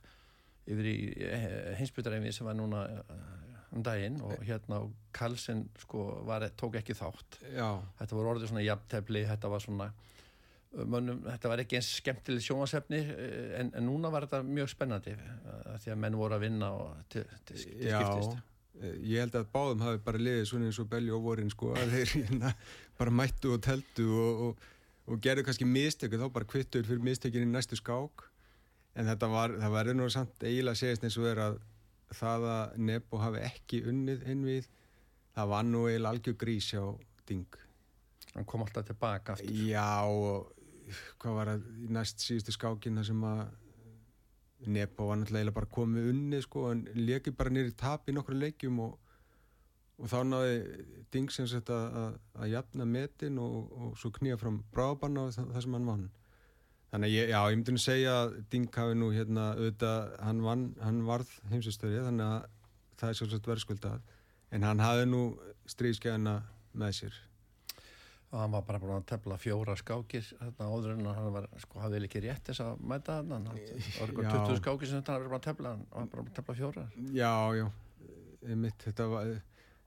yfir 0.71 0.87
í 0.87 0.97
heimsbyttaræfið 1.81 2.35
sem 2.37 2.47
var 2.47 2.59
núna 2.59 2.85
um 3.75 3.83
daginn 3.87 4.21
og 4.27 4.43
hérna 4.47 4.81
Karlsson 5.15 5.65
sko 5.83 6.05
var, 6.27 6.47
tók 6.59 6.79
ekki 6.79 6.95
þátt. 6.99 7.41
Já. 7.55 7.79
þetta 7.99 8.19
voru 8.19 8.35
orðið 8.35 8.53
svona 8.53 8.67
jafntefli 8.67 9.25
þetta 9.27 9.51
var 9.51 9.63
svona 9.67 9.91
mönnum, 10.71 11.25
þetta 11.27 11.51
var 11.51 11.65
ekki 11.65 11.81
eins 11.81 11.89
skemmtileg 11.99 12.45
sjónasefni 12.45 13.01
en, 13.59 13.73
en 13.75 13.87
núna 13.89 14.13
var 14.13 14.29
þetta 14.29 14.45
mjög 14.47 14.71
spennandi 14.71 15.17
því 15.83 15.95
að 15.95 16.01
menn 16.05 16.19
voru 16.21 16.37
að 16.37 16.45
vinna 16.47 16.71
og 16.77 17.01
til, 17.11 17.25
til, 17.49 17.57
til 17.59 17.91
skiptist 17.91 18.39
ég 18.81 19.21
held 19.21 19.37
að 19.37 19.49
báðum 19.53 19.83
hafi 19.85 20.01
bara 20.05 20.21
liðið 20.21 20.47
svona 20.49 20.69
eins 20.69 20.79
og 20.81 20.89
belli 20.91 21.13
og 21.13 21.25
vorin 21.25 21.51
sko 21.53 21.73
að 21.77 21.95
þeir 21.95 22.13
hérna 22.17 22.53
bara 22.99 23.15
mættu 23.21 23.55
og 23.55 23.63
teltu 23.65 24.07
og, 24.09 24.45
og, 24.47 24.69
og 25.11 25.23
gerðu 25.25 25.47
kannski 25.47 25.69
mistöku 25.69 26.21
þá 26.21 26.29
bara 26.33 26.49
kvittur 26.49 26.87
fyrir 26.87 27.03
mistökinu 27.05 27.49
í 27.49 27.51
næstu 27.51 27.79
skák. 27.79 28.27
En 28.99 29.07
þetta 29.07 29.31
var, 29.31 29.55
það 29.61 29.75
var 29.75 29.91
einhverjum 29.91 30.15
samt 30.15 30.45
eiginlega 30.45 30.77
að 30.77 30.81
segja 30.81 31.01
eins 31.07 31.19
og 31.21 31.29
er 31.31 31.43
að 31.45 31.59
það 32.21 32.47
að 32.53 32.79
Nebo 32.89 33.21
hafi 33.23 33.43
ekki 33.47 33.83
unnið 33.91 34.25
inn 34.33 34.47
við 34.49 34.71
það 35.37 35.53
var 35.53 35.67
nú 35.69 35.85
eiginlega 35.87 36.15
algjör 36.15 36.39
grís 36.41 36.71
á 36.75 36.85
Ding. 37.29 37.61
Hann 38.35 38.47
kom 38.47 38.65
alltaf 38.65 38.87
tilbaka 38.89 39.37
aftur. 39.37 39.53
Já 39.67 40.07
og 40.07 40.51
hvað 41.23 41.37
var 41.37 41.51
það 41.53 41.67
í 41.85 41.91
næst 41.97 42.25
síðustu 42.25 42.55
skákina 42.57 43.05
sem 43.07 43.27
að 43.27 43.45
Nepo 44.61 45.07
var 45.09 45.17
náttúrulega 45.17 45.55
bara 45.57 45.71
komið 45.73 46.11
unni 46.11 46.41
sko 46.45 46.67
en 46.69 46.83
lekið 46.93 47.37
bara 47.37 47.53
nýri 47.55 47.73
tap 47.81 48.09
í 48.11 48.13
nokkru 48.13 48.37
leikjum 48.37 48.83
og, 48.85 48.99
og 49.97 50.11
þá 50.13 50.19
náði 50.29 50.59
Ding 51.11 51.33
sem 51.33 51.49
sett 51.49 51.73
að, 51.73 52.19
að 52.37 52.51
jafna 52.53 52.85
metin 52.85 53.39
og, 53.41 53.73
og 53.73 53.95
svo 53.99 54.13
knýja 54.19 54.37
fram 54.41 54.61
brábanna 54.75 55.25
og 55.27 55.33
það, 55.35 55.49
það 55.55 55.65
sem 55.65 55.79
hann 55.79 55.89
vann. 55.89 56.05
Þannig 56.91 57.09
að 57.09 57.17
ég, 57.17 57.33
já, 57.33 57.39
ég 57.41 57.57
myndi 57.57 57.75
að 57.79 57.83
segja 57.87 58.15
að 58.19 58.37
Ding 58.53 58.77
hafi 58.77 59.01
nú 59.01 59.11
hérna 59.15 59.49
auðvitað, 59.55 60.15
hann 60.29 60.45
vann, 60.45 60.69
hann 60.85 61.03
varð 61.09 61.33
heimsistöri 61.55 62.05
þannig 62.05 62.27
að 62.29 62.47
það 63.01 63.09
er 63.09 63.21
svolítið 63.23 63.53
verðskuldað 63.55 64.15
en 64.51 64.67
hann 64.67 64.85
hafi 64.85 65.09
nú 65.09 65.25
stríðskjæðina 65.73 66.37
með 66.77 66.97
sér 67.01 67.21
og 68.31 68.39
hann 68.39 68.55
var 68.55 68.65
bara 68.67 68.81
búin 68.83 68.97
að 68.97 69.09
tefla 69.11 69.37
fjóra 69.43 69.77
skákir 69.79 70.27
þarna 70.31 70.71
áður 70.71 70.95
en 70.95 71.11
hann 71.11 71.31
var, 71.35 71.49
sko, 71.65 71.81
hafði 71.83 72.03
ekki 72.07 72.25
rétt 72.27 72.47
þess 72.47 72.63
að 72.65 72.83
mæta 72.93 73.19
hann 73.19 73.35
hann 73.35 73.49
var 73.51 73.61
eitthvað 73.61 74.31
20 74.31 74.61
skákir 74.63 74.91
sem 74.91 75.03
hann 75.03 75.17
var 75.17 75.29
bara 75.33 75.41
að 75.41 75.47
tefla 75.49 75.77
hann 75.77 75.87
var 75.93 76.11
bara 76.15 76.27
að 76.27 76.35
tefla 76.39 76.59
fjóra 76.61 76.89
Já, 77.17 77.35
já, 77.59 77.67
mitt 78.55 78.87
þetta 78.87 79.09
var 79.11 79.33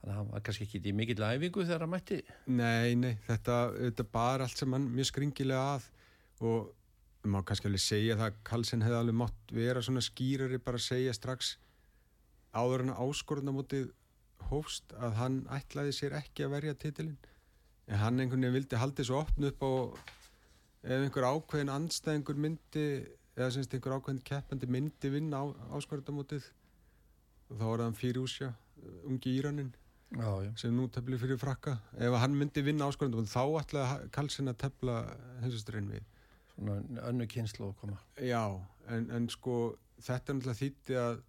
Þannig 0.03 0.17
að 0.17 0.19
hann 0.19 0.31
var 0.33 0.41
kannski 0.43 0.65
ekki 0.67 0.79
í 0.83 0.91
mikill 0.99 1.23
æfingu 1.23 1.63
þegar 1.63 1.83
hann 1.85 1.91
mætti. 1.93 2.17
Nei, 2.51 2.95
nei, 2.99 3.13
þetta, 3.23 3.53
þetta 3.71 4.05
bar 4.11 4.41
allt 4.43 4.59
sem 4.59 4.73
hann 4.75 4.89
mjög 4.91 5.07
skringilega 5.07 5.77
að. 5.77 5.85
Og 6.43 6.65
maður 7.23 7.45
kannski 7.47 7.69
alveg 7.69 7.83
segja 7.83 8.17
það 8.19 8.25
að 8.27 8.41
Karlsson 8.49 8.83
hefði 8.83 8.97
alveg 8.99 9.15
mátt 9.21 9.53
vera 9.55 9.83
svona 9.85 10.03
skýrari 10.03 10.59
bara 10.59 10.81
að 10.81 10.87
segja 10.89 11.13
strax 11.15 11.53
áður 12.51 12.83
en 12.83 12.95
áskorðunamótið 12.97 13.93
hófst 14.49 14.91
að 14.99 15.15
hann 15.21 15.37
ætlaði 15.55 15.95
sér 15.95 16.17
ekki 16.19 16.43
að 16.43 16.55
verja 16.57 16.75
titilinn 16.83 17.15
en 17.87 17.99
hann 17.99 18.19
einhvern 18.19 18.45
veginn 18.45 18.57
vildi 18.57 18.79
haldi 18.79 19.05
svo 19.07 19.21
opn 19.23 19.49
upp 19.49 19.63
og 19.67 19.99
ef 20.83 20.97
einhver 20.97 21.27
ákveðin 21.27 21.71
anstæðingur 21.73 22.39
myndi 22.45 22.85
eða 23.35 23.49
semst 23.55 23.73
einhver 23.75 23.97
ákveðin 23.97 24.23
keppandi 24.27 24.69
myndi 24.69 25.11
vinna 25.11 25.41
á, 25.41 25.45
áskorðamótið 25.77 26.47
og 27.49 27.57
þá 27.59 27.65
var 27.65 27.83
það 27.83 27.99
fyrir 27.99 28.21
úsja 28.23 28.51
ungi 29.07 29.35
Íranin 29.37 29.73
já, 30.15 30.29
já. 30.45 30.51
sem 30.59 30.75
nú 30.75 30.87
tefli 30.91 31.19
fyrir 31.19 31.39
frakka. 31.41 31.77
Ef 31.97 32.17
hann 32.23 32.37
myndi 32.39 32.63
vinna 32.65 32.89
áskorðamótið 32.91 33.33
þá 33.33 33.43
ætlaði 33.61 34.09
Karlsson 34.15 34.51
að 34.51 34.59
tefla 34.65 34.97
hensustrein 35.43 35.91
við. 35.91 36.09
Svona 36.53 37.05
önnu 37.09 37.27
kynslu 37.27 37.71
að 37.71 37.77
koma. 37.81 37.99
Já, 38.21 38.43
en, 38.93 39.07
en 39.15 39.29
sko 39.31 39.75
þetta 39.97 40.33
er 40.33 40.37
náttúrulega 40.37 40.59
þýtti 40.59 40.99
að 41.01 41.21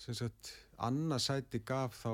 sem 0.00 0.16
sagt, 0.16 0.52
annarsæti 0.84 1.62
gaf 1.64 1.96
þá 2.02 2.10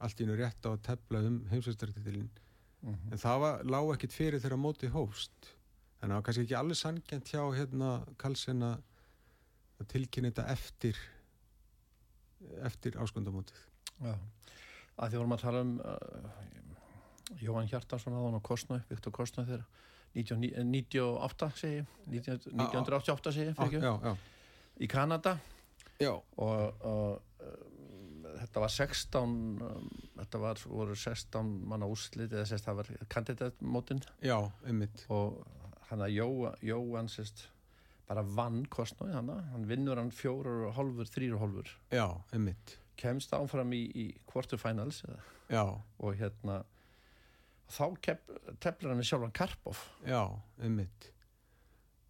allt 0.00 0.22
í 0.22 0.26
nú 0.28 0.36
rétt 0.38 0.64
á 0.64 0.70
að 0.70 0.84
tefla 0.86 1.22
um 1.26 1.40
heimsvæmstræktitilinn 1.50 2.30
Mm 2.80 2.94
-hmm. 2.94 3.12
en 3.12 3.18
það 3.18 3.40
var, 3.40 3.64
lág 3.64 3.94
ekkit 3.94 4.12
fyrir 4.12 4.40
þegar 4.40 4.58
mótið 4.58 4.90
hófst. 4.90 5.54
En 6.00 6.08
það 6.08 6.14
var 6.14 6.22
kannski 6.22 6.42
ekki 6.42 6.56
allir 6.56 6.76
sangjant 6.76 7.28
hjá 7.28 7.42
hérna 7.54 7.88
Karlsson 8.16 8.62
að 8.62 9.86
tilkynna 9.88 10.30
þetta 10.30 10.46
eftir 10.52 10.96
eftir 12.64 12.96
áskundamótið 13.00 13.58
Já, 14.00 14.14
að 14.96 15.10
því 15.10 15.20
vorum 15.20 15.34
að 15.36 15.42
tala 15.44 15.60
um 15.60 15.74
uh, 15.84 17.36
Jóhann 17.40 17.68
Hjartarsson 17.68 18.16
að 18.16 18.26
hann 18.26 18.40
á 18.40 18.48
Kostnau, 18.48 18.80
Viktor 18.88 19.12
Kostnau 19.14 19.44
þegar 19.44 19.66
1998 20.16 21.50
segi 21.60 21.82
1988 22.10 23.32
segi 23.36 23.52
í 24.80 24.88
Kanada. 24.90 25.36
Já. 26.00 26.14
og, 26.16 26.80
og 26.88 27.46
þetta 28.40 28.62
var 28.64 28.72
16 28.74 29.36
um, 29.66 29.88
þetta 30.18 30.42
var, 30.42 30.60
voru 30.66 30.96
16 30.96 31.54
manna 31.70 31.88
úrslit 31.90 32.32
eða 32.32 32.48
sérst 32.48 32.68
það 32.68 32.80
var 32.80 32.90
kandidatmótin. 33.14 34.02
Já, 34.24 34.38
einmitt. 34.66 35.04
Og 35.12 35.40
hann 35.90 36.04
að 36.04 36.16
Jóa, 36.16 36.54
Jóan 36.64 37.10
sérst 37.10 37.48
bara 38.10 38.24
vann 38.26 38.64
kostnáði 38.66 39.14
hann 39.14 39.30
hann 39.52 39.66
vinnur 39.70 40.00
hann 40.00 40.10
fjórar 40.14 40.66
og 40.68 40.74
hálfur, 40.78 41.08
þrýr 41.10 41.36
og 41.36 41.44
hálfur. 41.44 41.72
Já, 41.94 42.06
einmitt. 42.34 42.76
Kemst 43.00 43.32
áfram 43.36 43.72
í, 43.76 43.84
í 43.96 44.06
quarterfinals 44.28 45.04
já. 45.48 45.64
Og 45.98 46.18
hérna 46.18 46.62
þá 47.70 47.84
tefnir 48.60 48.92
hann 48.92 49.06
sjálfan 49.06 49.34
Karpov. 49.36 49.78
Já, 50.06 50.24
einmitt. 50.62 51.12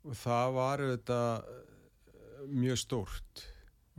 Og 0.08 0.16
það 0.16 0.54
var 0.56 0.84
þetta 0.94 1.20
mjög 2.48 2.80
stórt. 2.80 3.44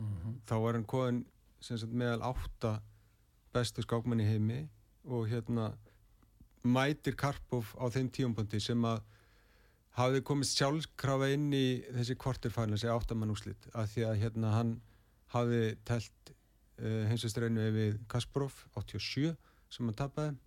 Mm 0.02 0.14
-hmm. 0.18 0.36
þá 0.50 0.56
var 0.64 0.74
hann 0.74 0.86
koðin 0.90 1.26
sagt, 1.62 1.94
meðal 1.94 2.22
átta 2.32 2.80
bestu 3.54 3.84
skákmann 3.86 4.24
í 4.24 4.28
heimi 4.28 4.62
og 5.06 5.30
hérna 5.32 5.72
mætir 6.64 7.18
Karpov 7.18 7.74
á 7.78 7.90
þeim 7.94 8.12
tíumböndi 8.14 8.62
sem 8.62 8.86
að 8.86 9.02
hafði 9.98 10.22
komist 10.28 10.60
sjálfkrafa 10.60 11.32
inn 11.36 11.50
í 11.54 11.82
þessi 11.90 12.16
kvartirfælun 12.22 12.78
þessi 12.78 12.92
áttamann 12.94 13.34
úslit 13.34 13.68
að 13.74 13.90
því 13.96 14.06
að 14.08 14.22
hérna 14.22 14.54
hann 14.56 14.76
hafði 15.34 15.64
telt 15.88 16.32
uh, 16.32 17.04
heimsastrænu 17.10 17.68
við 17.76 18.00
Kasparov 18.12 18.56
87 18.78 19.34
sem 19.72 19.90
hann 19.90 20.00
tapæði 20.00 20.38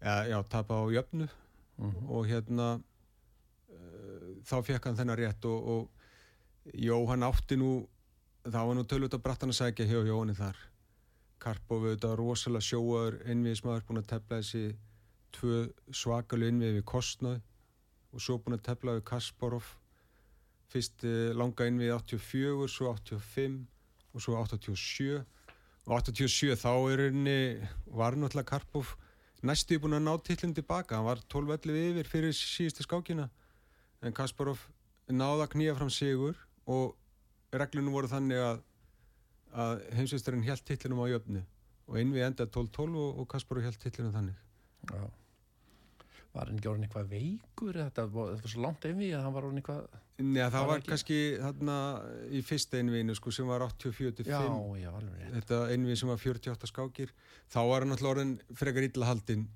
ja, 0.00 0.16
já, 0.30 0.38
tapa 0.48 0.80
á 0.80 0.86
jöfnu 0.94 1.28
Mm 1.78 1.90
-hmm. 1.90 2.10
og 2.10 2.26
hérna 2.26 2.80
uh, 3.70 4.30
þá 4.42 4.62
fekk 4.66 4.84
hann 4.84 4.96
þennan 4.96 5.18
rétt 5.18 5.44
og, 5.44 5.68
og 5.68 5.90
Jó, 6.74 7.06
hann 7.06 7.22
átti 7.22 7.56
nú 7.56 7.88
þá 8.52 8.60
var 8.64 8.76
nú 8.78 8.84
tölut 8.88 9.14
á 9.14 9.20
brattan 9.20 9.52
að 9.52 9.58
segja 9.60 9.86
hjá 9.88 10.00
Jóni 10.08 10.34
þar. 10.36 10.58
Karpov 11.38 11.84
auðvitað 11.84 12.14
rosalega 12.18 12.66
sjóaður 12.66 13.18
innviðismæður 13.30 13.84
búin 13.88 14.00
að 14.00 14.08
tefla 14.12 14.38
þessi 14.40 14.62
tvö 15.36 15.58
svakalu 15.94 16.48
innvið 16.50 16.78
við 16.78 16.86
Kostnað 16.88 17.42
og 18.12 18.24
svo 18.24 18.38
búin 18.42 18.56
að 18.56 18.64
tefla 18.70 18.96
við 18.96 19.04
Kasparov. 19.10 19.66
Fyrst 20.72 21.04
eh, 21.06 21.32
langa 21.36 21.68
innvið 21.68 21.94
84, 21.96 22.68
svo 22.72 22.92
85 22.94 23.58
og 24.14 24.24
svo 24.24 24.38
87 24.40 25.20
og 25.88 25.92
87 26.02 26.56
þá 26.60 26.72
er 26.92 27.04
henni 27.06 27.38
var 27.86 28.16
náttúrulega 28.18 28.52
Karpov 28.52 28.96
næstu 29.46 29.78
búin 29.80 29.96
að 29.98 30.06
ná 30.08 30.14
tillin 30.24 30.56
tilbaka. 30.56 30.98
Hann 30.98 31.06
var 31.06 31.22
12-11 31.30 31.92
yfir 31.92 32.10
fyrir 32.10 32.34
síðustu 32.36 32.84
skákina. 32.84 33.28
En 34.02 34.16
Kasparov 34.16 34.64
náða 35.08 35.46
að 35.46 35.52
knýja 35.54 35.76
fram 35.78 35.92
sigur 35.92 36.36
og 36.68 36.96
reglunum 37.52 37.94
voru 37.94 38.10
þannig 38.10 38.42
að 38.44 38.64
að 39.56 39.84
heimsveistarinn 39.96 40.44
held 40.44 40.64
tillinum 40.68 41.00
á 41.04 41.06
jöfnu 41.08 41.44
og 41.88 41.96
einvið 41.96 42.26
endaði 42.26 42.52
12-12 42.56 42.98
og, 43.00 43.22
og 43.22 43.28
Kasparov 43.32 43.64
held 43.64 43.80
tillinum 43.80 44.12
þannig 44.12 44.44
Já. 44.92 45.06
Var 46.36 46.50
hann 46.52 46.60
orðin 46.70 46.84
eitthvað 46.84 47.08
veikur? 47.10 47.78
Þetta 47.80 48.04
var, 48.12 48.34
þetta 48.34 48.44
var 48.44 48.52
svo 48.52 48.62
langt 48.62 48.84
einvið 48.84 49.14
að 49.16 49.22
hann 49.24 49.34
var 49.34 49.46
orðin 49.48 49.60
eitthvað... 49.62 49.96
Nei, 50.18 50.42
það 50.42 50.56
Var 50.58 50.68
var 50.68 50.82
kannski 50.86 51.18
þarna 51.40 51.76
í 52.34 52.42
fyrsta 52.44 52.78
einviðinu 52.82 53.16
sko 53.16 53.32
sem 53.34 53.48
var 53.48 53.64
84-5 53.64 54.28
Já, 54.28 54.44
já, 54.82 54.90
alveg 54.92 55.22
rétt. 55.22 55.34
þetta 55.38 55.60
einvið 55.72 56.00
sem 56.02 56.12
var 56.12 56.20
48 56.22 56.70
skákir 56.72 57.14
þá 57.48 57.58
var 57.70 57.86
hann 57.86 57.94
alltaf 57.96 58.10
orðin 58.12 58.34
frekar 58.60 58.86
illa 58.88 59.08
haldinn 59.08 59.46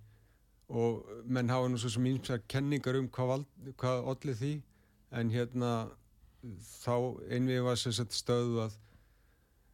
og 0.72 1.02
menn 1.28 1.52
hafa 1.52 1.68
nú 1.68 1.80
svo 1.82 1.90
sem 1.92 2.06
ímsar 2.08 2.40
kenningar 2.48 2.96
um 2.96 3.10
hvað, 3.12 3.44
hvað 3.76 4.06
olli 4.14 4.36
því 4.38 4.52
en 5.20 5.34
hérna 5.34 5.72
þá 6.42 6.94
einvið 7.30 7.66
var 7.66 7.78
sem 7.80 7.94
sagt 7.94 8.16
stöðu 8.16 8.64
að 8.64 8.78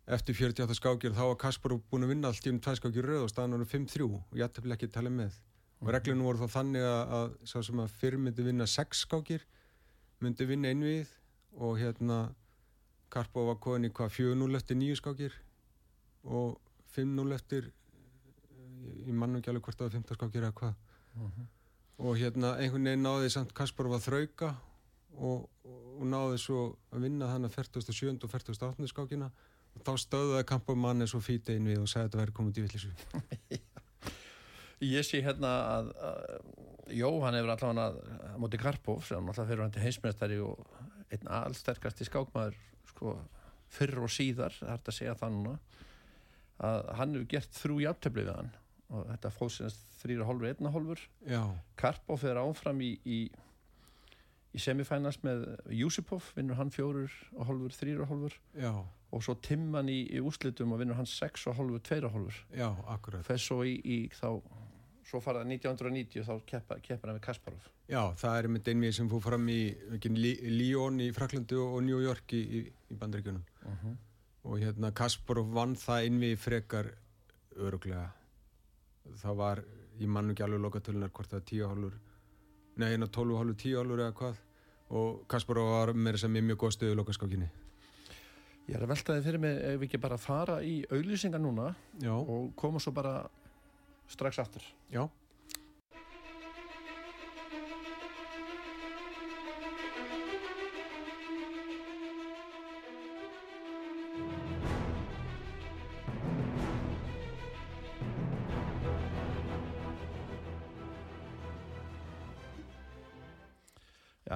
eftir 0.08 0.36
48 0.36 0.76
skákir 0.78 1.14
þá 1.16 1.24
var 1.30 1.38
Kasparov 1.40 1.82
búin 1.90 2.06
að 2.06 2.14
vinna 2.14 2.30
allt 2.32 2.46
í 2.46 2.52
um 2.52 2.60
tvær 2.64 2.78
skákir 2.80 3.04
í 3.04 3.08
röð 3.08 3.26
og 3.26 3.32
staðan 3.32 3.58
var 3.58 3.70
5-3 3.72 4.08
og 4.08 4.36
ég 4.36 4.46
ætti 4.46 4.64
ekki 4.64 4.88
að 4.88 4.96
tala 4.96 5.12
með. 5.12 5.36
Og 5.78 5.92
reglunum 5.94 6.26
voru 6.26 6.42
þá 6.42 6.56
þannig 6.58 6.84
að, 6.84 7.12
að 7.18 7.82
að 7.84 7.96
fyrir 8.00 8.22
myndi 8.22 8.44
vinna 8.46 8.66
6 8.66 9.04
skákir 9.04 9.44
myndi 10.24 10.46
vinna 10.48 10.72
einvið 10.72 11.12
og 11.58 11.76
hérna 11.78 12.18
Karpov 13.08 13.46
var 13.48 13.60
komin 13.62 13.88
í 13.88 13.92
hvað 13.94 14.16
4-0 14.16 14.58
eftir 14.58 14.76
9 14.76 14.96
skákir 15.00 15.36
og 16.24 16.58
5-0 16.96 17.36
eftir 17.36 17.70
ég 19.06 19.14
mann 19.14 19.38
ekki 19.38 19.52
alveg 19.52 19.68
hvort 19.68 19.84
var 19.84 19.94
15 19.94 20.18
skákir 20.18 20.44
eða 20.44 20.56
hvað. 20.60 20.74
Mhm. 21.18 21.46
og 21.98 22.14
hérna 22.14 22.52
einhvern 22.62 22.84
veginn 22.84 23.02
náði 23.02 23.30
samt 23.32 23.54
Kasparov 23.54 23.96
að 23.96 24.04
þrauka 24.06 24.52
og, 25.18 25.48
og 25.64 25.87
náði 26.06 26.38
svo 26.42 26.64
að 26.92 27.06
vinna 27.06 27.30
þannig 27.32 27.54
47. 27.54 28.14
og 28.24 28.30
48. 28.30 28.90
skákina 28.92 29.30
og 29.74 29.84
þá 29.86 29.92
stöðuði 30.04 30.46
Kampov 30.48 30.78
manni 30.80 31.08
svo 31.10 31.20
fítið 31.24 31.58
inn 31.58 31.70
við 31.70 31.82
og 31.82 31.90
sagði 31.90 32.04
að 32.04 32.08
þetta 32.08 32.22
væri 32.22 32.36
komið 32.38 32.50
út 32.50 32.58
í 32.58 32.66
villisu 32.66 33.62
Ég 34.94 35.02
sé 35.02 35.18
hérna 35.26 35.52
að, 35.74 35.88
að 36.06 36.94
Jó, 36.94 37.08
hann 37.20 37.36
hefur 37.36 37.50
allavega 37.52 37.88
að 37.88 38.36
móti 38.40 38.60
Karpov 38.60 39.02
sem 39.04 39.26
alltaf 39.28 39.48
fyrir 39.50 39.64
hann 39.64 39.74
til 39.74 39.82
heimsmeistari 39.84 40.38
og 40.40 40.62
einn 41.12 41.28
allsterkasti 41.40 42.06
skákmaður 42.08 42.56
sko, 42.92 43.16
fyrr 43.72 44.04
og 44.06 44.12
síðar 44.12 44.54
það 44.56 44.68
er 44.68 44.72
hægt 44.76 44.88
að 44.92 44.96
segja 44.96 45.16
það 45.18 45.34
núna 45.34 45.56
að 46.68 46.88
hann 46.98 47.12
hefur 47.14 47.28
gert 47.34 47.58
þrjú 47.58 47.82
játtöfli 47.84 48.24
við 48.24 48.32
hann 48.38 48.50
og 48.88 49.04
þetta 49.10 49.32
fóð 49.34 49.52
sinast 49.52 49.84
þrýra 49.98 50.28
hálfur, 50.28 50.48
einna 50.48 50.72
hálfur 50.72 51.02
Já, 51.28 51.42
Karpov 51.80 52.22
fer 52.22 52.40
áfram 52.40 52.80
í, 52.84 52.94
í, 53.04 53.18
í 54.56 54.60
semifinals 54.62 55.18
með 55.24 55.44
Júsipov, 55.76 56.30
vinnur 56.36 56.58
hann 56.58 56.72
fjórir 56.72 57.12
og 57.36 57.48
hálfur, 57.48 57.74
þrýra 57.76 58.04
og 58.04 58.12
hálfur. 58.12 58.38
Já, 58.58 58.72
og 59.12 59.24
svo 59.24 59.36
Timman 59.44 59.90
í, 59.92 60.00
í 60.12 60.22
úslitum 60.24 60.72
og 60.74 60.82
vinnur 60.82 60.98
hann 60.98 61.08
sex 61.08 61.46
og 61.50 61.58
hálfur, 61.58 61.82
tveira 61.84 62.08
og 62.08 62.16
hálfur. 62.16 62.40
Já, 62.56 62.68
akkurat. 62.94 63.26
Fer 63.26 63.42
svo 63.42 63.60
í, 63.68 63.76
í 63.84 63.98
þá 64.14 64.30
svo 65.08 65.22
farað 65.24 65.48
1990 65.54 66.26
þá 66.26 66.34
keppa, 66.48 66.76
keppar 66.84 67.12
hann 67.12 67.18
við 67.18 67.24
Kasparov. 67.24 67.70
Já, 67.88 68.02
það 68.20 68.34
er 68.34 68.48
einmitt 68.48 68.68
einvið 68.68 68.94
sem 68.98 69.08
fór 69.08 69.24
fram 69.24 69.48
í 69.48 69.60
Lyon 70.52 71.00
í 71.00 71.08
Fraklandi 71.16 71.56
og 71.62 71.80
New 71.86 72.02
York 72.04 72.36
í, 72.36 72.42
í, 72.44 72.62
í 72.68 72.98
bandaríkjunum. 73.00 73.44
Og 74.48 74.60
hérna 74.60 74.92
Kasparov 74.96 75.48
vann 75.56 75.74
það 75.80 76.08
einvið 76.08 76.36
frekar 76.42 76.92
öruglega 77.58 78.06
það 79.16 79.40
var, 79.40 79.62
ég 79.98 80.10
mann 80.12 80.32
ekki 80.32 80.44
alveg 80.44 80.62
lokatölunar 80.62 81.12
hvort 81.14 81.30
það 81.30 81.40
var 81.40 81.48
tíu 81.48 81.70
hálfur 81.70 81.96
nei, 82.78 82.94
hálfur, 82.96 83.56
tíu 83.58 83.80
hálfur 83.80 84.04
eða 84.04 84.14
hvað. 84.18 84.44
Og 84.88 85.24
Kasparov 85.28 85.68
var 85.68 85.92
meira 85.92 86.18
sem 86.20 86.36
ég 86.38 86.44
mjög 86.46 86.62
góð 86.62 86.76
stöðu 86.78 86.94
í 86.94 86.98
lokaskákinni 87.02 87.48
Ég 88.68 88.76
er 88.76 88.84
að 88.84 88.92
velta 88.92 89.16
þið 89.16 89.26
fyrir 89.26 89.42
mig 89.42 89.58
ef 89.64 89.74
við 89.80 89.86
ekki 89.88 90.00
bara 90.00 90.16
fara 90.20 90.58
í 90.64 90.78
auðlýsingar 90.88 91.40
núna 91.40 91.70
Já, 92.00 92.12
og 92.12 92.54
koma 92.56 92.80
svo 92.80 92.92
bara 92.96 93.18
strax 94.08 94.40
aftur? 94.40 94.64
Já 94.92 95.04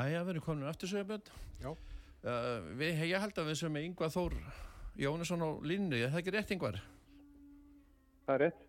Já, 0.03 0.09
já, 0.11 0.23
við 0.27 0.33
erum 0.33 0.43
komin 0.43 0.67
aftur 0.67 0.91
Já. 1.62 1.69
uh, 1.71 2.65
við, 2.75 3.05
Ég 3.07 3.23
held 3.23 3.37
að 3.38 3.51
við 3.53 3.59
sem 3.61 3.71
með 3.75 3.85
Yngvar 3.87 4.11
Þór 4.11 4.35
Jónesson 4.99 5.45
á 5.47 5.51
er 6.03 6.11
það 6.11 6.21
ekki 6.23 6.35
rétt 6.35 6.55
Yngvar? 6.57 6.79
Það 8.27 8.35
er 8.35 8.43
rétt. 8.43 8.65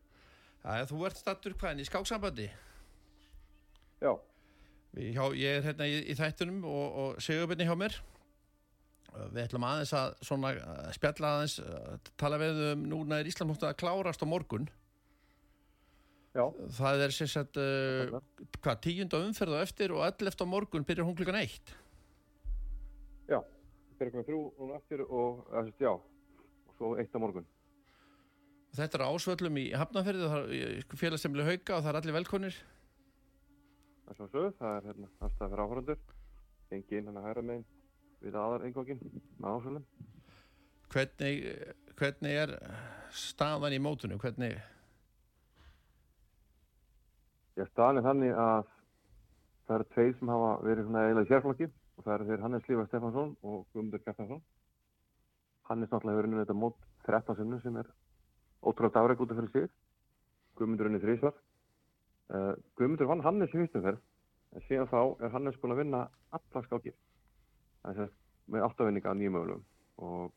Já, 0.61 0.85
þú 0.91 0.99
ert 1.09 1.17
stattur 1.17 1.55
hvaðin 1.57 1.81
í 1.81 1.87
skáksambandi 1.89 2.45
Já. 4.03 4.13
Við, 4.93 5.09
hjá, 5.17 5.25
ég 5.41 5.57
er 5.57 5.65
hérna 5.71 5.89
í, 5.89 5.97
í 6.05 6.17
þættunum 6.19 6.61
og, 6.69 6.99
og 7.01 7.23
Sigurbjörni 7.23 7.69
hjá 7.69 7.77
mér 7.81 8.01
Uh, 9.13 9.27
Við 9.29 9.43
ætlum 9.43 9.65
aðeins 9.67 9.91
að 9.93 10.15
svona 10.25 10.49
uh, 10.57 10.85
spjalla 10.95 11.35
aðeins, 11.35 11.59
tala 12.17 12.39
við 12.41 12.61
um 12.71 12.85
núna 12.89 13.19
er 13.21 13.27
Ísland 13.29 13.51
mútt 13.51 13.65
að 13.67 13.75
klárast 13.77 14.23
á 14.25 14.27
morgun 14.29 14.65
Já. 16.33 16.47
Það 16.79 17.03
er 17.05 17.11
sagt 17.13 17.57
uh, 17.61 18.19
hvað, 18.57 18.77
tíunda 18.81 19.21
umferð 19.21 19.57
á 19.57 19.59
eftir 19.61 19.93
og 19.93 20.01
öll 20.07 20.29
eftir 20.31 20.49
morgun 20.49 20.85
byrjar 20.87 21.05
hún 21.05 21.17
klukkan 21.17 21.37
eitt 21.43 21.75
Fyrir 23.99 24.13
komið 24.13 24.29
þrjú 24.29 24.39
núna 24.57 24.77
eftir 24.81 25.01
og, 25.05 25.43
sérst, 25.53 25.83
já, 25.83 25.91
og 25.93 26.73
svo 26.77 26.89
eitt 26.99 27.13
á 27.13 27.19
morgun. 27.23 27.45
Þetta 28.73 28.97
er 28.97 29.03
ásvöllum 29.05 29.59
í 29.61 29.65
Hafnarferði 29.77 30.29
er 30.33 30.97
félagstemli 30.97 31.45
hauka 31.45 31.77
og 31.77 31.85
það 31.85 31.91
er 31.91 31.99
allir 31.99 32.15
velkonir 32.17 32.57
Það 34.03 34.11
er 34.11 34.17
svo 34.17 34.27
sögð, 34.33 34.49
það 34.57 34.73
er 34.75 34.87
hérna 34.89 35.09
aðstæða 35.23 35.49
fyrir 35.53 35.63
áhörundur. 35.63 36.01
Gengi 36.73 36.97
inn 36.99 37.07
hann 37.07 37.19
að 37.21 37.27
hæra 37.29 37.43
megin 37.47 37.63
við 38.23 38.37
aðar 38.41 38.65
eingókin 38.67 38.99
með 39.37 39.47
ásvölum. 39.53 39.85
hvernig, 40.93 41.47
hvernig 41.99 42.39
er 42.43 42.55
staðan 43.15 43.77
í 43.77 43.79
mótunum 43.83 44.19
hvernig, 44.19 44.57
Já, 47.53 47.67
staðan 47.69 47.99
er 47.99 48.05
þannig 48.07 48.31
að 48.41 48.69
það 49.67 49.75
eru 49.75 49.85
tveir 49.93 50.13
sem 50.17 50.29
hafa 50.33 50.53
verið 50.65 50.87
svona 50.87 51.03
eiginlega 51.05 51.29
sérflokki 51.29 51.67
og 51.69 52.05
það 52.05 52.13
eru 52.15 52.25
þeir 52.29 52.43
Hannes 52.45 52.65
Lífa 52.69 52.85
Stefansson 52.87 53.35
og 53.43 53.59
Guðmundur 53.73 54.01
Kjartansson. 54.01 54.41
Hannes 55.69 55.91
náttúrulega 55.91 56.17
hefur 56.17 56.29
unnið 56.29 56.41
þetta 56.41 56.55
mót 56.57 56.87
13 57.05 57.37
sinnum 57.37 57.61
sem 57.61 57.77
er 57.77 57.91
ótrúlega 58.65 59.03
afreg 59.03 59.21
út 59.21 59.35
af 59.35 59.39
fyrir 59.39 59.53
sig. 59.53 59.69
Guðmundur 60.57 60.89
unnið 60.89 61.05
þrísvar. 61.05 61.37
Uh, 62.33 62.51
Guðmundur 62.79 63.11
vann 63.13 63.23
Hannes 63.27 63.53
í 63.53 63.61
fyrstumferð 63.61 64.01
en 64.53 64.67
síðan 64.67 64.89
þá 64.89 64.99
er 65.21 65.33
Hannes 65.37 65.61
búin 65.61 65.77
að 65.77 65.83
vinna 65.83 66.03
alla 66.33 66.65
skákir. 66.65 66.97
Það 67.85 68.05
er 68.07 68.13
með 68.49 68.67
áttafinninga 68.71 69.13
á 69.13 69.17
nýjum 69.19 69.37
mögulegum 69.37 69.65
og 70.09 70.33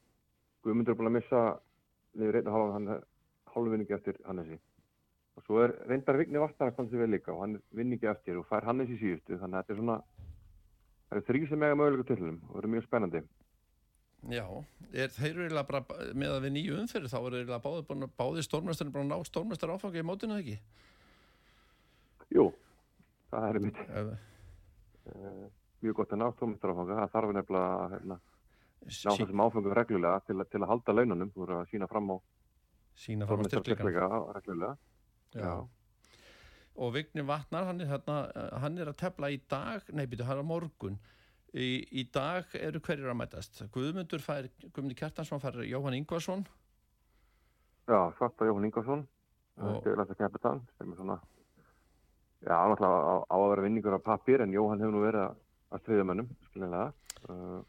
Guðmundur 0.66 0.92
er 0.92 1.00
búin 1.00 1.14
að 1.14 1.18
missa 1.18 1.44
niður 2.12 2.42
einn 2.42 2.52
og 2.52 2.58
hálf 2.60 3.04
hálfvinningi 3.56 3.96
eftir 3.96 4.20
Hannesi. 4.28 4.60
Og 5.36 5.44
svo 5.44 5.62
er 5.64 5.74
reyndar 5.88 6.16
Vigni 6.16 6.40
Vatnar 6.40 6.70
að 6.70 6.76
standa 6.76 6.92
sig 6.92 7.02
vel 7.02 7.10
líka 7.12 7.34
og 7.34 7.42
hann 7.44 7.58
er 7.58 7.64
vinningi 7.76 8.08
eftir 8.08 8.38
og 8.40 8.46
fær 8.48 8.64
Hannes 8.64 8.92
í 8.92 8.96
síðustu 9.00 9.36
þannig 9.40 9.58
að 9.58 9.64
þetta 9.64 9.74
er 9.74 9.80
svona 9.82 9.98
það 11.06 11.18
eru 11.18 11.26
þrý 11.26 11.42
sem 11.50 11.66
eiga 11.66 11.80
möguleika 11.80 12.08
tillunum 12.10 12.38
og 12.48 12.62
eru 12.62 12.70
mjög 12.72 12.86
spennandi. 12.86 13.22
já, 14.32 14.46
er, 14.92 15.12
þeir 15.12 15.30
eru 15.30 15.44
eiginlega 15.44 15.68
bara 15.68 15.82
með 16.16 16.32
að 16.36 16.46
við 16.46 16.54
nýju 16.56 16.78
umferð 16.80 17.12
þá 17.12 17.18
eru 17.20 17.40
eiginlega 17.40 17.62
báði, 17.66 18.08
báði 18.16 18.46
stórmestarinn 18.46 18.94
bara 18.96 19.10
ná 19.10 19.28
stórmestar 19.28 19.74
áfangi 19.76 20.00
í 20.02 20.06
mótinu 20.06 20.40
ekki 20.40 20.56
Jú, 22.34 22.48
það 23.30 23.48
er 23.48 23.60
mitt 23.62 23.82
uh, 23.84 24.08
mjög 25.84 26.00
gott 26.00 26.14
að 26.14 26.22
ná 26.22 26.26
tómistarafanga. 26.40 26.98
Það 27.02 27.12
þarf 27.14 27.34
nefnilega 27.36 27.76
að 27.76 27.94
hérna, 27.94 28.18
ná 28.86 29.10
þessum 29.12 29.44
áfengum 29.44 29.76
reglulega 29.78 30.24
til, 30.26 30.38
til 30.50 30.62
að 30.62 30.70
halda 30.72 30.96
laununum. 30.96 31.32
Þú 31.34 31.46
eru 31.46 31.58
að 31.60 31.70
sína 31.72 31.88
fram 31.90 32.12
á 32.12 32.16
sína 32.96 33.28
fram 33.28 33.44
á 33.44 33.48
styrkleika 33.50 34.10
reglulega. 34.38 34.74
Já. 35.36 35.68
og 36.76 36.92
Vigni 36.94 37.24
Vatnar, 37.26 37.64
hann 37.70 37.80
er, 37.80 37.90
þarna, 37.94 38.16
eh, 38.36 38.58
hann 38.60 38.78
er 38.78 38.90
að 38.92 38.98
tefla 39.00 39.30
í 39.32 39.40
dag, 39.48 39.86
nei 39.92 40.06
býtu, 40.06 40.26
hann 40.28 40.38
er 40.38 40.44
á 40.44 40.52
morgun. 40.52 40.98
Í, 41.56 41.86
í 41.88 42.02
dag 42.12 42.52
eru 42.58 42.80
hverjir 42.84 43.08
að 43.08 43.16
mætast? 43.16 43.62
Guðmundur 43.72 44.20
fær, 44.20 44.48
Guðmundur 44.66 44.98
Kjartansson 44.98 45.40
fær 45.40 45.56
Jóhann 45.64 45.96
Ingvarsson. 45.96 46.44
Já, 47.86 48.12
Svarta 48.18 48.44
Jóhann 48.44 48.66
Ingarsson, 48.66 49.06
Og- 49.56 49.82
kapitan, 50.18 50.60
sem 50.76 50.92
er 50.92 50.96
svona, 50.96 51.20
já, 52.42 52.56
náttúrulega 52.68 53.00
á, 53.08 53.14
á 53.30 53.36
að 53.36 53.48
vera 53.50 53.62
vinningur 53.62 53.96
á 53.96 54.00
pappir, 54.02 54.42
en 54.42 54.52
Jóhann 54.52 54.80
hefur 54.80 54.92
nú 54.92 55.00
verið 55.06 55.22
að, 55.22 55.36
að 55.70 55.80
stríða 55.80 56.04
mönnum, 56.04 56.28
skilinlega. 56.50 56.92
Uh, 57.28 57.62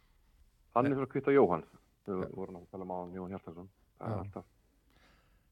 hann 0.75 0.85
er 0.85 0.97
svona 0.97 1.07
kvitt 1.07 1.29
á 1.29 1.37
Jóhann, 1.37 1.63
við 2.07 2.35
vorum 2.35 2.57
að 2.57 2.67
tala 2.71 2.83
um 2.83 2.91
á 2.91 2.97
hann 2.97 3.13
Jóhann 3.13 3.31
Hjartarsson. 3.31 3.69
Það 3.97 4.11
er 4.11 4.19
alltaf 4.25 4.45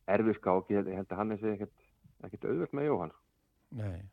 erfið 0.08 0.38
skák, 0.40 0.70
ég 0.74 0.90
held, 0.94 1.08
að 1.10 1.18
hann 1.18 1.32
er 1.32 1.38
sig 1.42 1.54
ekkert, 1.56 1.85
ekkert 2.28 2.50
auðvöld 2.50 2.76
með 2.78 2.90
Jóhann. 2.90 3.16
Nei, 3.76 4.04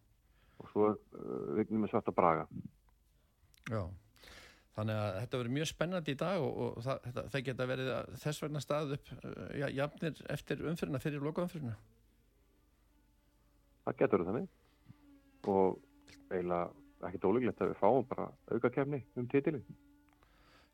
Og 0.62 0.70
svo 0.70 0.92
uh, 0.92 1.57
vignum 1.59 1.83
með 1.85 1.92
Svarta 1.92 2.14
Braga. 2.14 2.46
já 3.70 3.83
Þannig 4.72 4.96
að 4.96 5.16
þetta 5.18 5.38
verður 5.38 5.53
mjög 5.53 5.68
spennandi 5.68 6.12
í 6.14 6.18
dag 6.22 6.42
og, 6.42 6.53
og 6.62 6.85
það, 6.85 7.01
þetta, 7.07 7.25
það 7.33 7.42
geta 7.48 7.64
verið 7.68 7.88
að 7.92 8.12
þess 8.22 8.42
vegna 8.42 8.62
stað 8.64 8.94
upp 8.96 9.11
uh, 9.18 9.48
ja, 9.61 9.68
jafnir 9.68 10.22
eftir 10.33 10.62
umfyrirna, 10.70 11.01
fyrir 11.03 11.27
lokaumfyrirna. 11.27 11.75
Það 13.83 13.98
getur 13.98 14.25
þannig. 14.29 14.48
Og 15.53 15.77
eiginlega 16.31 16.70
ekkert 17.03 17.27
ólíklegt 17.29 17.61
að 17.61 17.72
við 17.72 17.81
fáum 17.83 18.09
bara 18.09 18.29
aukakefni 18.48 19.03
um 19.18 19.29
titilin. 19.29 19.64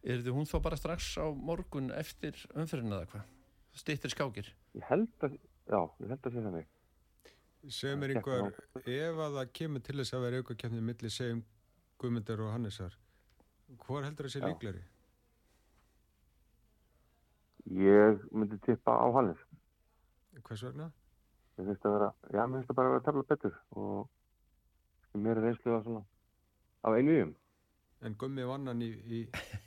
Er 0.07 0.22
þið 0.22 0.37
hún 0.37 0.46
þá 0.46 0.59
bara 0.68 0.79
strax 0.79 1.11
á 1.18 1.27
morgun 1.35 1.90
eftir 1.90 2.38
umfyrirna 2.55 3.01
eða 3.01 3.11
hvað? 3.14 3.35
Stittir 3.79 4.14
skákir? 4.14 4.53
Ég 4.79 4.87
held 4.88 5.27
að, 5.27 5.35
já, 5.66 5.81
ég 6.05 6.12
held 6.12 6.22
að 6.22 6.37
sé 6.37 6.44
þannig. 6.44 6.70
Segum 7.66 7.99
mér 7.99 8.14
einhver, 8.14 8.53
ef 8.87 9.18
að 9.18 9.35
það 9.40 9.49
kemur 9.59 9.83
til 9.83 9.97
þess 9.99 10.14
að 10.14 10.25
vera 10.25 10.42
auka 10.42 10.55
keppnið 10.55 10.85
milli 10.87 11.11
segjum 11.11 11.40
Guðmundar 11.99 12.42
og 12.44 12.53
Hannesar, 12.55 12.94
hvor 13.83 14.07
heldur 14.07 14.29
það 14.29 14.35
sé 14.37 14.42
líklari? 14.44 14.85
Ég 17.75 18.23
myndi 18.31 18.61
tippa 18.64 18.94
á 18.94 19.07
Hannes. 19.16 19.42
Hvers 20.47 20.62
vegna? 20.68 20.87
Mér 21.59 21.73
finnst 21.73 21.90
að 21.90 21.97
vera, 21.97 22.12
já, 22.31 22.40
mér 22.47 22.61
finnst 22.61 22.71
að 22.71 22.79
bara 22.79 22.94
vera 22.94 23.03
að 23.03 23.09
tefla 23.09 23.27
betur 23.33 23.59
og 23.83 25.18
mér 25.18 25.40
er 25.40 25.47
reynslu 25.49 25.75
að 25.75 25.85
svona 25.88 26.05
af 26.87 26.94
einu 26.94 27.16
í 27.18 27.21
um. 27.27 27.35
En 28.07 28.14
Gummi 28.14 28.47
vann 28.47 28.71
hann 28.71 28.87
í, 28.87 28.92
í, 29.11 29.25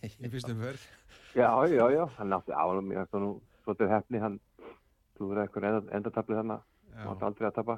í 0.08 0.32
fyrstum 0.32 0.64
ferð. 0.64 0.88
Já, 1.36 1.48
já, 1.68 1.86
já, 1.92 2.02
hann 2.18 2.34
átti 2.36 2.52
á 2.52 2.64
hann, 2.68 2.88
mér 2.88 3.06
það 3.12 3.22
nú 3.24 3.32
svolítið 3.64 3.92
hefni, 3.92 4.20
hann 4.20 4.34
trúður 5.16 5.40
eitthvað 5.44 5.68
enda, 5.70 5.82
endartablið 5.96 6.40
hann 6.42 6.54
að 6.58 6.66
Átti 6.96 7.26
aldrei 7.28 7.48
að 7.50 7.58
tapa. 7.60 7.78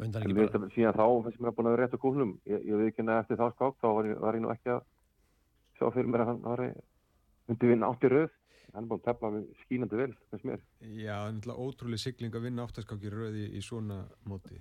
Undan 0.00 0.22
En 0.22 0.30
ekki 0.30 0.34
mér 0.34 0.46
finnst 0.48 0.56
bara, 0.56 0.72
síðan 0.74 0.96
þá, 0.96 1.06
mér 1.40 1.50
að 1.50 1.56
búin 1.56 1.68
að 1.68 1.74
vera 1.74 1.84
rétt 1.84 1.96
á 1.96 2.04
kúlnum. 2.04 2.32
Ég, 2.48 2.62
ég 2.70 2.80
veit 2.80 2.88
ekki 2.90 3.04
að 3.04 3.18
eftir 3.20 3.40
þá 3.40 3.46
skák, 3.54 3.78
þá 3.82 3.88
var 3.96 4.08
ég, 4.08 4.20
var 4.24 4.38
ég 4.38 4.44
nú 4.44 4.52
ekki 4.54 4.72
að 4.74 4.84
sjá 5.76 5.90
fyrir 5.94 6.12
mér 6.12 6.24
að 6.24 6.30
hann 6.30 6.40
var 6.46 6.62
myndi 7.50 7.70
vinna 7.70 7.90
átti 7.90 8.10
röð. 8.12 8.30
Hann 8.70 8.84
er 8.84 8.88
búin 8.88 9.00
að 9.02 9.06
tefla 9.08 9.30
við 9.34 9.46
skínandi 9.64 9.98
vel, 9.98 10.12
já 10.14 10.38
það 10.38 11.26
er 11.26 11.32
náttúrulega 11.34 11.64
ótrúlega 11.66 12.02
sigling 12.04 12.36
að 12.38 12.44
vinna 12.46 12.66
áttaskáki 12.68 13.10
röði 13.10 13.48
í 13.58 13.62
svona 13.66 14.04
móti. 14.30 14.60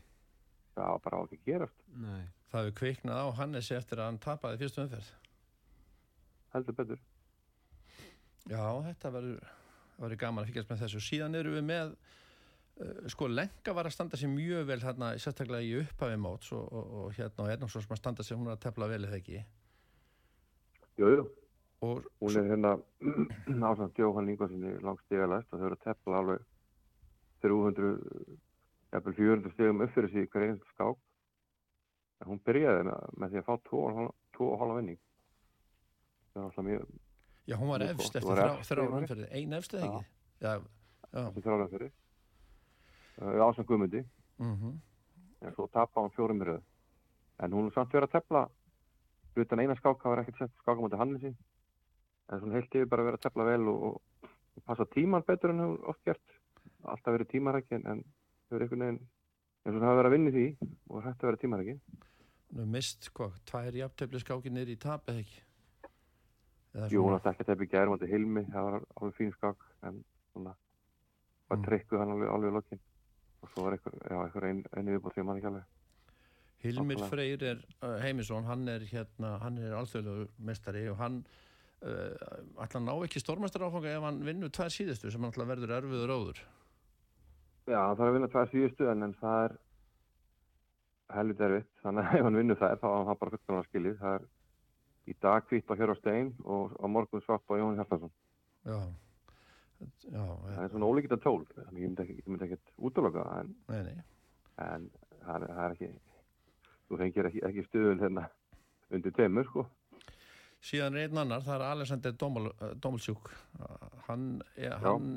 Já, 0.74 0.88
bara 1.04 1.20
á 1.20 1.22
ekki 1.28 1.38
gerast, 1.46 1.78
Nei. 1.94 2.24
það 2.50 2.65
hefur 2.65 2.76
kviknað 2.80 3.22
á 3.22 3.28
Hannesi 3.38 3.76
eftir 3.78 4.02
að 4.02 4.10
hann 4.10 4.20
tapaði 4.24 4.62
fyrstu 4.63 4.82
umferð. 4.82 5.12
heldur 6.56 6.78
betur. 6.80 7.02
Já, 8.50 8.63
þetta 8.88 9.12
verður 9.13 9.44
verður 10.00 10.22
gaman 10.24 10.44
að 10.44 10.50
fylgjast 10.50 10.72
með 10.72 10.82
þessu. 10.84 11.02
Síðan 11.04 11.38
eru 11.39 11.54
við 11.58 11.65
með 11.68 11.94
sko, 13.12 13.28
Lenka 13.28 13.74
var 13.76 13.89
að 13.89 13.96
standa 13.96 14.20
sér 14.20 14.32
mjög 14.32 14.68
vel 14.70 14.80
hérna, 14.84 15.12
sérstaklega 15.20 15.65
í 15.65 15.74
upphafi 15.82 16.20
móts 16.22 16.54
og, 16.56 16.65
og, 16.72 16.94
og 17.02 17.18
hérna 17.18 17.46
og 17.46 17.52
Ernánsson 17.54 17.86
sem 17.86 17.96
að 17.96 18.02
standa 18.02 18.26
sér, 18.26 18.39
hún 18.39 18.52
er 18.52 18.58
að 18.58 18.63
tefla 18.68 18.88
vel 18.92 19.04
eða 19.08 19.20
ekki. 19.20 19.44
Jú, 21.00 21.12
jú, 21.15 21.28
Og 21.82 22.04
Hún 22.20 22.36
er 22.36 22.44
hérna 22.44 22.72
ásamt 23.72 24.00
Jóhann 24.00 24.30
Ingvarssoni 24.30 24.72
langt 24.84 25.04
stigalæst 25.06 25.54
og 25.54 25.62
þau 25.62 25.68
eru 25.70 25.78
að 25.78 25.84
tepla 25.86 26.18
alveg 26.20 26.42
300, 27.46 27.92
jafnvel 28.92 29.15
400 29.20 29.54
stigum 29.54 29.84
upp 29.86 29.94
fyrir 29.96 30.18
í 30.20 30.26
hver 30.26 30.46
einstu 30.48 30.74
skák. 30.74 31.00
En 32.20 32.32
hún 32.34 32.42
byrjaði 32.44 32.84
með, 32.89 33.06
með 33.15 33.32
því 33.32 33.39
að 33.39 33.48
fá 33.48 33.54
2,5 33.70 34.76
vinning. 34.76 35.00
Það 36.34 36.42
var 36.42 36.50
alltaf 36.50 36.68
mjög, 36.68 36.92
já, 37.48 37.56
hún 37.62 37.72
var 37.72 37.86
efst 37.88 38.20
eftir 38.20 38.28
Var 38.28 38.42
þrjá, 38.42 38.52
efst, 38.58 38.74
þrjá 38.74 38.84
ég 38.84 38.92
var 38.92 39.04
umferði. 39.06 39.30
Ein 39.39 39.58
efst 39.58 39.78
eða 39.78 39.88
ekki? 39.88 40.12
Já, 40.44 40.52
já. 41.13 41.22
þessi 41.22 41.46
þrálega 41.48 41.72
fyrir. 41.78 41.94
Uh, 43.19 43.39
ásamt 43.43 43.67
Guðmundi, 43.67 44.05
Mm 44.39 44.77
en 45.41 45.53
svo 45.55 45.67
tapa 45.71 46.01
hún 46.01 46.12
fjórum 46.12 46.41
röð. 46.43 46.62
En 47.39 47.51
hún 47.55 47.67
er 47.69 47.71
samt 47.71 47.93
verið 47.93 48.10
að 48.10 48.15
tepla, 48.17 48.41
utan 49.39 49.60
eina 49.63 49.75
skák, 49.75 50.01
það 50.01 50.12
var 50.12 50.19
ekkert 50.19 50.38
sett 50.41 50.51
skáka 50.60 50.82
mútið 50.84 50.99
Hannesi. 50.99 51.29
En 52.29 52.39
svona 52.41 52.58
heilt 52.58 52.75
yfir 52.75 52.89
bara 52.91 53.05
verið 53.08 53.19
að 53.21 53.23
tepla 53.23 53.45
vel 53.47 53.67
og, 53.71 53.86
og, 53.88 54.34
og 54.60 54.63
passa 54.67 54.84
tíman 54.91 55.23
betur 55.27 55.53
en 55.53 55.62
hún 55.63 55.77
oft 55.88 56.03
gert. 56.03 56.36
Alltaf 56.84 57.15
verið 57.15 57.29
tímarækki 57.32 57.77
en, 57.79 57.86
en 57.88 58.03
þau 58.49 58.58
eru 58.58 58.65
einhvern 58.67 58.84
veginn, 58.84 58.99
og 59.63 59.71
það 59.77 59.88
hafa 59.88 59.95
verið 60.01 60.10
að 60.12 60.15
vinna 60.17 60.29
í 60.29 60.36
því 60.36 60.73
og 60.89 61.03
hætti 61.08 61.23
að 61.23 61.29
vera 61.32 61.41
tímarækki. 61.45 61.77
Hefur 62.49 62.69
mist, 62.75 63.10
hvað, 63.15 63.39
tvær 63.53 63.79
jafntöfli 63.79 64.21
skáki 64.25 64.51
niður 64.51 64.73
í 64.75 64.77
tap 64.84 65.08
eða 65.13 65.23
ekki? 65.23 65.41
Jú, 66.91 66.99
hún 66.99 67.08
svona- 67.08 67.21
átti 67.21 67.32
ekki 67.32 67.43
að 67.47 67.51
tepla 67.53 67.65
í 67.69 67.71
gærum 67.71 67.95
átti 67.95 68.12
Hilmi, 68.12 68.43
það 68.51 68.67
var 68.67 68.79
alveg 68.99 69.15
fín 69.17 69.32
skák, 69.39 69.63
en 69.88 70.03
svona 70.34 70.55
var 71.49 71.58
Mm. 71.58 71.63
trikkuð 71.65 71.99
hann 72.03 72.12
alveg, 72.17 72.29
alveg 72.36 72.51
í 72.51 72.55
lokin. 72.60 72.79
Og 73.39 73.52
svo 73.54 73.65
var 73.65 73.78
einhver, 73.78 74.47
einu 74.75 74.95
viðbúr 74.95 75.15
sem 75.15 75.30
hann 75.30 75.39
ekki 75.39 75.52
alveg. 75.52 75.75
Hilmir. 76.60 77.04
Freyr 77.08 77.43
er 77.54 77.62
uh, 77.80 77.95
Heimisson, 78.04 78.47
hann 78.49 78.67
er 78.67 78.84
hérna, 78.84 79.38
hann 79.43 79.60
er 79.63 79.75
alþjóðlegu 79.80 80.25
mestari 80.43 80.84
og 80.91 80.97
hann 80.99 81.21
uh, 81.23 82.63
ætla 82.65 82.82
að 82.82 82.88
ná 82.89 82.93
ekki 83.06 83.21
stórmestar 83.23 83.63
áfanga 83.63 83.93
ef 83.95 84.08
hann 84.08 84.19
vinnur 84.28 84.52
tvær 84.52 84.73
síðustu 84.75 85.12
sem 85.12 85.23
hann 85.23 85.32
ætla 85.32 85.47
að 85.47 85.54
verður 85.54 85.75
erfiður 85.78 86.15
óður. 86.17 86.41
Já, 87.69 87.80
hann 87.80 87.95
þarf 87.95 88.10
að 88.10 88.17
vinna 88.17 88.32
tvær 88.34 88.52
síðustu 88.52 88.89
en, 88.91 89.08
en 89.08 89.15
það 89.21 89.45
er 89.45 89.56
helvita 91.15 91.47
erfitt. 91.47 91.71
Þannig 91.86 92.10
að 92.10 92.15
ef 92.19 92.28
hann 92.28 92.39
vinnur 92.41 92.60
þær 92.60 92.82
þá 92.84 92.88
er 92.91 93.10
hann 93.12 93.21
bara 93.23 93.36
fullkomlega 93.36 93.69
skilið. 93.69 93.99
Það 94.02 94.17
er 94.19 94.28
í 95.10 95.15
dag 95.23 95.45
kvitt 95.47 95.71
á 95.71 95.78
Hjörvar 95.80 95.99
Stein 96.02 96.34
og 96.43 96.75
á 96.75 96.86
morgun 96.91 97.23
svart 97.23 97.47
á 97.47 97.56
Jón 97.56 97.80
Hjartarsson. 97.80 98.12
Já, 98.67 98.80
já, 99.80 100.24
Það 100.24 100.62
er 100.63 100.72
svona 100.74 100.89
ólíkita 100.92 101.18
tól. 101.24 101.42
Þannig 101.56 101.82
ég 101.84 101.88
myndi 101.89 102.06
ekki, 102.06 102.15
ég 102.20 102.30
myndi 102.30 102.48
ekkert 102.50 102.72
útloka 102.89 103.26
en, 103.39 103.54
en 104.60 104.88
það, 105.24 105.36
er, 105.36 105.48
það 105.48 105.65
er 105.65 105.76
ekki, 105.76 105.89
þú 106.89 107.02
fengir 107.04 107.30
ekki, 107.30 107.44
ekki 107.50 107.65
stuðun 107.68 108.04
hérna 108.04 108.26
undir 108.89 109.15
teimur 109.15 109.48
sko. 109.50 109.65
Síðan 110.60 110.98
er 111.00 111.08
einn 111.08 111.22
annar, 111.22 111.44
það 111.46 111.56
er 111.56 111.65
Alexander 111.70 112.15
Domelsjúk. 112.84 113.30
Uh, 113.60 113.76
Hann 114.10 114.42
hann, 114.84 115.12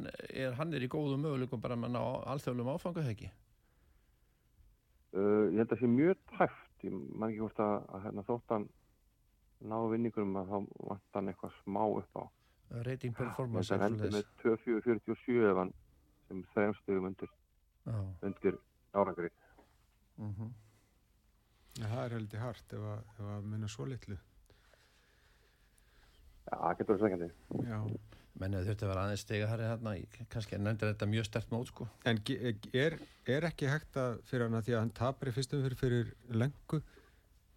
hann 0.59 0.75
er 0.77 0.85
í 0.85 0.91
góðum 0.93 1.25
möguleikum 1.25 1.63
bara 1.63 1.79
með 1.81 1.97
ná 1.97 2.03
alþjóðlum 2.31 2.69
áfanga 2.75 3.01
þegar 3.01 3.15
ekki. 3.17 3.31
Uh, 5.13 5.49
ég 5.51 5.59
held 5.59 5.67
að 5.67 5.73
það 5.73 5.81
sé 5.83 5.91
mjög 5.97 6.21
tæft. 6.37 6.69
Ég 6.87 6.95
man 6.95 7.33
ekki 7.33 7.43
hvort 7.43 7.63
að, 7.65 7.75
að 7.89 8.05
hérna, 8.07 8.25
þótt 8.29 8.55
hann 8.55 8.69
ná 9.73 9.77
vinningurum 9.93 10.39
að 10.41 10.53
þá 10.53 10.57
vant 10.93 11.19
hann 11.19 11.33
eitthvað 11.33 11.59
smá 11.63 11.83
upp 11.89 12.21
á. 12.21 12.25
Rating 12.87 13.15
performance 13.17 13.69
Það 13.69 13.77
er 13.79 13.85
hendur 13.87 14.11
svoleiðis. 14.11 14.27
með 14.43 15.07
2.47 15.07 15.51
ef 15.51 15.57
hann 15.61 15.73
sem 16.29 16.43
þremstöðum 16.55 17.09
undir, 17.11 17.33
Já, 17.87 17.97
undir 18.29 18.59
árangri. 18.95 19.31
mhm. 20.19 20.53
Já, 21.79 21.87
það 21.89 22.05
er 22.05 22.15
heldur 22.19 22.43
hart 22.45 22.73
ef 22.77 22.87
að, 22.95 23.05
ef 23.19 23.29
að 23.37 23.45
minna 23.53 23.69
svo 23.73 23.85
litlu. 23.89 24.17
Já, 26.49 26.57
það 26.59 26.75
getur 26.81 26.97
verið 26.99 27.05
sveikandi. 27.05 27.29
Já. 27.69 27.79
Menni 28.41 28.61
þurfti 28.65 28.85
að 28.87 28.91
vera 28.91 29.03
aðeins 29.07 29.23
stiga 29.27 29.49
herri 29.51 29.67
hérna, 29.69 29.93
kannski 30.33 30.59
nefndir 30.59 30.91
þetta 30.95 31.09
mjög 31.13 31.27
stert 31.29 31.51
mót 31.53 31.69
sko. 31.69 31.87
En 32.09 32.21
er, 32.73 32.97
er 33.29 33.47
ekki 33.49 33.69
hægt 33.69 33.99
að 34.01 34.19
fyrir 34.29 34.47
hann 34.49 34.57
að 34.59 34.65
því 34.69 34.75
að 34.77 34.81
hann 34.83 34.95
tapar 34.97 35.29
í 35.29 35.35
fyrstum 35.37 35.63
fyrir 35.67 35.79
fyrir 35.83 36.13
lengu, 36.41 36.81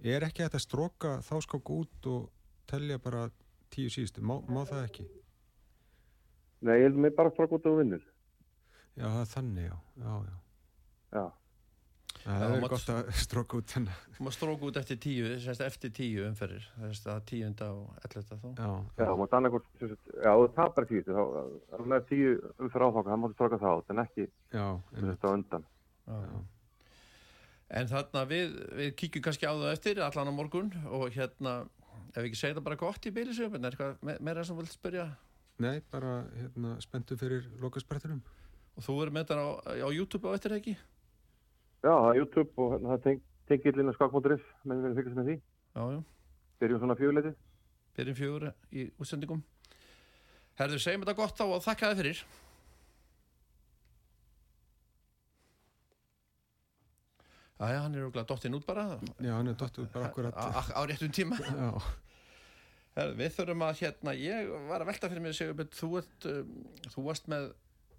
er 0.03 0.25
ekki 0.27 0.43
hægt 0.43 0.57
að 0.59 0.65
stróka 0.65 1.13
þá 1.23 1.33
skák 1.47 1.71
út 1.77 2.09
og 2.11 2.27
telja 2.67 2.99
bara 2.99 3.29
tíu 3.75 3.91
síðustu, 3.93 4.23
má, 4.25 4.37
má 4.47 4.63
það 4.69 4.83
ekki? 4.89 5.05
Nei, 6.65 6.75
ég 6.79 6.87
held 6.89 6.99
mig 7.05 7.15
bara 7.17 7.31
strók 7.35 7.57
út 7.59 7.65
og 7.69 7.79
vinnur. 7.81 8.03
Já, 8.95 9.05
það 9.11 9.23
er 9.25 9.33
þannig, 9.33 9.65
já, 9.69 9.75
já, 10.05 10.13
já. 10.29 10.37
Já, 11.19 11.25
Það 12.25 12.41
Já, 12.41 12.45
er 12.55 12.61
mátt- 12.63 12.71
gott 12.73 12.87
að 12.89 13.09
stróka 13.25 13.57
út. 13.59 13.73
Þú 13.75 14.23
maður 14.25 14.33
stróku 14.33 14.69
út 14.71 14.77
eftir 14.81 14.97
tíu, 15.03 15.27
sérst 15.43 15.61
eftir 15.61 15.91
tíu 15.93 16.23
umferðir, 16.25 16.63
þess 16.79 17.05
að 17.11 17.19
tíunda 17.29 17.67
og 17.75 17.99
elletta 18.07 18.37
þó. 18.41 18.47
Já, 18.57 18.69
já, 19.03 19.09
annarkort, 19.37 19.67
sem 19.77 19.91
sagt, 19.91 20.09
já, 20.23 20.31
þú 20.31 20.47
tapar 20.55 20.87
tíu, 20.89 21.03
þá, 21.05 21.21
þá 21.21 21.75
er 21.77 21.85
með 21.93 22.07
tíu 22.09 22.31
umfyrir 22.65 22.87
áfanga, 22.87 23.11
það 23.11 23.21
máttu 23.25 23.37
stróka 23.37 23.59
það 23.61 23.75
át, 23.77 23.93
en 23.93 24.03
ekki, 24.07 24.27
á 24.57 25.29
undan. 25.35 25.67
Já. 26.09 26.17
já. 26.31 26.41
En 27.75 27.87
þarna 27.93 28.25
við, 28.29 28.57
við 28.79 28.89
kíkjum 29.03 29.25
kannski 29.27 29.45
á 29.49 29.53
það 29.53 29.71
eftir, 29.75 30.01
allan 30.07 30.29
á 30.29 30.37
morgun 30.39 30.73
og 30.97 31.05
hérna, 31.13 31.53
ef 32.15 32.21
við 32.23 32.29
ekki 32.31 32.39
segja 32.39 32.55
það 32.57 32.63
bara 32.69 32.79
gott 32.79 33.05
í 33.05 33.11
bílisöfum, 33.11 33.59
er 33.65 33.75
eitthvað 33.75 33.97
me- 34.07 34.17
meira 34.23 34.43
sem 34.47 34.55
vilt 34.57 34.71
spyrja? 34.71 35.05
Nei, 35.59 35.81
bara 35.91 36.25
hérna, 36.35 36.75
spenntu 36.83 37.15
fyrir 37.19 37.45
lokasprættunum. 37.61 38.21
Og 38.75 38.83
þú 38.83 38.95
verður 38.99 39.13
með 39.15 39.25
þetta 39.25 39.37
á, 39.39 39.47
á 39.83 39.89
YouTube 39.91 40.27
á 40.27 40.35
eftir 40.35 40.55
ekki? 40.57 40.75
Já, 41.85 41.91
það 41.91 42.09
er 42.11 42.19
YouTube 42.19 42.51
og 42.57 42.71
hérna, 42.75 42.89
það 42.95 43.03
teng, 43.05 43.21
tengir 43.47 43.79
inn 43.79 43.91
á 43.91 43.95
skakmóturis, 43.95 44.43
menn 44.65 44.81
við 44.81 44.87
erum 44.89 44.97
fyrkast 44.99 45.19
með 45.19 45.29
því. 45.29 45.35
Já, 45.75 45.83
já, 45.95 45.99
Byrjum 46.59 46.79
svona 46.81 46.95
fjöguleitið. 46.99 47.35
byrjum 47.95 48.15
fjögur 48.19 48.45
í 48.71 48.85
útsendingum. 48.99 49.43
Herðu, 50.59 50.79
segjum 50.79 51.03
þetta 51.03 51.15
gott 51.19 51.39
á 51.39 51.45
og 51.45 51.63
þakka 51.63 51.91
þið 51.91 52.01
fyrir. 52.01 52.23
Æja, 57.55 57.83
hann 57.85 57.93
er 57.95 58.03
auðvitað 58.03 58.25
dottinn 58.33 58.57
út 58.57 58.65
bara. 58.67 58.83
Já, 59.23 59.31
hann 59.37 59.47
er 59.47 59.55
dottur 59.59 59.87
bara 59.93 60.09
akkurat. 60.09 60.35
Á, 60.35 60.81
réttum 60.83 61.13
tíma. 61.15 61.37
Herðu, 62.95 63.15
við 63.19 63.31
þurfum 63.35 63.63
að 63.67 63.79
hérna, 63.81 64.15
ég 64.15 64.49
var 64.69 64.83
að 64.83 64.89
velta 64.91 65.09
fyrir 65.11 65.23
mig 65.23 65.35
Sigurbjörn, 65.35 65.71
þú, 65.75 65.89
ert, 65.99 66.27
um, 66.31 66.51
þú 66.93 67.05
varst 67.07 67.25
með, 67.31 67.49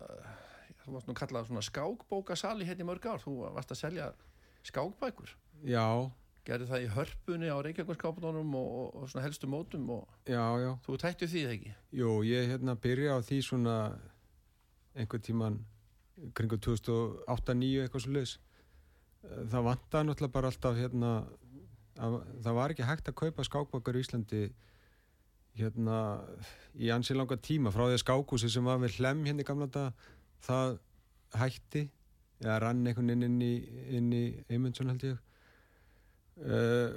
uh, 0.01 0.31
þú 0.85 0.95
varst 0.95 1.11
nú 1.11 1.16
kallað 1.16 1.51
svona 1.51 1.64
skákbókasali 1.64 2.69
hérna 2.69 2.85
í 2.85 2.88
mörg 2.88 3.09
ár, 3.09 3.21
þú 3.21 3.35
varst 3.57 3.75
að 3.75 3.83
selja 3.83 4.07
skákbækur. 4.64 5.35
já, 5.69 5.85
Gerði 6.47 6.69
það 6.71 6.85
í 6.85 6.90
hörpunni 6.95 7.49
á 7.51 7.59
Reykjavíkskapunum 7.66 8.53
og, 8.55 8.66
og, 8.81 8.90
og 9.01 9.09
svona 9.11 9.25
helstu 9.25 9.49
mótum 9.51 9.88
og 9.97 10.05
já, 10.31 10.45
já. 10.62 10.69
þú 10.85 10.99
tættu 11.03 11.27
því 11.27 11.40
það 11.42 11.55
ekki? 11.57 11.73
Jú, 11.99 12.11
ég 12.23 12.51
hérna 12.53 12.77
byrja 12.79 13.16
á 13.16 13.21
því 13.27 13.38
svona 13.42 13.77
einhver 14.95 15.25
tíman 15.27 15.57
kringu 16.38 16.61
2008-2009 16.62 17.83
eitthvað 17.83 18.05
svo 18.05 18.14
leiðis. 18.14 18.37
Það 19.50 19.66
vantaði 19.66 20.08
náttúrulega 20.08 20.34
bara 20.36 20.52
alltaf 20.52 20.78
hérna, 20.78 21.10
að, 21.98 22.16
það 22.44 22.58
var 22.60 22.74
ekki 22.74 22.88
hægt 22.88 23.10
að 23.10 23.18
kaupa 23.22 23.46
skákbókar 23.46 23.98
í 23.98 24.04
Íslandi 24.04 24.42
hérna 25.56 25.98
í 26.76 26.90
ansi 26.92 27.16
langa 27.16 27.38
tíma 27.40 27.72
frá 27.72 27.86
því 27.86 27.96
að 27.96 28.02
skákúsi 28.04 28.50
sem 28.52 28.66
var 28.66 28.80
við 28.82 28.98
hlem 29.00 29.22
hérna 29.24 29.44
í 29.44 29.48
gamla 29.48 29.68
dag, 29.72 30.08
það 30.44 30.76
hætti 31.36 31.86
eða 32.42 32.58
rann 32.66 32.84
einhvern 32.84 33.14
inn 33.14 33.24
inn 33.24 33.38
í, 33.44 33.54
inn 33.96 34.10
í 34.12 34.24
Eymundsson 34.52 34.92
held 34.92 35.06
ég. 35.08 35.22
Uh, 36.36 36.92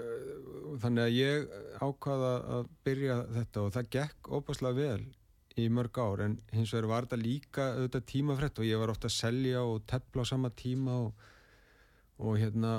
þannig 0.84 1.06
að 1.06 1.14
ég 1.16 1.54
ákvaða 1.80 2.32
að 2.58 2.66
byrja 2.84 3.22
þetta 3.38 3.62
og 3.64 3.70
það 3.78 3.92
gekk 3.96 4.30
óbáslega 4.36 4.76
vel 4.76 5.06
í 5.60 5.68
mörg 5.72 6.00
ár 6.04 6.24
en 6.26 6.36
hins 6.52 6.74
vegar 6.76 6.90
var 6.92 7.08
þetta 7.08 7.22
líka 7.22 7.68
auðvitað 7.78 8.08
tímafrætt 8.12 8.60
og 8.60 8.68
ég 8.68 8.82
var 8.82 8.92
ofta 8.92 9.08
að 9.08 9.16
selja 9.16 9.64
og 9.64 9.86
tepla 9.88 10.26
á 10.28 10.32
sama 10.32 10.52
tíma 10.60 10.98
og, 11.06 11.24
og 12.20 12.36
hérna 12.40 12.74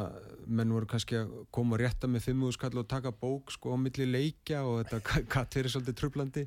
menn 0.46 0.72
voru 0.74 0.88
kannski 0.88 1.16
að 1.22 1.30
koma 1.54 1.76
og 1.76 1.82
rétta 1.82 2.08
með 2.10 2.26
fimmúðskall 2.28 2.76
og 2.82 2.88
taka 2.90 3.12
bók 3.12 3.52
sko 3.54 3.72
á 3.72 3.76
milli 3.80 4.06
leikja 4.08 4.64
og 4.68 4.82
þetta 4.82 5.22
gatt 5.34 5.56
verið 5.56 5.74
svolítið 5.74 5.98
trublandi 6.00 6.46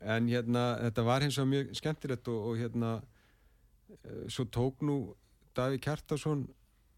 en 0.00 0.28
hérna 0.28 0.64
þetta 0.84 1.06
var 1.08 1.24
hins 1.24 1.38
vegar 1.40 1.52
mjög 1.54 1.74
skemmtilegt 1.80 2.32
og, 2.32 2.48
og 2.50 2.60
hérna 2.60 2.94
eh, 3.00 4.24
svo 4.28 4.46
tók 4.52 4.84
nú 4.84 5.00
Daví 5.56 5.80
Kjartason 5.82 6.44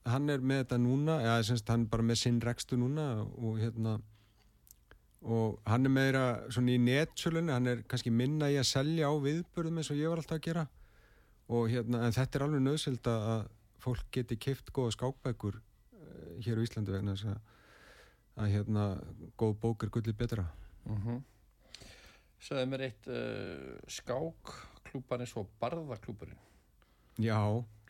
hann 0.04 0.30
er 0.30 0.42
með 0.42 0.64
þetta 0.64 0.80
núna 0.82 1.20
eða 1.22 1.42
semst 1.46 1.70
hann 1.70 1.86
er 1.86 1.92
bara 1.94 2.06
með 2.06 2.24
sinn 2.24 2.42
rekstu 2.42 2.76
núna 2.78 3.06
og 3.22 3.62
hérna 3.62 4.00
og 5.22 5.60
hann 5.70 5.86
er 5.86 5.94
meira 5.94 6.22
svona 6.50 6.74
í 6.74 6.80
netsölunni 6.82 7.54
hann 7.54 7.70
er 7.70 7.82
kannski 7.88 8.10
minna 8.10 8.50
í 8.50 8.58
að 8.58 8.70
selja 8.72 9.10
á 9.10 9.14
viðbörðum 9.22 9.78
eins 9.78 9.90
og 9.94 10.00
ég 10.00 10.10
var 10.10 10.22
alltaf 10.22 10.40
að 10.40 10.46
gera. 10.48 10.64
Og 11.52 11.68
hérna, 11.70 12.06
en 12.06 12.14
þetta 12.16 12.38
er 12.38 12.44
alveg 12.46 12.64
nöðsild 12.64 13.10
að 13.10 13.44
fólk 13.82 14.06
geti 14.14 14.38
keift 14.40 14.72
góða 14.74 14.94
skákbækur 14.96 15.58
uh, 15.58 16.32
hér 16.44 16.62
á 16.62 16.64
Íslandi 16.64 16.94
vegna 16.94 17.16
þess 17.16 17.34
að, 17.34 17.40
að 18.42 18.52
hérna 18.56 18.86
góð 19.40 19.56
bók 19.62 19.86
er 19.86 19.94
gullið 19.94 20.18
betra 20.24 20.48
Mm 20.82 20.98
-hmm. 20.98 21.18
Sæði 22.42 22.66
mér 22.66 22.82
eitt 22.88 23.04
uh, 23.06 23.74
skákklúpar 23.86 25.20
eins 25.22 25.36
og 25.38 25.46
barðaklúparinn. 25.60 26.40
Já, 27.22 27.38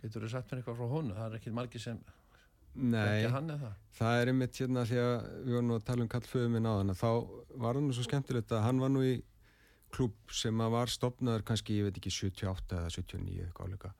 Getur 0.02 0.26
þú 0.26 0.28
sagt 0.28 0.50
mér 0.50 0.60
eitthvað 0.60 0.76
frá 0.76 0.88
honu? 0.90 1.14
Það 1.14 1.30
er 1.30 1.38
ekki 1.38 1.50
margir 1.54 1.80
sem 1.80 2.00
nei 2.74 3.24
eða? 3.24 3.74
það 3.92 4.20
er 4.20 4.30
einmitt 4.32 4.56
hérna 4.56 4.84
því 4.88 4.98
að 5.02 5.12
við 5.44 5.54
varum 5.56 5.74
að 5.74 5.84
tala 5.84 6.02
um 6.02 6.08
kallföðu 6.08 6.48
minn 6.48 6.68
á 6.68 6.72
þann 6.78 6.94
þá 6.96 7.10
var 7.60 7.76
það 7.76 7.82
nú 7.84 7.92
svo 7.92 8.06
skemmtilegt 8.06 8.52
að 8.52 8.64
hann 8.66 8.80
var 8.80 8.90
nú 8.90 9.02
í 9.04 9.12
klúb 9.92 10.32
sem 10.32 10.60
að 10.64 10.70
var 10.70 10.88
stopnaður 10.88 11.44
kannski, 11.44 11.76
ég 11.76 11.84
veit 11.84 11.98
ekki, 12.00 12.10
78 12.10 12.78
eða 12.78 12.90
79 12.90 13.44
eitthvað 13.44 13.66
áleika 13.66 13.92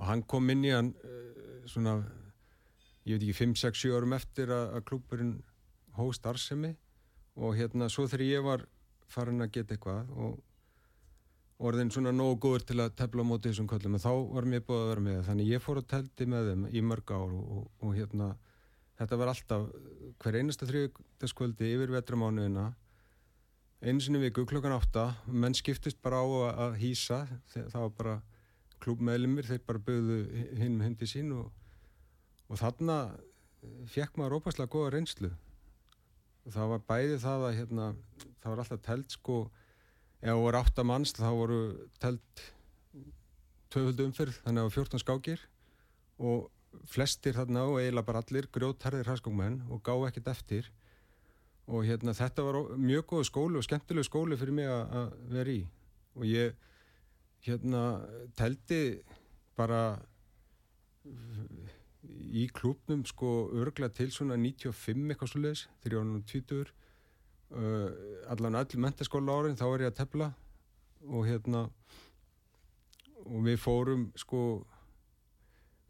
og 0.00 0.08
hann 0.08 0.24
kom 0.24 0.48
inn 0.52 0.64
í 0.64 0.72
hann 0.72 0.94
uh, 1.04 1.62
svona 1.68 1.98
ég 3.04 3.16
veit 3.16 3.24
ekki, 3.24 3.36
5, 3.44 3.56
6, 3.60 3.82
7 3.86 3.96
árum 3.96 4.16
eftir 4.16 4.52
að, 4.54 4.66
að 4.78 4.86
klúburinn 4.88 5.34
hóst 5.98 6.26
arsemi 6.26 6.74
og 7.40 7.56
hérna 7.58 7.88
svo 7.92 8.06
þegar 8.08 8.26
ég 8.26 8.46
var 8.46 8.64
farin 9.10 9.44
að 9.44 9.52
geta 9.56 9.76
eitthvað 9.76 10.10
og 10.16 10.38
orðin 11.60 11.90
svona 11.92 12.12
nógu 12.16 12.38
góður 12.40 12.64
til 12.70 12.78
að 12.80 12.94
tefla 12.96 13.24
á 13.24 13.28
móti 13.28 13.50
þessum 13.50 13.68
köllum 13.68 13.96
en 13.96 14.02
þá 14.02 14.12
var 14.32 14.46
mér 14.48 14.62
búið 14.64 14.82
að 14.82 14.90
vera 14.90 15.04
með 15.06 15.18
þannig 15.28 15.50
ég 15.50 15.64
fór 15.64 15.80
að 15.82 15.90
teldi 15.92 16.28
með 16.32 16.50
þeim 16.50 16.62
í 16.72 16.84
mörg 16.90 17.12
ár 17.12 17.34
og, 17.36 17.42
og, 17.56 17.66
og 17.84 17.96
hérna 17.98 18.28
þetta 19.00 19.18
var 19.20 19.32
alltaf 19.32 19.66
hver 20.22 20.38
einasta 20.40 20.68
þriðdaskvöldi 20.68 21.72
yfir 21.74 21.92
vetramánuðina 21.96 22.70
einu 23.80 24.04
sinni 24.04 24.20
viku 24.22 24.46
klokkan 24.48 24.76
átta 24.76 25.06
menn 25.26 25.56
skiptist 25.56 26.00
bara 26.04 26.20
á 26.20 26.26
að 26.68 26.80
hýsa 26.80 27.22
það 27.52 27.78
var 27.80 27.94
bara 27.98 28.16
klúbmeðlumir 28.80 29.48
þeir 29.48 29.64
bara 29.66 29.82
bögðu 29.86 30.20
hinn 30.58 30.76
með 30.78 30.86
hindi 30.86 31.08
sín 31.10 31.32
og, 31.36 31.50
og 32.48 32.60
þarna 32.60 32.98
fekk 33.92 34.16
maður 34.18 34.40
ópaslega 34.40 34.72
góða 34.72 34.94
reynslu. 34.96 35.30
Og 36.46 36.54
það 36.54 36.72
var 36.72 36.86
bæði 36.88 37.18
það 37.20 37.46
að 37.48 37.58
hérna, 37.58 37.88
það 38.40 38.52
var 38.52 38.62
alltaf 38.64 38.82
telt 38.86 39.16
sko 39.16 39.40
ef 40.20 40.28
það 40.28 40.42
voru 40.44 40.60
átta 40.60 40.84
manns 40.84 41.14
þá 41.16 41.28
voru 41.36 41.60
telt 42.00 42.44
töföldu 43.70 44.08
umfyrð 44.08 44.40
þannig 44.44 44.60
að 44.60 44.64
það 44.64 44.68
var 44.68 44.76
14 44.76 45.02
skákir 45.04 45.44
og 46.20 46.48
flestir 46.90 47.36
þarna 47.36 47.64
og 47.68 47.78
eiginlega 47.80 48.06
bara 48.06 48.22
allir 48.24 48.48
grjótharðir 48.52 49.08
hraskókmenn 49.08 49.60
og 49.70 49.82
gá 49.84 49.94
ekkert 50.08 50.30
eftir. 50.32 50.70
Og 51.70 51.84
hérna 51.86 52.14
þetta 52.16 52.44
var 52.46 52.58
mjög 52.78 53.06
góð 53.12 53.24
skóli 53.28 53.60
og 53.60 53.66
skemmtilegu 53.66 54.06
skóli 54.06 54.38
fyrir 54.38 54.56
mig 54.56 54.70
að 54.70 55.14
vera 55.30 55.54
í. 55.54 55.60
Og 56.18 56.26
ég 56.26 56.56
hérna 57.46 57.82
teldi 58.38 59.00
bara 59.56 59.82
í 62.30 62.46
klúbnum 62.54 63.02
sko 63.08 63.50
örgla 63.60 63.90
til 63.92 64.10
svona 64.14 64.38
95 64.40 65.10
eitthvað 65.10 65.32
svo 65.32 65.42
leiðis 65.42 65.64
þegar 65.82 65.96
ég 65.96 66.00
var 66.00 66.08
nú 66.10 66.20
20 66.32 66.72
uh, 67.50 67.88
allan 68.32 68.58
öll 68.60 68.82
mentaskóla 68.84 69.38
árin 69.40 69.58
þá 69.58 69.66
var 69.68 69.84
ég 69.84 69.92
að 69.92 69.98
tefla 70.02 70.30
og 71.08 71.26
hérna 71.28 71.64
og 73.26 73.44
við 73.46 73.58
fórum 73.60 74.08
sko 74.18 74.42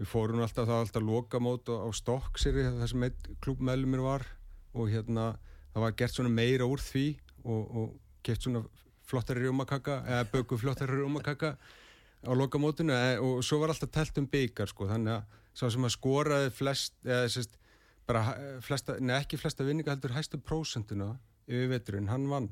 við 0.01 0.09
fórum 0.09 0.43
alltaf 0.43 0.69
það 0.69 0.85
alltaf 0.85 1.05
lokamót 1.05 1.69
á, 1.69 1.89
Stokksiri 1.93 2.67
þar 2.79 2.91
sem 2.91 3.07
einn 3.07 3.39
klúbmeðlumir 3.45 4.05
var 4.05 4.27
og 4.73 4.91
hérna 4.93 5.35
það 5.75 5.85
var 5.85 5.97
gert 5.99 6.17
svona 6.17 6.33
meira 6.33 6.69
úr 6.69 6.83
því 6.83 7.07
og, 7.45 7.61
og 7.61 8.25
gert 8.27 8.47
svona 8.47 8.65
flottari 9.11 9.43
rjómakaka 9.45 10.01
eða 10.07 10.27
böku 10.33 10.59
flottari 10.61 10.99
rjómakaka 11.01 11.55
á 12.21 12.31
lokamótinu 12.37 12.93
e, 12.95 13.19
og 13.19 13.41
svo 13.45 13.59
var 13.63 13.73
alltaf 13.75 13.91
telt 13.95 14.19
um 14.21 14.27
byggar 14.31 14.69
sko 14.71 14.89
þannig 14.91 15.19
að 15.19 15.39
sá 15.57 15.67
sem 15.73 15.85
að 15.89 15.95
skoraði 15.97 16.51
flest 16.55 16.95
eða 17.05 17.29
sérst 17.33 17.57
bara 18.11 18.23
eh, 18.39 18.57
flesta, 18.65 18.97
neða 19.01 19.23
ekki 19.25 19.39
flesta 19.41 19.65
vinninga 19.67 19.93
heldur 19.95 20.15
hæstu 20.17 20.39
prósentuna 20.43 21.13
yfir 21.51 21.69
veturinn, 21.75 22.09
hann 22.11 22.29
vann 22.31 22.49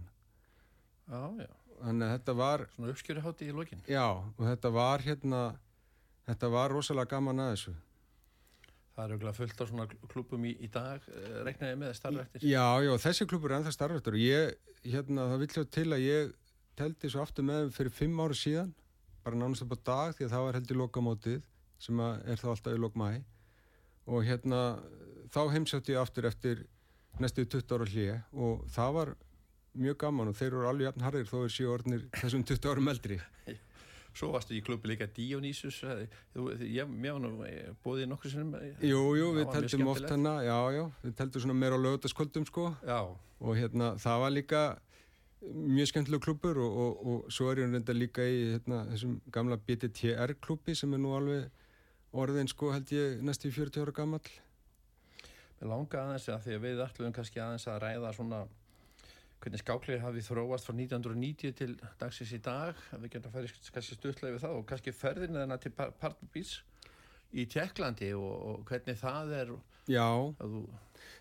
Já, 1.08 1.20
já. 1.40 1.48
þannig 1.82 2.04
að 2.08 2.14
þetta 2.18 2.34
var 2.38 2.64
Svona 2.74 2.92
uppskjöruhátti 2.92 3.48
í 3.48 3.54
lokin. 3.56 3.80
já, 3.88 4.04
og 4.12 4.42
þetta 4.44 4.70
var 4.74 5.04
hérna 5.06 5.42
þetta 6.28 6.50
var 6.52 6.74
rosalega 6.74 7.14
gaman 7.16 7.44
að 7.46 7.52
þessu 7.54 7.74
Það 8.98 9.04
er 9.04 9.12
auðvitað 9.14 9.36
fullt 9.38 9.60
af 9.62 9.68
svona 9.70 9.84
klúpum 10.10 10.46
í, 10.48 10.52
í 10.58 10.68
dag, 10.74 11.04
eh, 11.06 11.34
reiknaði 11.46 11.76
með 11.78 11.92
starfrættir. 11.94 12.42
já, 12.50 12.64
já, 12.82 12.92
þessi 13.04 13.26
klubur 13.30 13.52
er 13.52 13.60
ennþá 13.60 13.72
starfættur 13.76 14.16
og 14.18 14.24
ég, 14.24 14.56
hérna, 14.90 15.28
það 15.30 15.42
vill 15.44 15.50
sjá 15.54 15.64
til 15.76 15.86
að 15.94 16.02
ég 16.02 16.32
teldi 16.78 17.10
svo 17.12 17.22
aftur 17.24 17.46
með 17.48 17.70
fyrir 17.76 17.94
fimm 17.94 18.20
ára 18.24 18.36
síðan 18.38 18.72
bara 19.24 19.36
nánast 19.40 19.64
upp 19.66 19.74
á 19.76 19.78
dag 19.90 20.16
því 20.18 20.26
að 20.28 20.34
það 20.34 20.44
var 20.48 20.58
heldur 20.60 20.80
lokamótið 20.82 21.40
sem 21.82 22.00
er 22.06 22.40
þá 22.40 22.46
alltaf 22.54 22.74
í 22.74 22.82
lokmæ 22.82 23.08
og 24.08 24.24
hérna 24.26 24.60
þá 25.34 25.40
heimsætti 25.52 25.92
ég 25.94 26.00
aftur 26.02 26.28
eftir 26.30 26.62
næstu 27.20 27.44
20 27.44 27.74
ára 27.76 27.88
hlýja 27.92 28.18
og 28.32 28.62
það 28.72 28.92
var 28.98 29.14
mjög 29.78 29.98
gaman 30.00 30.30
og 30.32 30.36
þeir 30.38 30.52
eru 30.54 30.68
alveg 30.70 30.88
jafn 30.88 31.04
harðir 31.06 31.28
þó 31.28 31.38
er 31.44 31.52
síu 31.54 31.72
orðnir 31.74 32.06
þessum 32.18 32.44
20 32.48 32.70
árum 32.72 32.88
eldri. 32.94 33.18
Svo 34.18 34.30
varstu 34.32 34.56
í 34.56 34.62
klubbi 34.64 34.88
líka 34.90 35.06
Dionysus, 35.14 35.76
þú- 36.34 36.54
ég, 36.64 36.88
var 36.88 37.20
nú 37.22 37.44
eh, 37.46 37.68
bóðið 37.84 38.08
nokkur 38.10 38.32
sinnum. 38.32 38.54
eh, 38.58 38.72
Jú, 38.88 39.02
jú, 39.14 39.28
við 39.36 39.52
teldum 39.52 39.90
oft 39.92 40.08
hana, 40.10 40.32
já, 40.42 40.56
já, 40.74 40.82
við 41.04 41.14
teldum 41.20 41.44
svona 41.44 41.54
meira 41.60 41.78
á 41.78 41.84
lögutaskvöldum 41.84 42.46
sko. 42.48 42.64
Já, 42.88 42.98
og 43.38 43.52
hérna 43.60 43.92
það 44.00 44.22
var 44.24 44.32
líka 44.34 44.62
mjög 45.42 45.90
skemmtileg 45.92 46.22
klubur 46.24 46.58
og, 46.64 46.76
og, 46.82 47.06
og 47.06 47.32
svo 47.32 47.50
er 47.52 47.62
ég 47.62 47.72
reynda 47.72 47.94
líka 47.94 48.24
í 48.26 48.38
hérna, 48.54 48.82
þessum 48.90 49.18
gamla 49.34 49.58
BTTR 49.62 50.34
klubi 50.42 50.74
sem 50.78 50.94
er 50.94 51.02
nú 51.02 51.14
alveg 51.16 51.48
orðin 52.18 52.50
sko 52.50 52.72
held 52.74 52.90
ég 52.94 53.22
næstu 53.22 53.50
í 53.50 53.54
40 53.54 53.84
ára 53.84 53.94
gamall. 53.94 54.30
Mér 55.58 55.72
langaði 55.72 56.00
aðeins 56.04 56.28
að 56.32 56.46
því 56.46 56.56
að 56.56 56.64
við 56.64 56.82
ætlum 56.86 57.14
kannski 57.14 57.42
aðeins 57.42 57.68
að 57.70 57.82
ræða 57.84 58.14
svona 58.16 58.40
hvernig 59.38 59.62
skáklið 59.62 60.02
hafi 60.02 60.24
þróast 60.26 60.66
frá 60.66 60.74
1990 60.74 61.54
til 61.60 61.74
dagsins 62.00 62.34
í 62.34 62.40
dag, 62.42 62.78
við 62.96 63.12
getum 63.12 63.30
að 63.30 63.36
færi 63.38 63.70
kannski 63.74 63.98
stuttlega 63.98 64.34
við 64.34 64.44
það 64.44 64.56
og 64.58 64.64
kannski 64.70 64.94
ferðin 64.94 65.38
þeirna 65.38 65.58
til 65.62 65.72
Partnabís 65.78 66.54
í 67.30 67.44
Tjekklandi 67.50 68.10
og, 68.18 68.32
og 68.50 68.64
hvernig 68.70 68.98
það 68.98 69.34
er. 69.38 69.52
Já, 69.88 70.08
þú... 70.40 70.64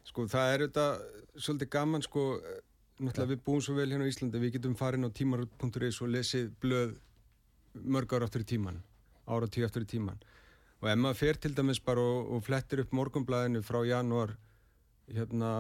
sko 0.07 0.25
það 0.31 0.53
er 0.53 0.63
þetta 0.65 0.87
svolítið 1.35 1.71
gaman 1.77 2.05
sko 2.05 2.25
náttúrulega 2.97 3.31
við 3.33 3.43
búum 3.45 3.61
svo 3.61 3.75
vel 3.77 3.89
hérna 3.91 4.07
á 4.07 4.11
Íslandi 4.11 4.41
við 4.41 4.57
getum 4.57 4.75
farin 4.77 5.05
á 5.05 5.09
tímar.is 5.13 6.01
og 6.01 6.11
lesið 6.13 6.49
blöð 6.61 6.95
mörg 7.77 8.13
ára 8.13 8.25
aftur 8.25 8.45
í 8.45 8.49
tíman 8.53 8.79
ára 9.27 9.49
tíu 9.51 9.65
aftur 9.67 9.85
í 9.85 9.89
tíman 9.91 10.21
og 10.81 10.89
ef 10.89 10.99
maður 11.01 11.19
fer 11.19 11.39
til 11.41 11.53
dæmis 11.57 11.81
bara 11.83 12.01
og, 12.01 12.31
og 12.33 12.45
flettir 12.45 12.81
upp 12.83 12.95
morgunblæðinu 12.97 13.61
frá 13.65 13.83
janúar 13.85 14.33
hérna 15.07 15.51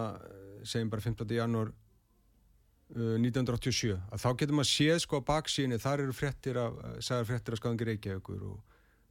segjum 0.67 0.89
bara 0.91 1.05
15. 1.05 1.35
janúar 1.37 1.71
uh, 1.71 3.15
1987 3.21 3.93
að 3.95 4.23
þá 4.23 4.29
getur 4.41 4.57
maður 4.59 4.71
séð 4.71 5.01
sko 5.05 5.21
á 5.21 5.27
baksíni 5.29 5.81
þar 5.81 6.05
eru 6.05 6.17
frettir 6.17 6.59
af, 6.61 6.79
sagðar 6.99 7.29
frettir 7.31 7.55
af 7.57 7.61
skáðingi 7.61 7.89
Reykjavíkur 7.91 8.45
og 8.49 8.57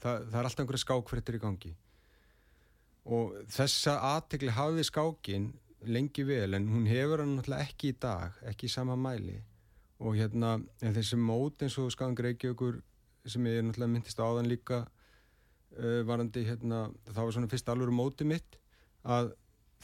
það, 0.02 0.26
það 0.32 0.40
er 0.40 0.48
alltaf 0.48 0.64
einhverja 0.64 0.84
skákfrettir 0.84 1.38
í 1.38 1.42
gangi 1.46 1.74
og 3.06 3.38
þessa 3.54 4.00
aðtegli 4.16 4.54
hafði 4.54 4.86
skákin 4.88 5.50
lengi 5.88 6.24
vel 6.26 6.56
en 6.56 6.68
hún 6.70 6.86
hefur 6.88 7.22
hann 7.22 7.36
náttúrulega 7.36 7.68
ekki 7.68 7.92
í 7.92 7.96
dag, 8.02 8.36
ekki 8.50 8.68
í 8.68 8.72
sama 8.72 8.96
mæli. 8.98 9.38
Og 10.02 10.18
hérna 10.18 10.56
þessi 10.82 11.16
mót 11.20 11.62
eins 11.64 11.78
og 11.80 11.92
skáðingi 11.94 12.26
Reykjavíkur 12.26 12.82
sem 13.26 13.46
ég 13.48 13.64
náttúrulega 13.64 13.92
myndist 13.94 14.20
áðan 14.20 14.50
líka 14.50 14.82
uh, 14.84 16.02
varandi 16.08 16.44
hérna, 16.46 16.86
það 17.08 17.22
var 17.22 17.36
svona 17.36 17.50
fyrst 17.52 17.72
alveg 17.72 17.94
móti 17.94 18.28
mitt 18.28 18.58
að 19.06 19.32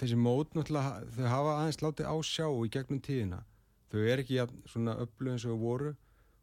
þessi 0.00 0.18
mót 0.18 0.54
náttúrulega 0.56 1.02
þau 1.16 1.26
hafa 1.30 1.56
aðeins 1.60 1.82
látið 1.82 2.12
á 2.12 2.16
sjá 2.26 2.46
í 2.48 2.70
gegnum 2.72 3.02
tíðina. 3.04 3.42
Þau 3.92 4.00
er 4.08 4.22
ekki 4.22 4.38
jafn, 4.38 4.62
svona 4.68 4.96
öllu 5.02 5.34
eins 5.34 5.46
og 5.48 5.60
voru 5.60 5.92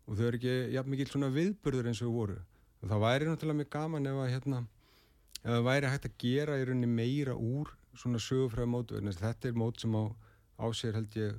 og 0.10 0.18
þau 0.18 0.26
er 0.28 0.38
ekki 0.40 0.56
jafn 0.76 0.94
mikið 0.94 1.14
svona 1.14 1.32
viðburður 1.34 1.90
eins 1.92 2.04
og 2.06 2.14
voru. 2.14 2.38
Og 2.80 2.92
það 2.92 3.04
væri 3.06 3.30
náttúrulega 3.30 3.62
mjög 3.62 3.72
gaman 3.74 4.10
ef 4.10 4.22
að 4.24 4.32
hérna 4.34 4.62
ef 5.40 5.50
það 5.50 5.66
væri 5.70 5.92
hægt 5.94 6.08
að 6.10 6.18
gera 6.24 6.58
í 6.60 6.66
rauninni 6.68 6.90
meira 6.92 7.36
úr 7.36 7.74
svona 7.98 8.22
sögufræða 8.22 8.70
mótu 8.70 9.00
þetta 9.00 9.50
er 9.50 9.58
mót 9.58 9.82
sem 9.82 9.96
á, 9.96 10.04
á 10.60 10.66
sér 10.74 10.98
held 11.00 11.16
ég 11.18 11.38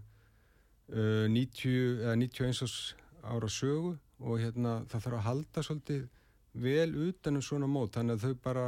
uh, 0.92 1.26
90 1.28 2.02
eða 2.04 2.16
91 2.16 2.96
ára 3.22 3.48
sögu 3.48 3.96
og 4.20 4.40
hérna 4.40 4.80
það 4.88 5.04
þarf 5.04 5.18
að 5.18 5.26
halda 5.28 5.64
svolítið 5.64 6.08
vel 6.60 6.94
utanum 7.08 7.42
svona 7.44 7.68
mót 7.70 7.94
þannig 7.94 8.18
að 8.18 8.24
þau 8.24 8.40
bara 8.44 8.64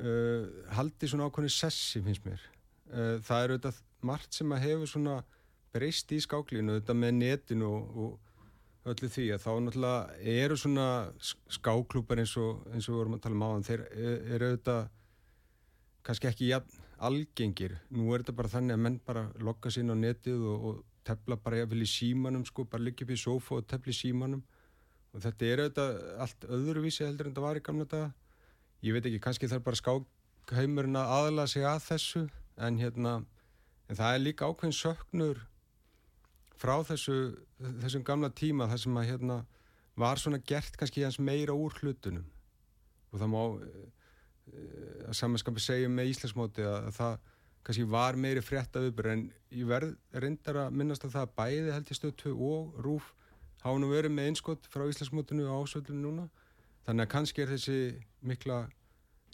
uh, 0.00 0.44
haldi 0.76 1.10
svona 1.10 1.28
ákveðin 1.28 1.52
sessi 1.52 2.02
finnst 2.04 2.26
mér. 2.26 2.42
Uh, 2.86 3.16
það 3.24 3.42
er 3.42 3.54
auðvitað 3.54 3.82
margt 4.06 4.36
sem 4.36 4.52
að 4.54 4.64
hefur 4.68 4.92
svona 4.92 5.16
breyst 5.74 6.12
í 6.14 6.20
skáklínu 6.22 6.76
auðvitað 6.76 7.00
með 7.02 7.18
netinu 7.18 7.72
og, 7.72 7.98
og 8.04 8.92
öllu 8.92 9.10
því 9.10 9.26
að 9.34 9.42
þá 9.42 9.50
náttúrulega 9.64 10.34
eru 10.36 10.58
svona 10.60 10.86
skáklúpar 11.56 12.22
eins 12.22 12.36
og, 12.38 12.62
eins 12.70 12.86
og 12.86 12.94
við 12.94 13.00
vorum 13.00 13.16
að 13.16 13.24
tala 13.24 13.36
um 13.36 13.46
á 13.46 13.50
þeir 13.66 13.82
eru 13.96 14.50
auðvitað 14.52 14.92
kannski 16.06 16.28
ekki 16.30 16.50
jafn 16.52 16.82
algengir. 17.06 17.76
Nú 17.92 18.08
er 18.14 18.22
þetta 18.22 18.36
bara 18.38 18.52
þannig 18.52 18.76
að 18.76 18.84
menn 18.84 18.98
bara 19.06 19.24
lokka 19.42 19.72
sín 19.74 19.92
á 19.92 19.96
netið 19.98 20.44
og, 20.48 20.68
og 20.68 20.84
tefla 21.06 21.38
bara 21.40 21.62
jafnvel 21.62 21.84
í 21.84 21.90
símanum 21.90 22.44
sko, 22.46 22.64
bara 22.70 22.86
liggja 22.86 23.06
upp 23.06 23.12
í 23.14 23.18
sofa 23.20 23.58
og 23.58 23.66
tefla 23.70 23.92
í 23.92 23.96
símanum. 23.96 24.44
Og 25.14 25.22
þetta 25.24 25.48
er 25.48 25.64
auðvitað 25.64 25.98
allt 26.24 26.46
öðruvísi 26.58 27.04
heldur 27.06 27.28
en 27.28 27.34
þetta 27.34 27.44
var 27.46 27.60
í 27.60 27.64
gamla 27.66 27.88
daga. 27.90 28.12
Ég 28.84 28.96
veit 28.96 29.08
ekki, 29.08 29.22
kannski 29.24 29.50
þarf 29.50 29.66
bara 29.66 29.80
skákhaumurinn 29.80 31.00
að 31.00 31.12
aðla 31.16 31.46
sig 31.50 31.66
að 31.66 31.82
þessu 31.86 32.24
en 32.66 32.80
hérna, 32.80 33.12
en 33.88 33.98
það 33.98 34.16
er 34.16 34.24
líka 34.24 34.48
ákveðin 34.48 34.76
söknur 34.76 35.42
frá 36.56 36.74
þessu, 36.88 37.18
þessum 37.82 38.04
gamla 38.06 38.32
tíma 38.32 38.68
þar 38.70 38.82
sem 38.82 39.00
að 39.00 39.08
hérna 39.10 39.38
var 39.96 40.20
svona 40.20 40.40
gert 40.44 40.76
kannski 40.76 41.04
hans 41.04 41.20
meira 41.20 41.56
úr 41.56 41.76
hlutunum. 41.80 42.26
Og 43.12 43.20
það 43.20 43.32
má 43.32 43.42
að 44.46 45.16
samanskapi 45.18 45.62
segja 45.62 45.90
með 45.90 46.12
Íslandsmóti 46.12 46.64
að, 46.66 46.78
að 46.90 46.96
það 47.00 47.18
kannski 47.66 47.86
var 47.90 48.18
meiri 48.20 48.42
frétta 48.44 48.82
viðbyrð 48.84 49.12
en 49.12 49.22
ég 49.50 49.66
verð 49.66 49.94
reyndar 50.22 50.60
að 50.62 50.76
minnast 50.78 51.04
að 51.06 51.16
það 51.16 51.32
bæði 51.40 51.74
held 51.74 51.90
ég 51.90 51.98
stötu 51.98 52.34
og 52.48 52.76
rúf 52.84 53.12
hafa 53.64 53.80
nú 53.82 53.90
verið 53.90 54.14
með 54.14 54.30
einskott 54.30 54.68
frá 54.70 54.86
Íslandsmótinu 54.86 55.48
og 55.50 55.66
ásvöldinu 55.66 56.04
núna 56.04 56.28
þannig 56.86 57.06
að 57.06 57.12
kannski 57.16 57.42
er 57.42 57.52
þessi 57.54 57.78
mikla 58.22 58.60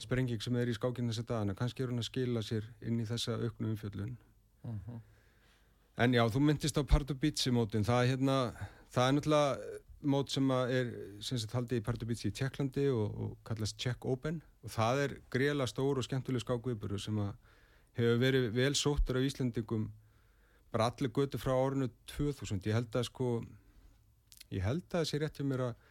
sprenging 0.00 0.42
sem 0.42 0.56
er 0.56 0.72
í 0.72 0.76
skákinn 0.76 1.12
þessi 1.12 1.26
dagana 1.28 1.56
kannski 1.58 1.84
er 1.84 1.92
hún 1.92 2.00
að 2.00 2.08
skila 2.08 2.42
sér 2.44 2.68
inn 2.80 3.00
í 3.02 3.08
þessa 3.08 3.36
auknu 3.42 3.72
umfjöldun 3.74 4.16
uh 4.16 4.70
mhm. 4.70 4.80
-huh. 4.86 5.00
en 5.96 6.14
já, 6.14 6.24
þú 6.24 6.40
myndist 6.40 6.78
á 6.80 6.82
Pardubici 6.82 7.50
mótin 7.50 7.84
það 7.84 8.08
hérna, 8.14 8.36
það 8.88 9.08
er 9.08 9.12
náttúrulega 9.12 9.80
mót 10.02 10.32
sem 10.32 10.50
er 10.50 10.92
sem 11.24 11.38
sagt 11.40 11.54
haldið 11.56 11.80
í 11.80 11.84
Pardubici 11.86 12.28
í 12.30 12.34
Tjekklandi 12.36 12.88
og, 12.92 13.16
og 13.24 13.32
kallast 13.46 13.78
Czech 13.80 14.06
Open. 14.08 14.42
Og 14.62 14.72
það 14.74 15.02
er 15.04 15.16
greiðlega 15.32 15.70
stór 15.70 16.00
og 16.00 16.06
skemmtuleg 16.06 16.44
skákviðburu 16.44 17.00
sem 17.00 17.18
hefur 17.96 18.20
verið 18.22 18.48
vel 18.56 18.72
sóttur 18.78 19.18
af 19.20 19.26
Íslandingum 19.26 19.90
bara 20.72 20.88
allir 20.88 21.12
götu 21.12 21.38
frá 21.40 21.52
árinu 21.52 21.90
2000 22.14 22.64
ég 22.64 22.76
held 22.76 22.96
að 22.96 23.08
sko 23.10 23.32
ég 24.52 24.64
held 24.64 24.86
að 24.88 24.94
það 24.94 25.08
sé 25.10 25.20
rétt 25.20 25.40
um 25.42 25.50
mér 25.52 25.64
að 25.66 25.88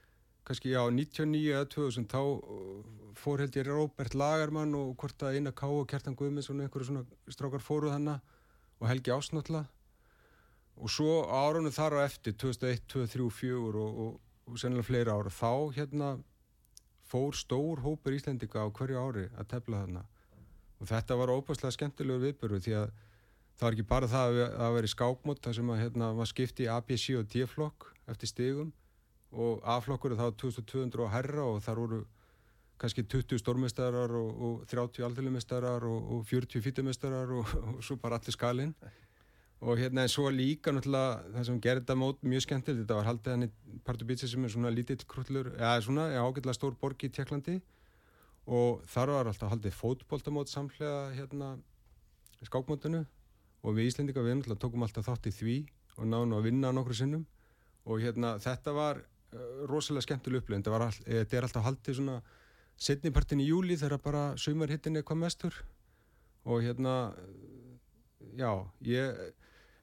kannski 0.47 0.73
já 0.73 0.81
99 0.89 1.51
eða 1.53 1.67
2000 1.69 2.07
þá 2.09 2.21
uh, 2.21 2.79
fór 3.17 3.43
held 3.43 3.57
ég 3.59 3.67
Róbert 3.69 4.17
Lagermann 4.17 4.73
og 4.77 4.95
hvort 4.97 5.25
að 5.25 5.37
Einar 5.37 5.53
Ká 5.53 5.67
og 5.69 5.85
Kjartan 5.89 6.17
Guðmins 6.17 6.49
og 6.49 6.57
einhverju 6.57 6.89
svona 6.89 7.05
strákar 7.29 7.61
fóruð 7.61 7.93
hanna 7.93 8.17
og 8.81 8.89
Helgi 8.89 9.13
Ásnáttla 9.13 9.67
og 10.77 10.89
svo 10.91 11.21
árunum 11.27 11.73
þar 11.73 11.99
á 12.01 12.07
eftir 12.07 12.35
2001, 12.39 12.85
2003, 12.87 13.19
2004 13.19 13.81
og, 13.81 14.01
og, 14.05 14.19
og 14.47 14.59
sennilega 14.59 14.87
fleira 14.87 15.15
ára 15.17 15.33
þá 15.33 15.51
hérna 15.75 16.11
fór 17.11 17.35
stór 17.35 17.83
hópur 17.83 18.15
Íslandinga 18.15 18.63
á 18.63 18.67
hverju 18.71 18.99
ári 18.99 19.27
að 19.35 19.49
tefla 19.51 19.83
þarna. 19.83 20.03
Og 20.81 20.89
þetta 20.89 21.17
var 21.19 21.33
óbúslega 21.33 21.75
skemmtilegur 21.75 22.23
viðbörðu 22.23 22.61
því 22.65 22.75
að 22.79 22.93
það 23.59 23.65
var 23.65 23.75
ekki 23.75 23.89
bara 23.89 24.09
það 24.09 24.37
að 24.45 24.55
það 24.61 24.77
veri 24.77 24.91
skákmót 24.93 25.43
þar 25.43 25.57
sem 25.57 25.73
að 25.73 25.81
hérna 25.83 26.13
var 26.17 26.31
skipti 26.31 26.69
A, 26.71 26.79
B, 26.81 26.97
C 26.97 27.17
og 27.19 27.27
D 27.29 27.45
flokk 27.45 27.91
eftir 28.09 28.31
stigum. 28.31 28.71
Og 29.31 29.61
A 29.67 29.77
flokkur 29.83 30.15
er 30.15 30.19
þá 30.19 30.33
2200 30.39 31.03
og 31.05 31.13
herra 31.13 31.45
og 31.45 31.61
þar 31.63 31.83
voru 31.83 32.01
kannski 32.81 33.03
20 33.05 33.37
stórmestarar 33.37 34.15
og, 34.17 34.41
og 34.41 34.65
30 34.71 35.05
alþjóðlumestarar 35.05 35.85
og, 35.85 36.15
og 36.15 36.25
40 36.31 36.63
fýtumestarar 36.65 37.35
og, 37.37 37.53
og 37.61 37.83
svo 37.85 37.99
bara 38.01 38.17
allir 38.17 38.33
skalinn 38.33 38.73
og 39.61 39.77
hérna 39.77 40.05
en 40.05 40.09
svo 40.09 40.29
líka 40.33 40.73
náttúrulega 40.73 41.33
það 41.35 41.47
sem 41.49 41.59
gerði 41.61 41.83
þetta 41.83 41.97
mót 42.01 42.23
mjög 42.25 42.45
skemmtilegt 42.47 42.81
þetta 42.81 42.97
var 42.97 43.09
haldið 43.11 43.35
hann 43.35 43.45
í 43.45 43.51
Pardubice 43.85 44.29
sem 44.29 44.45
er 44.45 44.53
svona 44.53 44.71
lítill 44.73 45.03
krullur, 45.05 45.51
eða 45.57 45.83
svona 45.85 46.07
ágætlega 46.17 46.57
stór 46.57 46.77
borg 46.81 47.05
í 47.05 47.11
Tjekklandi 47.13 47.59
og 48.49 48.81
þar 48.89 49.13
var 49.15 49.29
alltaf 49.29 49.53
haldið 49.53 49.77
fótbóltamót 49.77 50.49
samlega 50.49 51.11
hérna 51.13 51.53
skákmótinu. 52.45 53.05
Og 53.61 53.77
við 53.77 53.91
Íslendika 53.91 54.23
við 54.25 54.39
náttúrulega 54.39 54.61
tókum 54.63 54.85
alltaf 54.85 55.05
þátt 55.05 55.29
í 55.29 55.35
því 55.35 55.57
og 55.99 56.07
náðum 56.09 56.37
að 56.37 56.47
vinna 56.47 56.71
nokkru 56.73 56.97
sinnum. 56.97 57.27
Og 57.85 58.01
hérna 58.01 58.35
þetta 58.41 58.73
var 58.73 59.01
uh, 59.01 59.65
rosalega 59.69 60.07
skemmtileg 60.07 60.41
upplifin 60.41 60.65
þetta, 60.65 60.79
all, 60.87 61.03
eh, 61.05 61.21
þetta 61.21 61.37
er 61.37 61.47
alltaf 61.47 61.67
haldið 61.67 61.99
svona 61.99 62.17
setnipartin 62.81 63.43
í 63.43 63.51
júli 63.51 63.77
þegar 63.77 64.01
bara 64.01 64.23
saumarhittin 64.41 64.97
er 64.97 65.05
hvað 65.05 65.21
mestur. 65.21 65.61
Og 66.49 66.65
hérna 66.65 67.13
já, 68.33 68.49
ég 68.81 69.21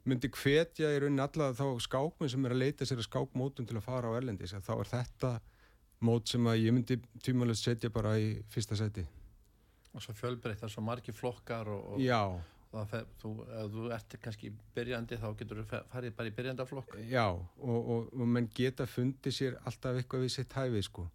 myndi 0.08 0.30
hvetja 0.32 0.90
í 0.94 1.02
rauninni 1.02 1.24
alla 1.24 1.52
þá 1.56 1.66
skákminn 1.84 2.32
sem 2.32 2.48
er 2.48 2.56
að 2.56 2.64
leita 2.64 2.88
sér 2.88 3.02
að 3.02 3.08
skákmótum 3.10 3.68
til 3.68 3.78
að 3.78 3.86
fara 3.86 4.10
á 4.10 4.16
Erlendis 4.18 4.56
þá 4.56 4.74
er 4.78 4.90
þetta 4.94 5.32
mót 6.04 6.30
sem 6.30 6.46
að 6.46 6.60
ég 6.64 6.74
myndi 6.74 6.98
tímalust 7.24 7.66
setja 7.66 7.90
bara 7.92 8.16
í 8.20 8.36
fyrsta 8.52 8.78
seti 8.78 9.06
og 9.94 10.04
svo 10.04 10.14
fjölbreytt 10.16 10.60
það 10.60 10.68
er 10.68 10.74
svo 10.74 10.84
margi 10.86 11.14
flokkar 11.14 11.68
og, 11.72 11.92
og 11.94 12.02
já. 12.02 12.22
fer, 12.90 13.06
þú, 13.22 13.34
ef 13.58 13.70
þú 13.74 13.84
ert 13.96 14.16
kannski 14.24 14.50
byrjandi 14.76 15.18
þá 15.20 15.28
getur 15.40 15.62
þú 15.62 15.82
farið 15.92 16.16
bara 16.18 16.30
í 16.30 16.34
byrjandaflokk. 16.38 16.96
Já 17.10 17.26
og, 17.28 17.78
og, 17.78 18.10
og 18.12 18.32
menn 18.36 18.50
geta 18.54 18.86
fundið 18.86 19.38
sér 19.38 19.60
alltaf 19.64 19.98
eitthvað 19.98 20.26
við 20.26 20.34
sitt 20.36 20.58
hæfi 20.58 20.84
sko. 20.86 21.06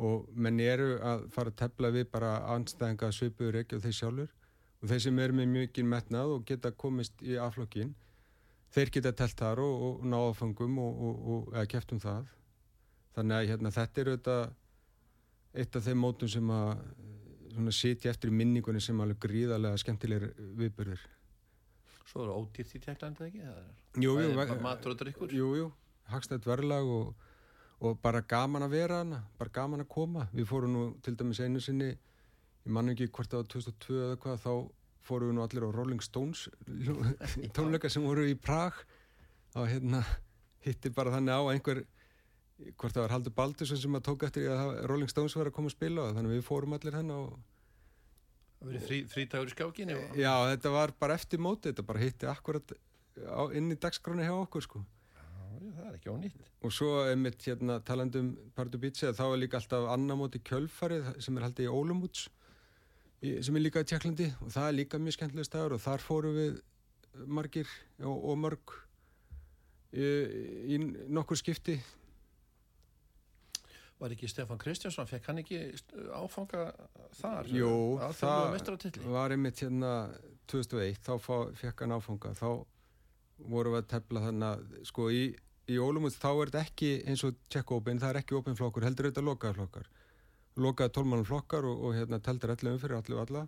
Og 0.00 0.28
menn 0.32 0.60
eru 0.64 0.94
að 1.04 1.26
fara 1.34 1.52
að 1.52 1.58
tefla 1.60 1.90
við 1.92 2.06
bara 2.12 2.36
anstæðinga 2.54 3.10
svipuður 3.12 3.60
ekki 3.60 3.76
og 3.76 3.84
þeir 3.84 3.98
sjálfur 3.98 4.36
og 4.80 4.92
þeir 4.92 5.02
sem 5.04 5.18
eru 5.20 5.36
með 5.36 5.50
mjög 5.56 5.82
metnað 5.90 6.36
og 6.36 6.46
geta 6.48 6.72
komist 6.72 7.20
í 7.20 7.36
aflokkin 7.36 7.92
þeir 8.74 8.92
geta 8.96 9.12
telt 9.16 9.38
þar 9.38 9.62
og 9.64 10.02
náða 10.06 10.34
fangum 10.38 10.78
og 10.82 11.52
eða 11.54 11.68
kæft 11.70 11.94
um 11.96 12.02
það. 12.02 12.32
Þannig 13.16 13.36
að 13.36 13.48
hérna, 13.50 13.72
þetta 13.74 14.00
er 14.00 14.10
auðvitað 14.12 14.42
eitt 15.60 15.76
af 15.76 15.86
þeim 15.86 16.04
mótum 16.04 16.30
sem 16.30 16.52
að 16.54 17.72
sitja 17.74 18.12
eftir 18.12 18.30
í 18.30 18.36
minningunni 18.38 18.82
sem 18.82 19.00
alveg 19.02 19.18
gríðarlega 19.24 19.80
skemmtilegir 19.82 20.30
viðbörður 20.58 21.02
Svo 22.10 22.24
eru 22.24 22.36
ódýrt 22.40 22.74
í 22.74 22.80
Tjekklandi 22.82 23.26
ekki? 23.28 23.40
Jú, 24.02 24.16
jú, 24.18 24.30
matur 24.62 24.94
og 24.94 24.98
drikkur 24.98 25.34
Jú, 25.34 25.50
jú, 25.58 25.66
hagstætt 26.10 26.46
verðlag 26.46 26.88
og, 26.90 27.12
og 27.86 27.98
bara 28.02 28.22
gaman 28.26 28.66
að 28.66 28.74
vera 28.74 29.02
hana 29.04 29.20
bara 29.38 29.52
gaman 29.54 29.84
að 29.84 29.90
koma. 29.94 30.26
Við 30.34 30.48
fórum 30.50 30.74
nú 30.74 30.84
til 31.04 31.14
dæmis 31.18 31.42
einu 31.42 31.62
sinni 31.62 31.92
ég 31.92 32.72
mann 32.74 32.90
ekki 32.90 33.10
hvort 33.14 33.30
það 33.30 33.44
var 33.44 33.50
2002 33.54 34.00
eða 34.06 34.18
hvað 34.24 34.42
þá 34.42 34.52
fórum 35.06 35.30
við 35.30 35.38
nú 35.38 35.44
allir 35.44 35.66
á 35.66 35.70
Rolling 35.74 36.02
Stones 36.04 36.46
tónleika 37.56 37.90
sem 37.92 38.04
voru 38.04 38.26
í 38.28 38.36
Prag 38.38 38.76
og 39.58 39.68
hérna 39.70 40.02
hitti 40.64 40.92
bara 40.94 41.14
þannig 41.16 41.36
á 41.36 41.42
einhver 41.54 41.84
hvort 42.76 42.92
það 42.92 43.04
var 43.06 43.14
Haldur 43.14 43.34
Baldursson 43.36 43.80
sem 43.80 43.96
að 43.96 44.06
tók 44.10 44.26
eftir 44.28 44.50
að 44.52 44.74
Rolling 44.90 45.10
Stones 45.10 45.36
var 45.38 45.48
að 45.48 45.56
koma 45.56 45.70
að 45.70 45.76
spila 45.78 46.04
og 46.04 46.16
þannig 46.18 46.34
að 46.34 46.38
við 46.38 46.46
fórum 46.50 46.76
allir 46.76 46.98
henn 46.98 47.14
og 47.14 47.38
Það 48.60 48.68
verið 48.68 48.82
frí, 48.84 48.96
frítagur 49.08 49.48
í 49.48 49.52
skákinni 49.54 49.94
og... 49.96 50.16
já, 50.20 50.32
þetta 50.50 50.72
var 50.74 50.90
bara 51.00 51.14
eftir 51.16 51.40
móti 51.40 51.70
þetta 51.70 51.84
bara 51.88 52.02
hitti 52.02 52.28
akkurat 52.28 52.74
á, 53.24 53.42
inn 53.56 53.72
í 53.72 53.78
dagskráni 53.80 54.26
hjá 54.26 54.34
okkur 54.36 54.66
sko 54.66 54.82
Já, 54.84 55.22
það 55.78 55.86
er 55.86 55.94
ekki 55.96 56.12
ónýtt. 56.12 56.50
og 56.60 56.74
svo 56.76 56.90
einmitt 57.08 57.46
hérna 57.48 57.78
talandum 57.88 58.34
Pardu 58.52 58.76
Beach 58.82 59.00
þá 59.00 59.24
er 59.30 59.40
líka 59.40 59.56
alltaf 59.62 59.88
annar 59.94 60.20
móti 60.20 60.42
kjölfarið 60.44 61.08
sem 61.24 61.40
er 61.40 61.48
haldið 61.48 61.70
í 61.70 61.72
Ólumúts 61.72 62.26
sem 63.20 63.56
er 63.56 63.64
líka 63.64 63.82
í 63.84 63.88
Tjekklandi 63.88 64.30
og 64.40 64.52
það 64.54 64.66
er 64.66 64.76
líka 64.78 65.00
mjög 65.00 65.16
skemmtileg 65.18 65.48
staður 65.48 65.76
og 65.76 65.82
þar 65.84 66.04
fórum 66.04 66.36
við 66.38 66.60
margir 67.28 67.68
og, 68.00 68.16
og 68.16 68.38
mörg 68.40 68.76
í, 69.92 70.06
í 70.72 70.78
nokkur 71.10 71.40
skipti. 71.40 71.76
Var 74.00 74.14
ekki 74.14 74.30
Stefan 74.32 74.60
Kristjánsson, 74.60 75.08
fekk 75.10 75.28
hann 75.28 75.42
ekki 75.42 75.58
áfanga 76.16 76.70
þar? 77.18 77.50
Jú, 77.52 77.72
það 78.16 79.02
var 79.12 79.34
einmitt 79.34 79.60
hérna 79.60 79.92
2001, 80.48 81.02
þá 81.04 81.12
fá, 81.20 81.34
fekk 81.60 81.84
hann 81.84 81.96
áfanga. 81.98 82.32
Þá 82.38 82.48
vorum 83.50 83.76
við 83.76 83.82
að 83.82 83.90
tefla 83.92 84.24
þannig 84.24 84.48
að 84.48 84.86
sko 84.88 85.10
í, 85.12 85.24
í 85.68 85.76
Ólumúts 85.76 86.16
þá 86.20 86.30
er 86.30 86.52
þetta 86.54 86.64
ekki 86.64 86.90
eins 87.04 87.24
og 87.28 87.36
tjekkópin, 87.52 88.00
það 88.00 88.14
er 88.14 88.22
ekki 88.22 88.38
opin 88.40 88.56
flokkur, 88.56 88.88
heldur 88.88 89.10
þetta 89.10 89.26
lokaða 89.26 89.58
flokkar 90.54 90.64
lokaða 90.64 90.94
tólmann 90.94 91.24
flokkar 91.24 91.64
og, 91.64 91.84
og 91.84 91.94
hérna 91.94 92.20
teldur 92.20 92.50
allir 92.50 92.74
umfyrir 92.74 92.96
allir 92.96 93.18
alla. 93.18 93.46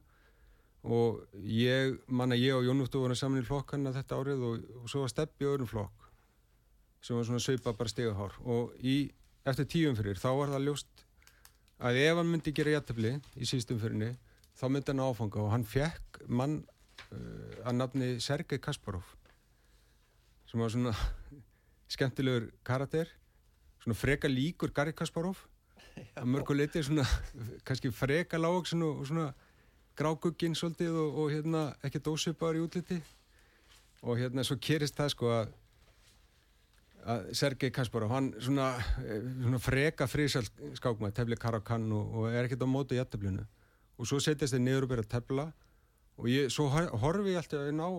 Og 0.83 1.23
ég, 1.47 1.99
manna 2.09 2.35
ég 2.35 2.55
og 2.57 2.65
Jónúttu 2.65 2.99
vorum 2.99 3.15
saman 3.15 3.43
í 3.43 3.47
flokkarna 3.47 3.93
þetta 3.93 4.19
árið 4.19 4.43
og, 4.43 4.65
og 4.83 4.89
svo 4.91 5.05
var 5.05 5.13
steppi 5.13 5.47
öðrum 5.47 5.71
flokk 5.71 6.03
sem 7.03 7.17
var 7.17 7.25
svona 7.27 7.43
sveipa 7.43 7.73
bara 7.75 7.91
stegahár 7.91 8.35
og 8.47 8.75
í, 8.79 9.11
eftir 9.45 9.67
tíum 9.67 9.97
fyrir 9.99 10.19
þá 10.19 10.29
var 10.39 10.53
það 10.53 10.67
ljóst 10.69 11.05
að 11.83 11.99
ef 11.99 12.19
hann 12.19 12.31
myndi 12.31 12.53
gera 12.55 12.77
jættabli 12.77 13.17
í 13.35 13.49
sístum 13.49 13.81
fyrirni 13.83 14.13
þá 14.59 14.69
myndi 14.71 14.93
hann 14.93 15.03
áfanga 15.03 15.43
og 15.43 15.51
hann 15.51 15.67
fekk 15.67 16.21
mann 16.31 16.61
uh, 16.63 17.67
að 17.67 17.79
nafni 17.81 18.13
Sergei 18.23 18.63
Kasparov 18.63 19.03
sem 20.47 20.63
var 20.63 20.71
svona 20.71 20.95
skemmtilegur 21.95 22.53
karakter 22.63 23.11
svona 23.83 23.99
freka 23.99 24.31
líkur 24.31 24.71
Garri 24.71 24.95
Kasparov 24.95 25.43
að 26.21 26.29
mörgu 26.35 26.57
leiti 26.57 26.83
svona 26.85 27.07
kannski 27.67 27.91
freka 27.95 28.41
lágaksin 28.41 28.85
og, 28.87 29.03
svona 29.09 29.33
grágugginn 29.99 30.55
svolítið 30.57 30.95
og, 30.97 31.19
og 31.23 31.33
hérna 31.35 31.65
ekki 31.85 32.01
dósipaður 32.05 32.61
í 32.61 32.63
útliti. 32.67 33.01
Og 34.03 34.19
hérna 34.19 34.45
svo 34.47 34.57
kerist 34.61 34.97
það 34.99 35.13
sko 35.15 35.35
að 35.41 35.59
að 37.03 37.33
Sergei 37.35 37.73
Kasparov, 37.75 38.13
hann 38.15 38.29
svona, 38.39 38.77
eh, 39.03 39.25
svona 39.43 39.59
freka 39.59 40.07
frísal 40.07 40.45
skákmaður, 40.79 41.17
tefli 41.17 41.39
karakann 41.41 41.89
og, 41.91 42.13
og 42.15 42.29
er 42.31 42.47
ekkert 42.47 42.63
á 42.63 42.69
móti 42.71 42.95
í 42.95 43.01
jættablinu 43.01 43.43
og 43.99 44.07
svo 44.07 44.21
setjast 44.23 44.55
þeir 44.55 44.63
niður 44.63 44.87
og 44.87 44.93
byrja 44.93 45.05
að 45.09 45.11
tefla. 45.17 45.47
Og 46.23 46.29
ég, 46.31 46.47
svo 46.53 46.69
hor- 46.71 46.93
horfi 47.03 47.35
ég 47.35 47.41
alltaf 47.41 47.69
inn 47.71 47.83
á 47.83 47.91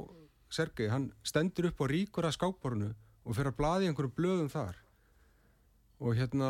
Sergei, 0.53 0.87
hann 0.87 1.09
stendur 1.25 1.67
upp 1.71 1.81
og 1.83 1.91
ríkur 1.91 2.27
að 2.27 2.35
skákborinu 2.37 2.93
og 3.25 3.35
fyrir 3.35 3.51
að 3.51 3.59
blaði 3.59 3.89
einhverjum 3.89 4.15
blöðum 4.15 4.51
þar. 4.53 4.79
Og 5.99 6.15
hérna 6.19 6.49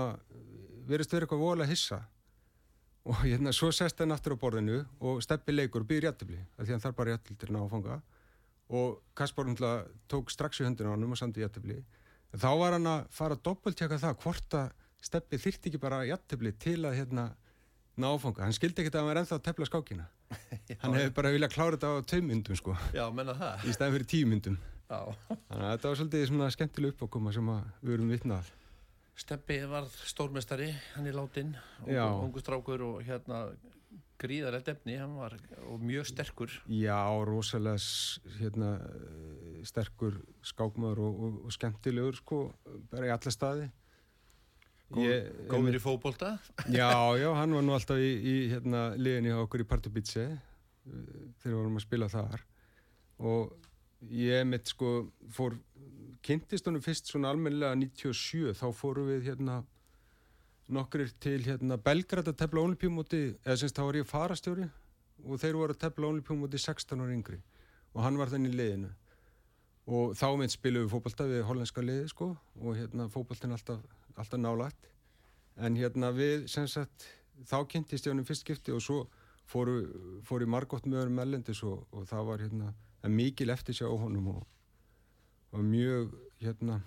verðist 0.87 1.13
verið 1.13 1.27
eitthvað 1.27 1.43
vola 1.43 1.67
hissa. 1.69 2.01
Og 3.03 3.19
hérna 3.25 3.51
svo 3.55 3.71
sest 3.75 3.99
hann 3.99 4.15
aftur 4.15 4.37
á 4.39 4.41
borðinu 4.41 4.83
og 5.03 5.19
steppi 5.23 5.55
leikur 5.55 5.83
og 5.83 5.89
býr 5.89 6.07
jættibli 6.07 6.39
því 6.59 6.71
hann 6.71 6.83
þarf 6.83 6.99
bara 6.99 7.17
jættil 7.17 7.35
til 7.39 7.49
að 7.51 7.65
áfanga 7.65 7.99
og 8.73 9.01
Kaspar 9.17 9.49
hundla 9.49 9.73
tók 10.07 10.31
strax 10.31 10.61
í 10.61 10.67
höndina 10.67 10.93
á 10.93 10.95
hann 10.95 11.03
og 11.03 11.19
sandi 11.19 11.43
jættibli 11.43 11.81
þá 12.31 12.49
var 12.61 12.77
hann 12.77 12.87
að 12.87 13.05
fara 13.11 13.35
að 13.35 13.43
doppeltjaka 13.49 13.99
það 14.01 14.19
hvort 14.23 14.57
að 14.61 14.71
steppi 15.03 15.39
þyrti 15.43 15.69
ekki 15.69 15.81
bara 15.83 16.05
jættibli 16.07 16.53
til 16.55 16.79
að 16.87 16.97
hérna 17.01 17.27
ná 17.99 18.07
áfanga, 18.09 18.47
hann 18.47 18.55
skildi 18.55 18.81
ekki 18.81 18.93
að 18.93 19.01
hann 19.01 19.09
var 19.11 19.19
ennþá 19.21 19.37
að 19.37 19.43
tefla 19.45 19.67
skákina. 19.69 20.05
Hann 20.81 20.95
hefði 20.97 21.11
bara 21.13 21.29
viljað 21.29 21.51
klára 21.53 21.75
þetta 21.75 21.89
á 21.93 22.07
tveim 22.09 22.29
myndum 22.31 22.57
sko, 22.57 22.73
Já, 22.95 23.03
í 23.05 23.73
stæðin 23.75 23.93
fyrir 23.93 24.07
tíu 24.09 24.29
myndum 24.31 24.55
Já. 24.89 24.97
þannig 25.29 25.59
að 25.59 25.73
þetta 25.75 25.89
var 25.91 25.99
svolítið 25.99 26.23
svona 26.31 26.47
skemmtileg 26.55 26.95
uppákoma 26.95 27.33
sem 27.35 27.51
að 27.53 27.67
við 27.83 27.93
erum 27.93 28.09
vitnað 28.15 28.49
Steppi 29.15 29.59
var 29.69 29.85
stórmestari, 30.09 30.71
hann 30.95 31.07
er 31.07 31.13
látin, 31.13 31.53
Já. 31.85 32.07
ungu 32.17 32.41
strákur 32.41 32.81
og 32.81 33.03
hérna 33.05 33.45
gríðarlega 34.23 34.71
defni, 34.71 34.95
hann 34.97 35.13
var 35.19 35.35
og 35.67 35.81
mjög 35.83 36.07
sterkur. 36.09 36.53
Já, 36.71 36.97
rosalega 37.27 37.77
hérna, 38.39 38.73
eh, 38.89 39.61
sterkur 39.67 40.17
skákmaður 40.41 41.03
og, 41.03 41.23
og, 41.27 41.39
og 41.45 41.53
skemmtilegur 41.53 42.17
sko, 42.17 42.43
bara 42.91 43.09
í 43.09 43.13
alla 43.13 43.33
staði 43.33 43.71
Góð, 44.93 45.13
góður 45.49 45.77
í 45.77 45.81
fótbolta. 45.81 46.31
Já, 46.69 46.91
já, 47.21 47.29
hann 47.33 47.55
var 47.55 47.63
nú 47.65 47.73
alltaf 47.73 47.97
í, 47.97 48.11
í 48.13 48.35
hérna, 48.51 48.91
liðinni 48.99 49.31
hjá 49.31 49.41
okkur 49.41 49.63
í 49.63 49.67
Partubitsi 49.69 50.25
þegar 50.83 51.47
við 51.47 51.55
vorum 51.57 51.79
að 51.79 51.85
spila 51.85 52.09
þar 52.11 52.43
og 53.23 53.53
ég 54.11 54.43
mitt 54.47 54.67
sko 54.69 54.91
fór, 55.33 55.55
kynntist 56.23 56.67
honum 56.69 56.83
fyrst 56.83 57.11
svona 57.11 57.31
almennilega 57.33 57.75
97 57.79 58.55
þá 58.57 58.65
fórum 58.75 59.09
við 59.11 59.29
hérna 59.29 59.61
nokkrir 60.73 61.11
til 61.21 61.41
hérna 61.43 61.77
Belgrad 61.77 62.29
að 62.31 62.39
tefla 62.39 62.63
olimpíumóti, 62.63 63.23
eða 63.43 63.59
semst 63.59 63.77
þá 63.77 63.83
var 63.83 63.99
ég 63.99 64.09
farastjóri 64.09 64.67
og 65.23 65.39
þeir 65.41 65.57
voru 65.59 65.75
að 65.75 65.81
tefla 65.83 66.09
olimpíumóti 66.09 66.61
16 66.61 67.03
ára 67.03 67.15
yngri 67.15 67.39
og 67.93 68.05
hann 68.05 68.17
var 68.17 68.31
þannig 68.31 68.55
í 68.55 68.59
liðinu. 68.59 68.91
Og 69.93 70.13
þá 70.15 70.27
mitt 70.39 70.53
spilum 70.53 70.85
við 70.85 70.93
fótbolta 70.93 71.27
við 71.27 71.43
hollenska 71.47 71.83
liði 71.83 72.07
sko 72.13 72.29
og 72.61 72.77
hérna 72.79 73.09
fótboltin 73.11 73.51
alltaf, 73.51 73.83
alltaf 74.15 74.39
nálægt. 74.39 74.87
En 75.59 75.75
hérna 75.77 76.13
við 76.15 76.47
sem 76.51 76.67
sagt 76.71 77.05
þá 77.49 77.59
kynntist 77.69 78.07
ég 78.07 78.15
honum 78.15 78.27
fyrst 78.27 78.47
skipti 78.47 78.73
og 78.73 78.81
svo 78.81 79.03
fóru, 79.49 79.83
fóru 80.23 80.47
margótt 80.49 80.87
með 80.87 81.03
öðrum 81.03 81.21
ellendis 81.25 81.61
og, 81.67 81.83
og 81.91 82.07
það 82.09 82.27
var 82.31 82.45
hérna 82.45 82.73
mikil 83.11 83.51
eftir 83.51 83.75
sjá 83.75 83.89
honum 83.91 84.31
og, 84.37 84.47
og 85.53 85.65
mjög 85.67 86.13
hérna 86.41 86.79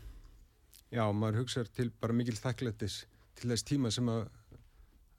já, 0.92 1.04
maður 1.12 1.42
hugsaður 1.42 1.72
til 1.76 1.90
bara 2.00 2.16
mikil 2.16 2.36
þakklættis 2.38 3.04
til 3.38 3.50
þess 3.52 3.66
tíma 3.66 3.92
sem 3.94 4.08
að 4.10 4.26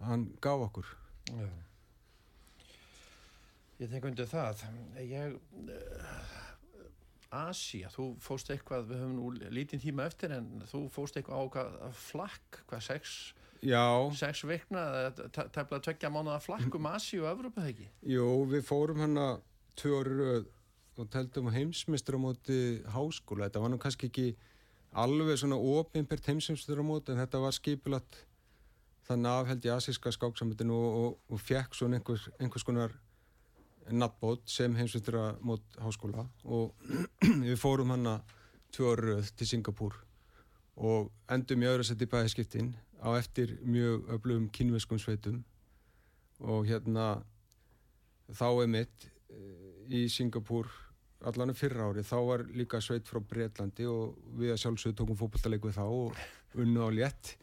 hann 0.07 0.29
gaf 0.43 0.67
okkur 0.69 0.95
Já. 1.27 1.47
Ég 3.77 3.89
tenk 3.91 4.05
undir 4.09 4.25
það. 4.25 4.61
Ég, 5.05 5.33
uh, 5.69 6.37
Asia, 7.37 7.89
þú 7.93 8.07
fóst 8.23 8.49
eitthvað, 8.53 8.87
við 8.89 9.01
höfum 9.03 9.17
nú 9.17 9.51
lítinn 9.53 9.83
tíma 9.83 10.07
eftir 10.07 10.33
en 10.37 10.47
þú 10.69 10.85
fóst 10.93 11.19
eitthvað 11.19 11.43
á 11.43 11.45
hvað 11.53 11.99
flakk, 11.99 12.61
hvað 12.71 12.85
sex, 12.87 13.17
já, 13.61 13.83
sex 14.17 14.45
vikna, 14.47 14.85
tefla 15.35 15.81
tveggja 15.83 16.11
mánuða 16.13 16.39
flakk 16.45 16.79
um 16.79 16.89
Asi 16.89 17.19
og 17.19 17.43
þegar 17.43 17.69
ekki? 17.73 17.89
jú, 18.15 18.27
við 18.49 18.63
fórum 18.65 19.03
hérna 19.03 19.27
tvö 19.77 19.93
orður 19.99 20.23
röð 20.23 20.47
og 20.97 21.09
teldum 21.13 21.49
heimsmyndstur 21.53 22.17
á 22.17 22.19
móti 22.21 22.59
háskóla, 22.93 23.47
þetta 23.47 23.61
var 23.63 23.73
nú 23.73 23.79
kannski 23.81 24.09
ekki 24.09 24.27
alveg 24.97 25.37
svona 25.37 25.57
opinbert 25.57 26.25
heimsmyndstur 26.25 26.81
á 26.81 26.85
móti 26.85 27.13
en 27.13 27.21
þetta 27.21 27.41
var 27.43 27.55
skipulat 27.55 28.21
þannig 29.07 29.31
afheld 29.31 29.67
í 29.67 29.71
asíska 29.71 30.11
skáksamöndinu 30.11 30.73
og, 30.75 30.95
og, 31.01 31.19
og 31.31 31.43
fekk 31.43 31.77
svona 31.77 31.99
einhvers, 31.99 32.27
einhvers 32.39 32.65
konar 32.67 32.95
nattbót 33.91 34.43
sem 34.51 34.73
heimsmyndstur 34.75 35.19
á 35.21 35.25
mót 35.39 35.63
háskóla. 35.79 36.25
Og 36.43 36.73
við 37.45 37.55
fórum 37.61 37.93
hana 37.95 38.19
tvö 38.75 38.91
orður 38.93 39.13
röð 39.17 39.31
til 39.37 39.47
Singapúr 39.53 39.95
og 40.77 41.11
endum 41.33 41.63
í 41.63 41.69
öðru 41.69 41.85
seti 41.87 42.05
bæðiskiptin 42.09 42.73
á 43.01 43.09
eftir 43.17 43.55
mjög 43.65 44.09
öflugum 44.17 44.49
kynveskum 44.53 44.99
sveitum. 45.01 45.43
Og 46.43 46.67
hérna 46.69 47.23
þá 48.27 48.49
er 48.49 48.69
mitt 48.69 49.07
í 49.87 50.05
Singapúr 50.11 50.67
allan 51.25 51.53
fyrra 51.57 51.89
ári, 51.89 52.03
þá 52.05 52.17
var 52.27 52.43
líka 52.53 52.81
sveit 52.83 53.07
frá 53.09 53.21
Breitlandi 53.23 53.87
og 53.89 54.17
við 54.37 54.53
að 54.53 54.61
sjálfsögðu 54.63 54.97
tókum 54.99 55.17
fótballtaleik 55.19 55.65
við 55.65 55.79
þá 55.79 55.85
og 55.87 56.19
unnu 56.57 56.85
á 56.85 56.89
létt. 56.93 57.33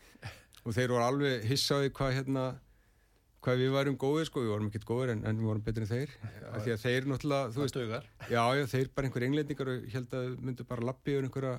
Og 0.65 0.77
þeir 0.77 0.95
voru 0.95 1.05
alveg 1.05 1.49
hissaði 1.49 1.91
hvað 1.95 2.15
hérna 2.21 2.45
hvað 3.45 3.61
við 3.61 3.75
varum 3.75 3.97
góðir 4.01 4.29
sko, 4.29 4.41
við 4.41 4.53
vorum 4.55 4.69
ekkert 4.71 4.87
góðir 4.89 5.13
en, 5.15 5.23
en 5.29 5.41
við 5.41 5.49
vorum 5.51 5.65
betri 5.65 5.85
en 5.85 5.91
þeir. 5.91 6.13
Af 6.49 6.63
því 6.65 6.75
að 6.75 6.85
þeir 6.85 7.09
náttúrulega, 7.11 7.51
þú 7.53 7.65
veist, 7.65 7.79
já, 8.33 8.43
já, 8.57 8.67
þeir 8.73 8.91
bara 8.95 9.09
einhver 9.09 9.27
englendingar 9.27 9.71
og 9.73 9.89
held 9.93 10.17
að 10.17 10.29
myndu 10.41 10.67
bara 10.71 10.87
lappi 10.89 11.13
yfir 11.13 11.29
einhverja 11.29 11.55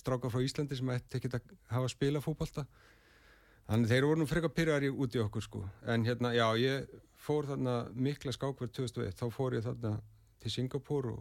stráka 0.00 0.30
frá 0.32 0.42
Íslandi 0.42 0.78
sem 0.78 0.90
ætti 0.94 1.20
ekkert 1.20 1.36
að 1.38 1.52
hafa 1.70 1.92
spila 1.92 2.22
fótbolta. 2.24 2.64
Þannig 3.70 3.92
þeir 3.92 4.06
voru 4.08 4.22
nú 4.24 4.26
frekar 4.26 4.50
pyrrari 4.50 4.90
út 4.90 5.14
í 5.14 5.22
okkur 5.22 5.44
sko. 5.46 5.62
En 5.86 6.06
hérna, 6.08 6.32
já, 6.34 6.48
ég 6.58 6.90
fór 7.22 7.46
þarna 7.52 7.76
mikla 7.94 8.34
skákverð 8.34 8.74
2001, 8.80 9.14
þá 9.20 9.26
fór 9.36 9.54
ég 9.60 9.66
þarna 9.68 9.92
til 10.42 10.50
Singapúr 10.56 11.12
og, 11.12 11.20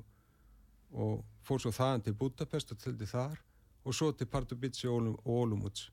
og 0.93 1.21
fór 1.45 1.61
svo 1.63 1.71
þaðan 1.75 2.05
til 2.07 2.15
Budapest 2.17 2.73
og 2.73 2.81
tildi 2.81 3.07
þar 3.09 3.37
og 3.85 3.95
svo 3.95 4.11
til 4.11 4.27
Pardubice 4.27 4.87
og 4.89 4.99
Olum- 4.99 5.19
og 5.23 5.43
Olumuts 5.43 5.89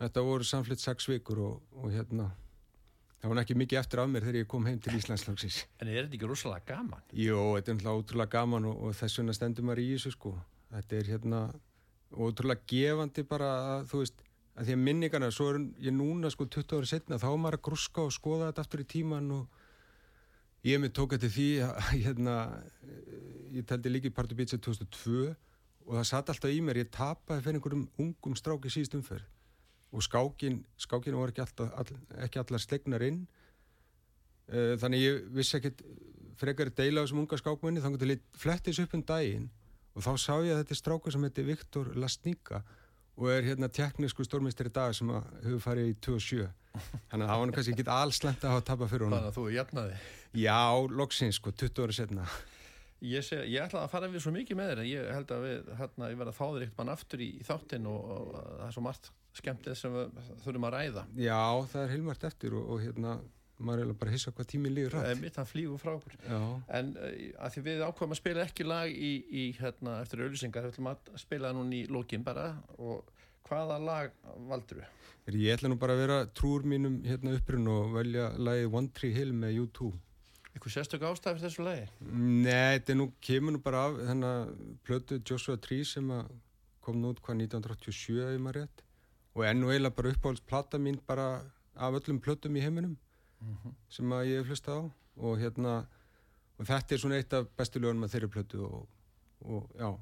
þetta 0.00 0.24
voru 0.26 0.46
samflitt 0.46 0.82
sex 0.82 1.08
vikur 1.08 1.40
og, 1.44 1.60
og 1.80 1.92
hérna 1.92 2.30
það 3.20 3.32
var 3.32 3.42
ekki 3.44 3.56
mikið 3.56 3.80
eftir 3.80 4.02
af 4.02 4.10
mér 4.10 4.26
þegar 4.26 4.40
ég 4.42 4.50
kom 4.50 4.66
heim 4.68 4.80
til 4.84 4.96
Íslandslagsins 4.98 5.62
En 5.80 5.88
er 5.88 6.02
þetta 6.02 6.18
ekki 6.18 6.28
rosalega 6.28 6.74
gaman? 6.74 7.04
Jó, 7.12 7.54
þetta 7.56 7.72
er 7.72 7.78
náttúrulega 7.78 8.02
ótrúlega 8.02 8.34
gaman 8.34 8.68
og, 8.68 8.82
og 8.84 8.98
þess 8.98 9.20
vegna 9.20 9.36
stendur 9.36 9.64
maður 9.64 9.84
í 9.84 9.86
þessu 9.94 10.12
sko. 10.12 10.34
Þetta 10.74 10.98
er 10.98 11.10
hérna 11.14 11.40
ótrúlega 12.12 12.68
gefandi 12.70 13.24
bara 13.28 13.50
að, 13.74 13.86
þú 13.90 14.02
veist, 14.02 14.24
að 14.54 14.68
því 14.68 14.76
að 14.76 14.84
minningarna, 14.88 15.30
svo 15.34 15.48
er 15.52 15.60
ég 15.86 15.96
núna 15.96 16.30
sko 16.32 16.46
20 16.46 16.78
ári 16.78 16.90
setna, 16.90 17.20
þá 17.22 17.28
er 17.30 17.40
maður 17.42 17.58
að 17.58 17.64
gruska 17.70 18.04
og 18.04 18.14
skoða 18.14 18.50
þetta 18.50 18.64
aftur 18.66 18.84
í 18.84 18.88
tíman 18.94 19.30
og 19.34 19.62
ég 20.64 20.80
með 20.80 20.94
tók 20.96 21.14
þetta 21.14 21.30
því 21.32 21.48
að 21.66 21.88
hérna, 22.06 22.36
ég 23.54 23.66
teldi 23.68 23.92
líki 23.92 24.12
Party 24.14 24.36
Beats 24.38 24.56
2002 24.56 25.32
og 25.84 25.98
það 25.98 26.06
satt 26.08 26.32
alltaf 26.32 26.52
í 26.52 26.60
mér, 26.64 26.80
ég 26.80 26.92
tapaði 26.94 27.44
fyrir 27.44 27.58
einhverjum 27.58 27.86
ungum 28.00 28.36
stráki 28.38 28.72
síðust 28.72 28.96
umferð. 28.96 29.26
Og 29.94 30.02
skákin, 30.02 30.62
skákinu 30.80 31.20
var 31.20 31.30
ekki, 31.30 31.44
alltaf, 31.44 31.74
all, 31.78 31.98
ekki 32.24 32.40
allar 32.40 32.62
slegnar 32.62 33.04
inn. 33.06 33.20
Uh, 34.48 34.72
þannig 34.80 35.04
ég 35.04 35.20
vissi 35.36 35.58
ekkit 35.58 35.84
frekar 36.40 36.72
deila 36.74 37.04
á 37.04 37.04
þessum 37.04 37.20
unga 37.22 37.38
skákmenni 37.38 37.84
þannig 37.84 38.00
að 38.00 38.08
það 38.08 38.40
flettis 38.40 38.80
upp 38.82 38.96
um 38.96 39.04
daginn. 39.06 39.46
Og 39.94 40.02
þá 40.02 40.10
sá 40.18 40.32
ég 40.42 40.56
að 40.56 40.64
þetta 40.64 40.74
er 40.74 40.80
strákur 40.80 41.14
sem 41.14 41.28
heitir 41.28 41.46
Viktor 41.46 41.92
Lastníka 42.00 42.64
og 43.14 43.30
er 43.30 43.46
hérna 43.46 43.68
teknísku 43.70 44.24
stórmestri 44.26 44.72
í 44.72 44.74
dag 44.74 44.96
sem 44.96 45.12
hefur 45.12 45.62
farið 45.62 45.92
í 45.92 45.96
27 46.02 46.48
þannig 46.74 47.22
að 47.22 47.28
það 47.28 47.34
var 47.34 47.44
hann 47.44 47.54
kannski 47.58 47.74
ekki 47.76 47.86
alls 47.94 48.20
slemt 48.20 48.44
að 48.44 48.54
hafa 48.54 48.66
tapað 48.70 48.92
fyrir 48.92 49.06
honum. 49.06 49.18
Þannig 49.18 49.30
að 49.30 49.38
þú 49.38 49.46
er 49.46 49.56
jafnaði. 49.58 50.02
Já, 50.44 50.60
loksins 51.02 51.38
sko, 51.38 51.54
20 51.54 51.84
ára 51.84 51.96
setna 52.00 52.26
Ég, 53.04 53.20
sé, 53.20 53.36
ég 53.50 53.60
ætla 53.60 53.82
að 53.84 53.92
fara 53.92 54.08
við 54.08 54.22
svo 54.24 54.32
mikið 54.32 54.56
með 54.56 54.70
þér 54.70 54.80
ég 54.88 55.08
held 55.12 55.32
að 55.34 55.42
við, 55.44 55.70
hérna, 55.76 56.08
ég 56.08 56.20
verði 56.20 56.32
að 56.32 56.38
fá 56.38 56.44
þér 56.46 56.64
eitt 56.64 56.78
mann 56.78 56.92
aftur 56.94 57.20
í, 57.20 57.26
í 57.36 57.44
þáttinn 57.44 57.88
og, 57.90 58.12
og 58.14 58.28
það 58.38 58.64
er 58.64 58.74
svo 58.76 58.84
margt 58.86 59.10
skemmtið 59.34 59.76
sem 59.76 59.96
við 59.96 60.28
þurfum 60.44 60.66
að 60.68 60.76
ræða. 60.76 61.02
Já, 61.20 61.42
það 61.72 61.82
er 61.82 61.92
heilmart 61.92 62.26
eftir 62.30 62.56
og, 62.56 62.70
og 62.70 62.80
hérna 62.80 63.16
maður 63.64 63.84
er 63.84 63.98
bara 63.98 64.10
að 64.10 64.16
hissa 64.16 64.32
hvað 64.34 64.48
tíminn 64.50 64.74
líður 64.74 64.96
rætt 64.96 65.20
mitt 65.20 65.36
hann 65.38 65.50
flýgur 65.50 65.82
frá 65.82 65.92
okkur. 65.92 66.16
Já. 66.26 66.40
en 66.78 66.94
uh, 66.96 67.12
að 67.44 67.54
því 67.54 67.64
við 67.68 67.84
ákvæmum 67.84 68.16
að 68.16 68.20
spila 68.22 68.46
ekki 68.48 68.66
lag 68.66 68.94
í, 68.94 69.12
í 69.28 69.44
hérna, 69.60 69.98
eftir 70.02 70.24
auðvisingar 70.24 70.66
við 70.66 70.74
ætlum 70.74 70.90
að 70.94 71.12
spila 71.22 71.52
núna 71.54 71.78
í 71.78 71.84
lókin 71.92 72.24
bara 72.26 72.48
og 72.78 73.12
hvaða 73.48 73.78
lag 73.82 74.14
valdur 74.48 74.82
við? 74.82 74.90
Ég 75.40 75.56
ætla 75.56 75.70
nú 75.72 75.78
bara 75.80 75.94
að 75.96 76.02
vera 76.04 76.18
trúr 76.36 76.66
mínum 76.68 76.98
hérna 77.06 77.32
upprinn 77.38 77.68
og 77.72 77.94
velja 77.94 78.30
lagi 78.36 78.66
One 78.68 78.90
Tree 78.92 79.14
Hill 79.16 79.32
með 79.32 79.62
U2 79.64 79.92
Eitthvað 80.54 80.74
sérstök 80.76 81.04
ástæð 81.08 81.38
fyrir 81.38 81.44
þessu 81.48 81.64
lagi? 81.66 81.86
Nei, 82.12 82.76
þetta 82.76 82.94
nú 82.98 83.08
kemur 83.24 83.56
nú 83.56 83.60
bara 83.64 83.86
af 83.88 83.96
þennan 84.04 84.52
plötu 84.86 85.18
Joshua 85.18 85.56
Tree 85.58 85.86
sem 85.88 86.10
kom 86.84 87.00
nú 87.00 87.14
út 87.14 87.22
hvað 87.24 87.40
1987 87.46 88.20
ef 88.28 88.40
maður 88.44 88.60
rétt 88.60 88.84
og 89.34 89.46
enn 89.48 89.64
og 89.66 89.72
eiginlega 89.72 89.96
bara 89.98 90.12
uppáhaldsplata 90.14 90.78
mín 90.78 91.00
bara 91.08 91.28
af 91.74 91.98
öllum 91.98 92.20
plötum 92.22 92.56
í 92.56 92.62
heiminum 92.62 92.96
mm 93.40 93.56
-hmm. 93.56 93.74
sem 93.88 94.12
að 94.12 94.26
ég 94.26 94.38
hef 94.38 94.48
hlustað 94.48 94.78
á 94.78 94.82
og 95.16 95.38
hérna 95.38 95.86
og 96.58 96.66
þetta 96.66 96.94
er 96.94 96.98
svona 96.98 97.16
eitt 97.16 97.32
af 97.32 97.48
bestu 97.56 97.80
lögunum 97.80 98.04
að 98.04 98.12
þeirri 98.12 98.28
plötu 98.34 98.58
og, 98.62 98.88
og 99.40 99.70
já 99.78 99.98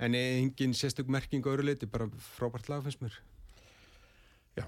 en 0.00 0.14
engin 0.14 0.72
sérstök 0.72 1.06
merking 1.06 1.44
á 1.44 1.52
öru 1.52 1.62
leiti 1.62 1.86
bara 1.86 2.08
frábært 2.36 2.68
lag 2.72 2.82
finnst 2.82 3.02
mér. 3.04 3.16
Já, 4.56 4.64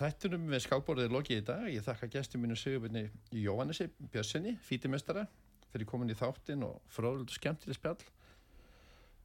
þættunum 0.00 0.48
við 0.50 0.64
skábborðið 0.64 1.14
lokið 1.14 1.38
í 1.38 1.44
dag. 1.46 1.68
Ég 1.70 1.84
þakka 1.86 2.08
gestum 2.10 2.42
mínu 2.42 2.56
Sigurbjörni 2.58 3.04
Jóhannessi 3.30 3.86
Björnssoni, 4.10 4.56
fítimestara 4.66 5.28
fyrir 5.70 5.86
komin 5.88 6.10
í 6.10 6.18
þáttin 6.18 6.66
og 6.66 6.82
fróðlut 6.90 7.30
og 7.30 7.38
skemmtileg 7.38 7.78
spjall. 7.78 8.02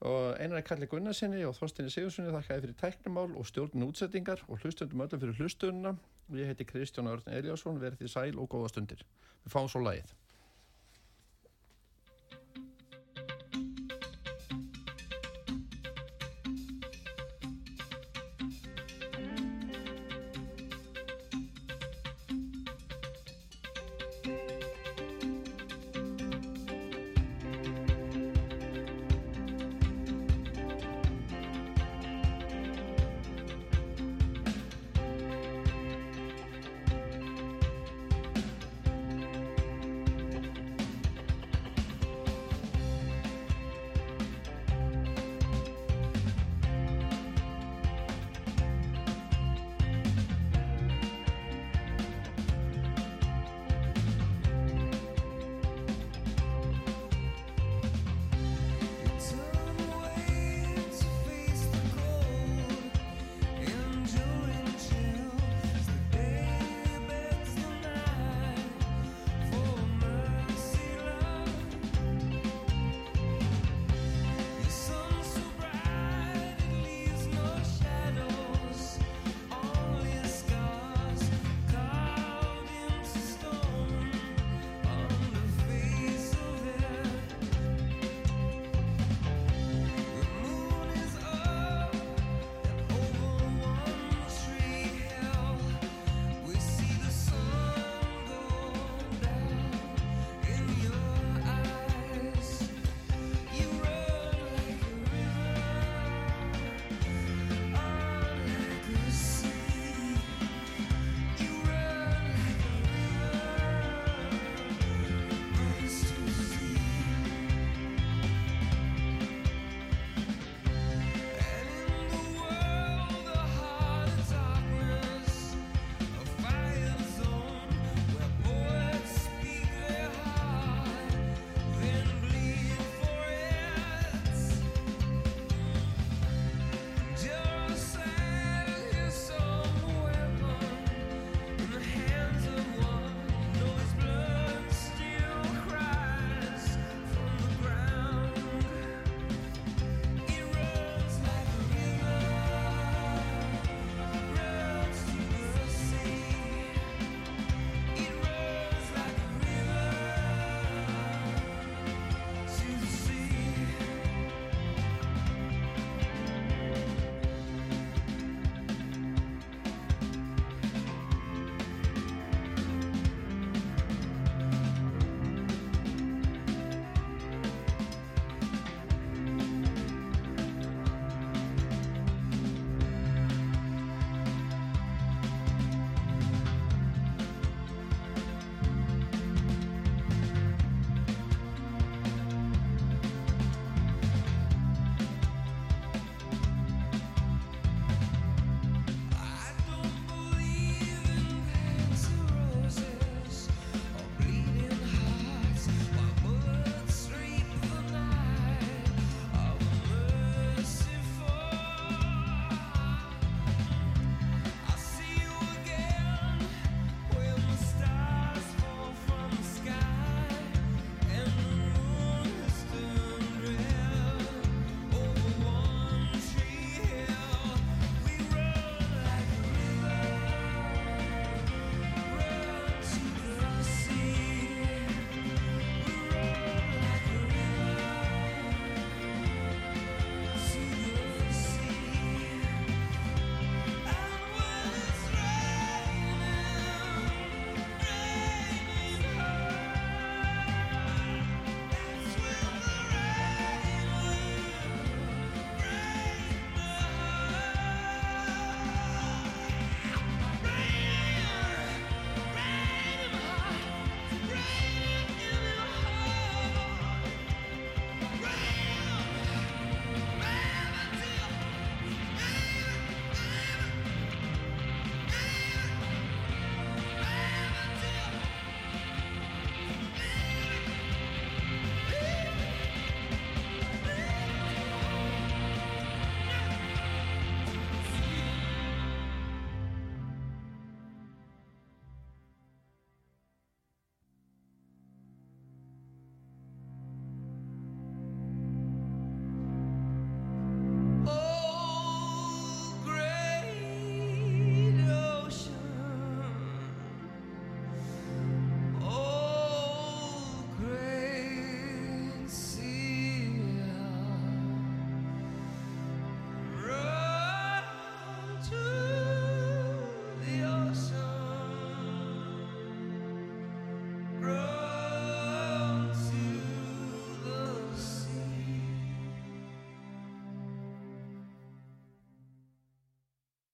Og 0.06 0.38
einar 0.38 0.62
er 0.62 0.68
Kalli 0.68 0.86
Gunnarsinni 0.86 1.42
og 1.48 1.58
Þorstinni 1.58 1.90
Sigurssoni 1.90 2.30
þakkaði 2.36 2.68
fyrir 2.68 2.78
tæknumál 2.84 3.34
og 3.34 3.50
stjórnum 3.50 3.90
útsettingar 3.90 4.46
og 4.46 4.62
hlustöndum 4.62 5.02
öllum 5.08 5.24
fyrir 5.24 5.42
hlustununa 5.42 5.96
og 5.98 6.38
ég 6.38 6.52
heiti 6.52 6.70
Kristján 6.70 7.10
Örn 7.10 7.34
Eliasson 7.34 7.82
verið 7.82 8.04
því 8.04 8.14
sæl 8.14 8.38
og 8.38 8.52
góða 8.54 8.70
stundir. 8.76 9.02
Við 9.42 9.58
fáum 9.58 9.72
svo 9.74 9.82
lagið 9.82 10.14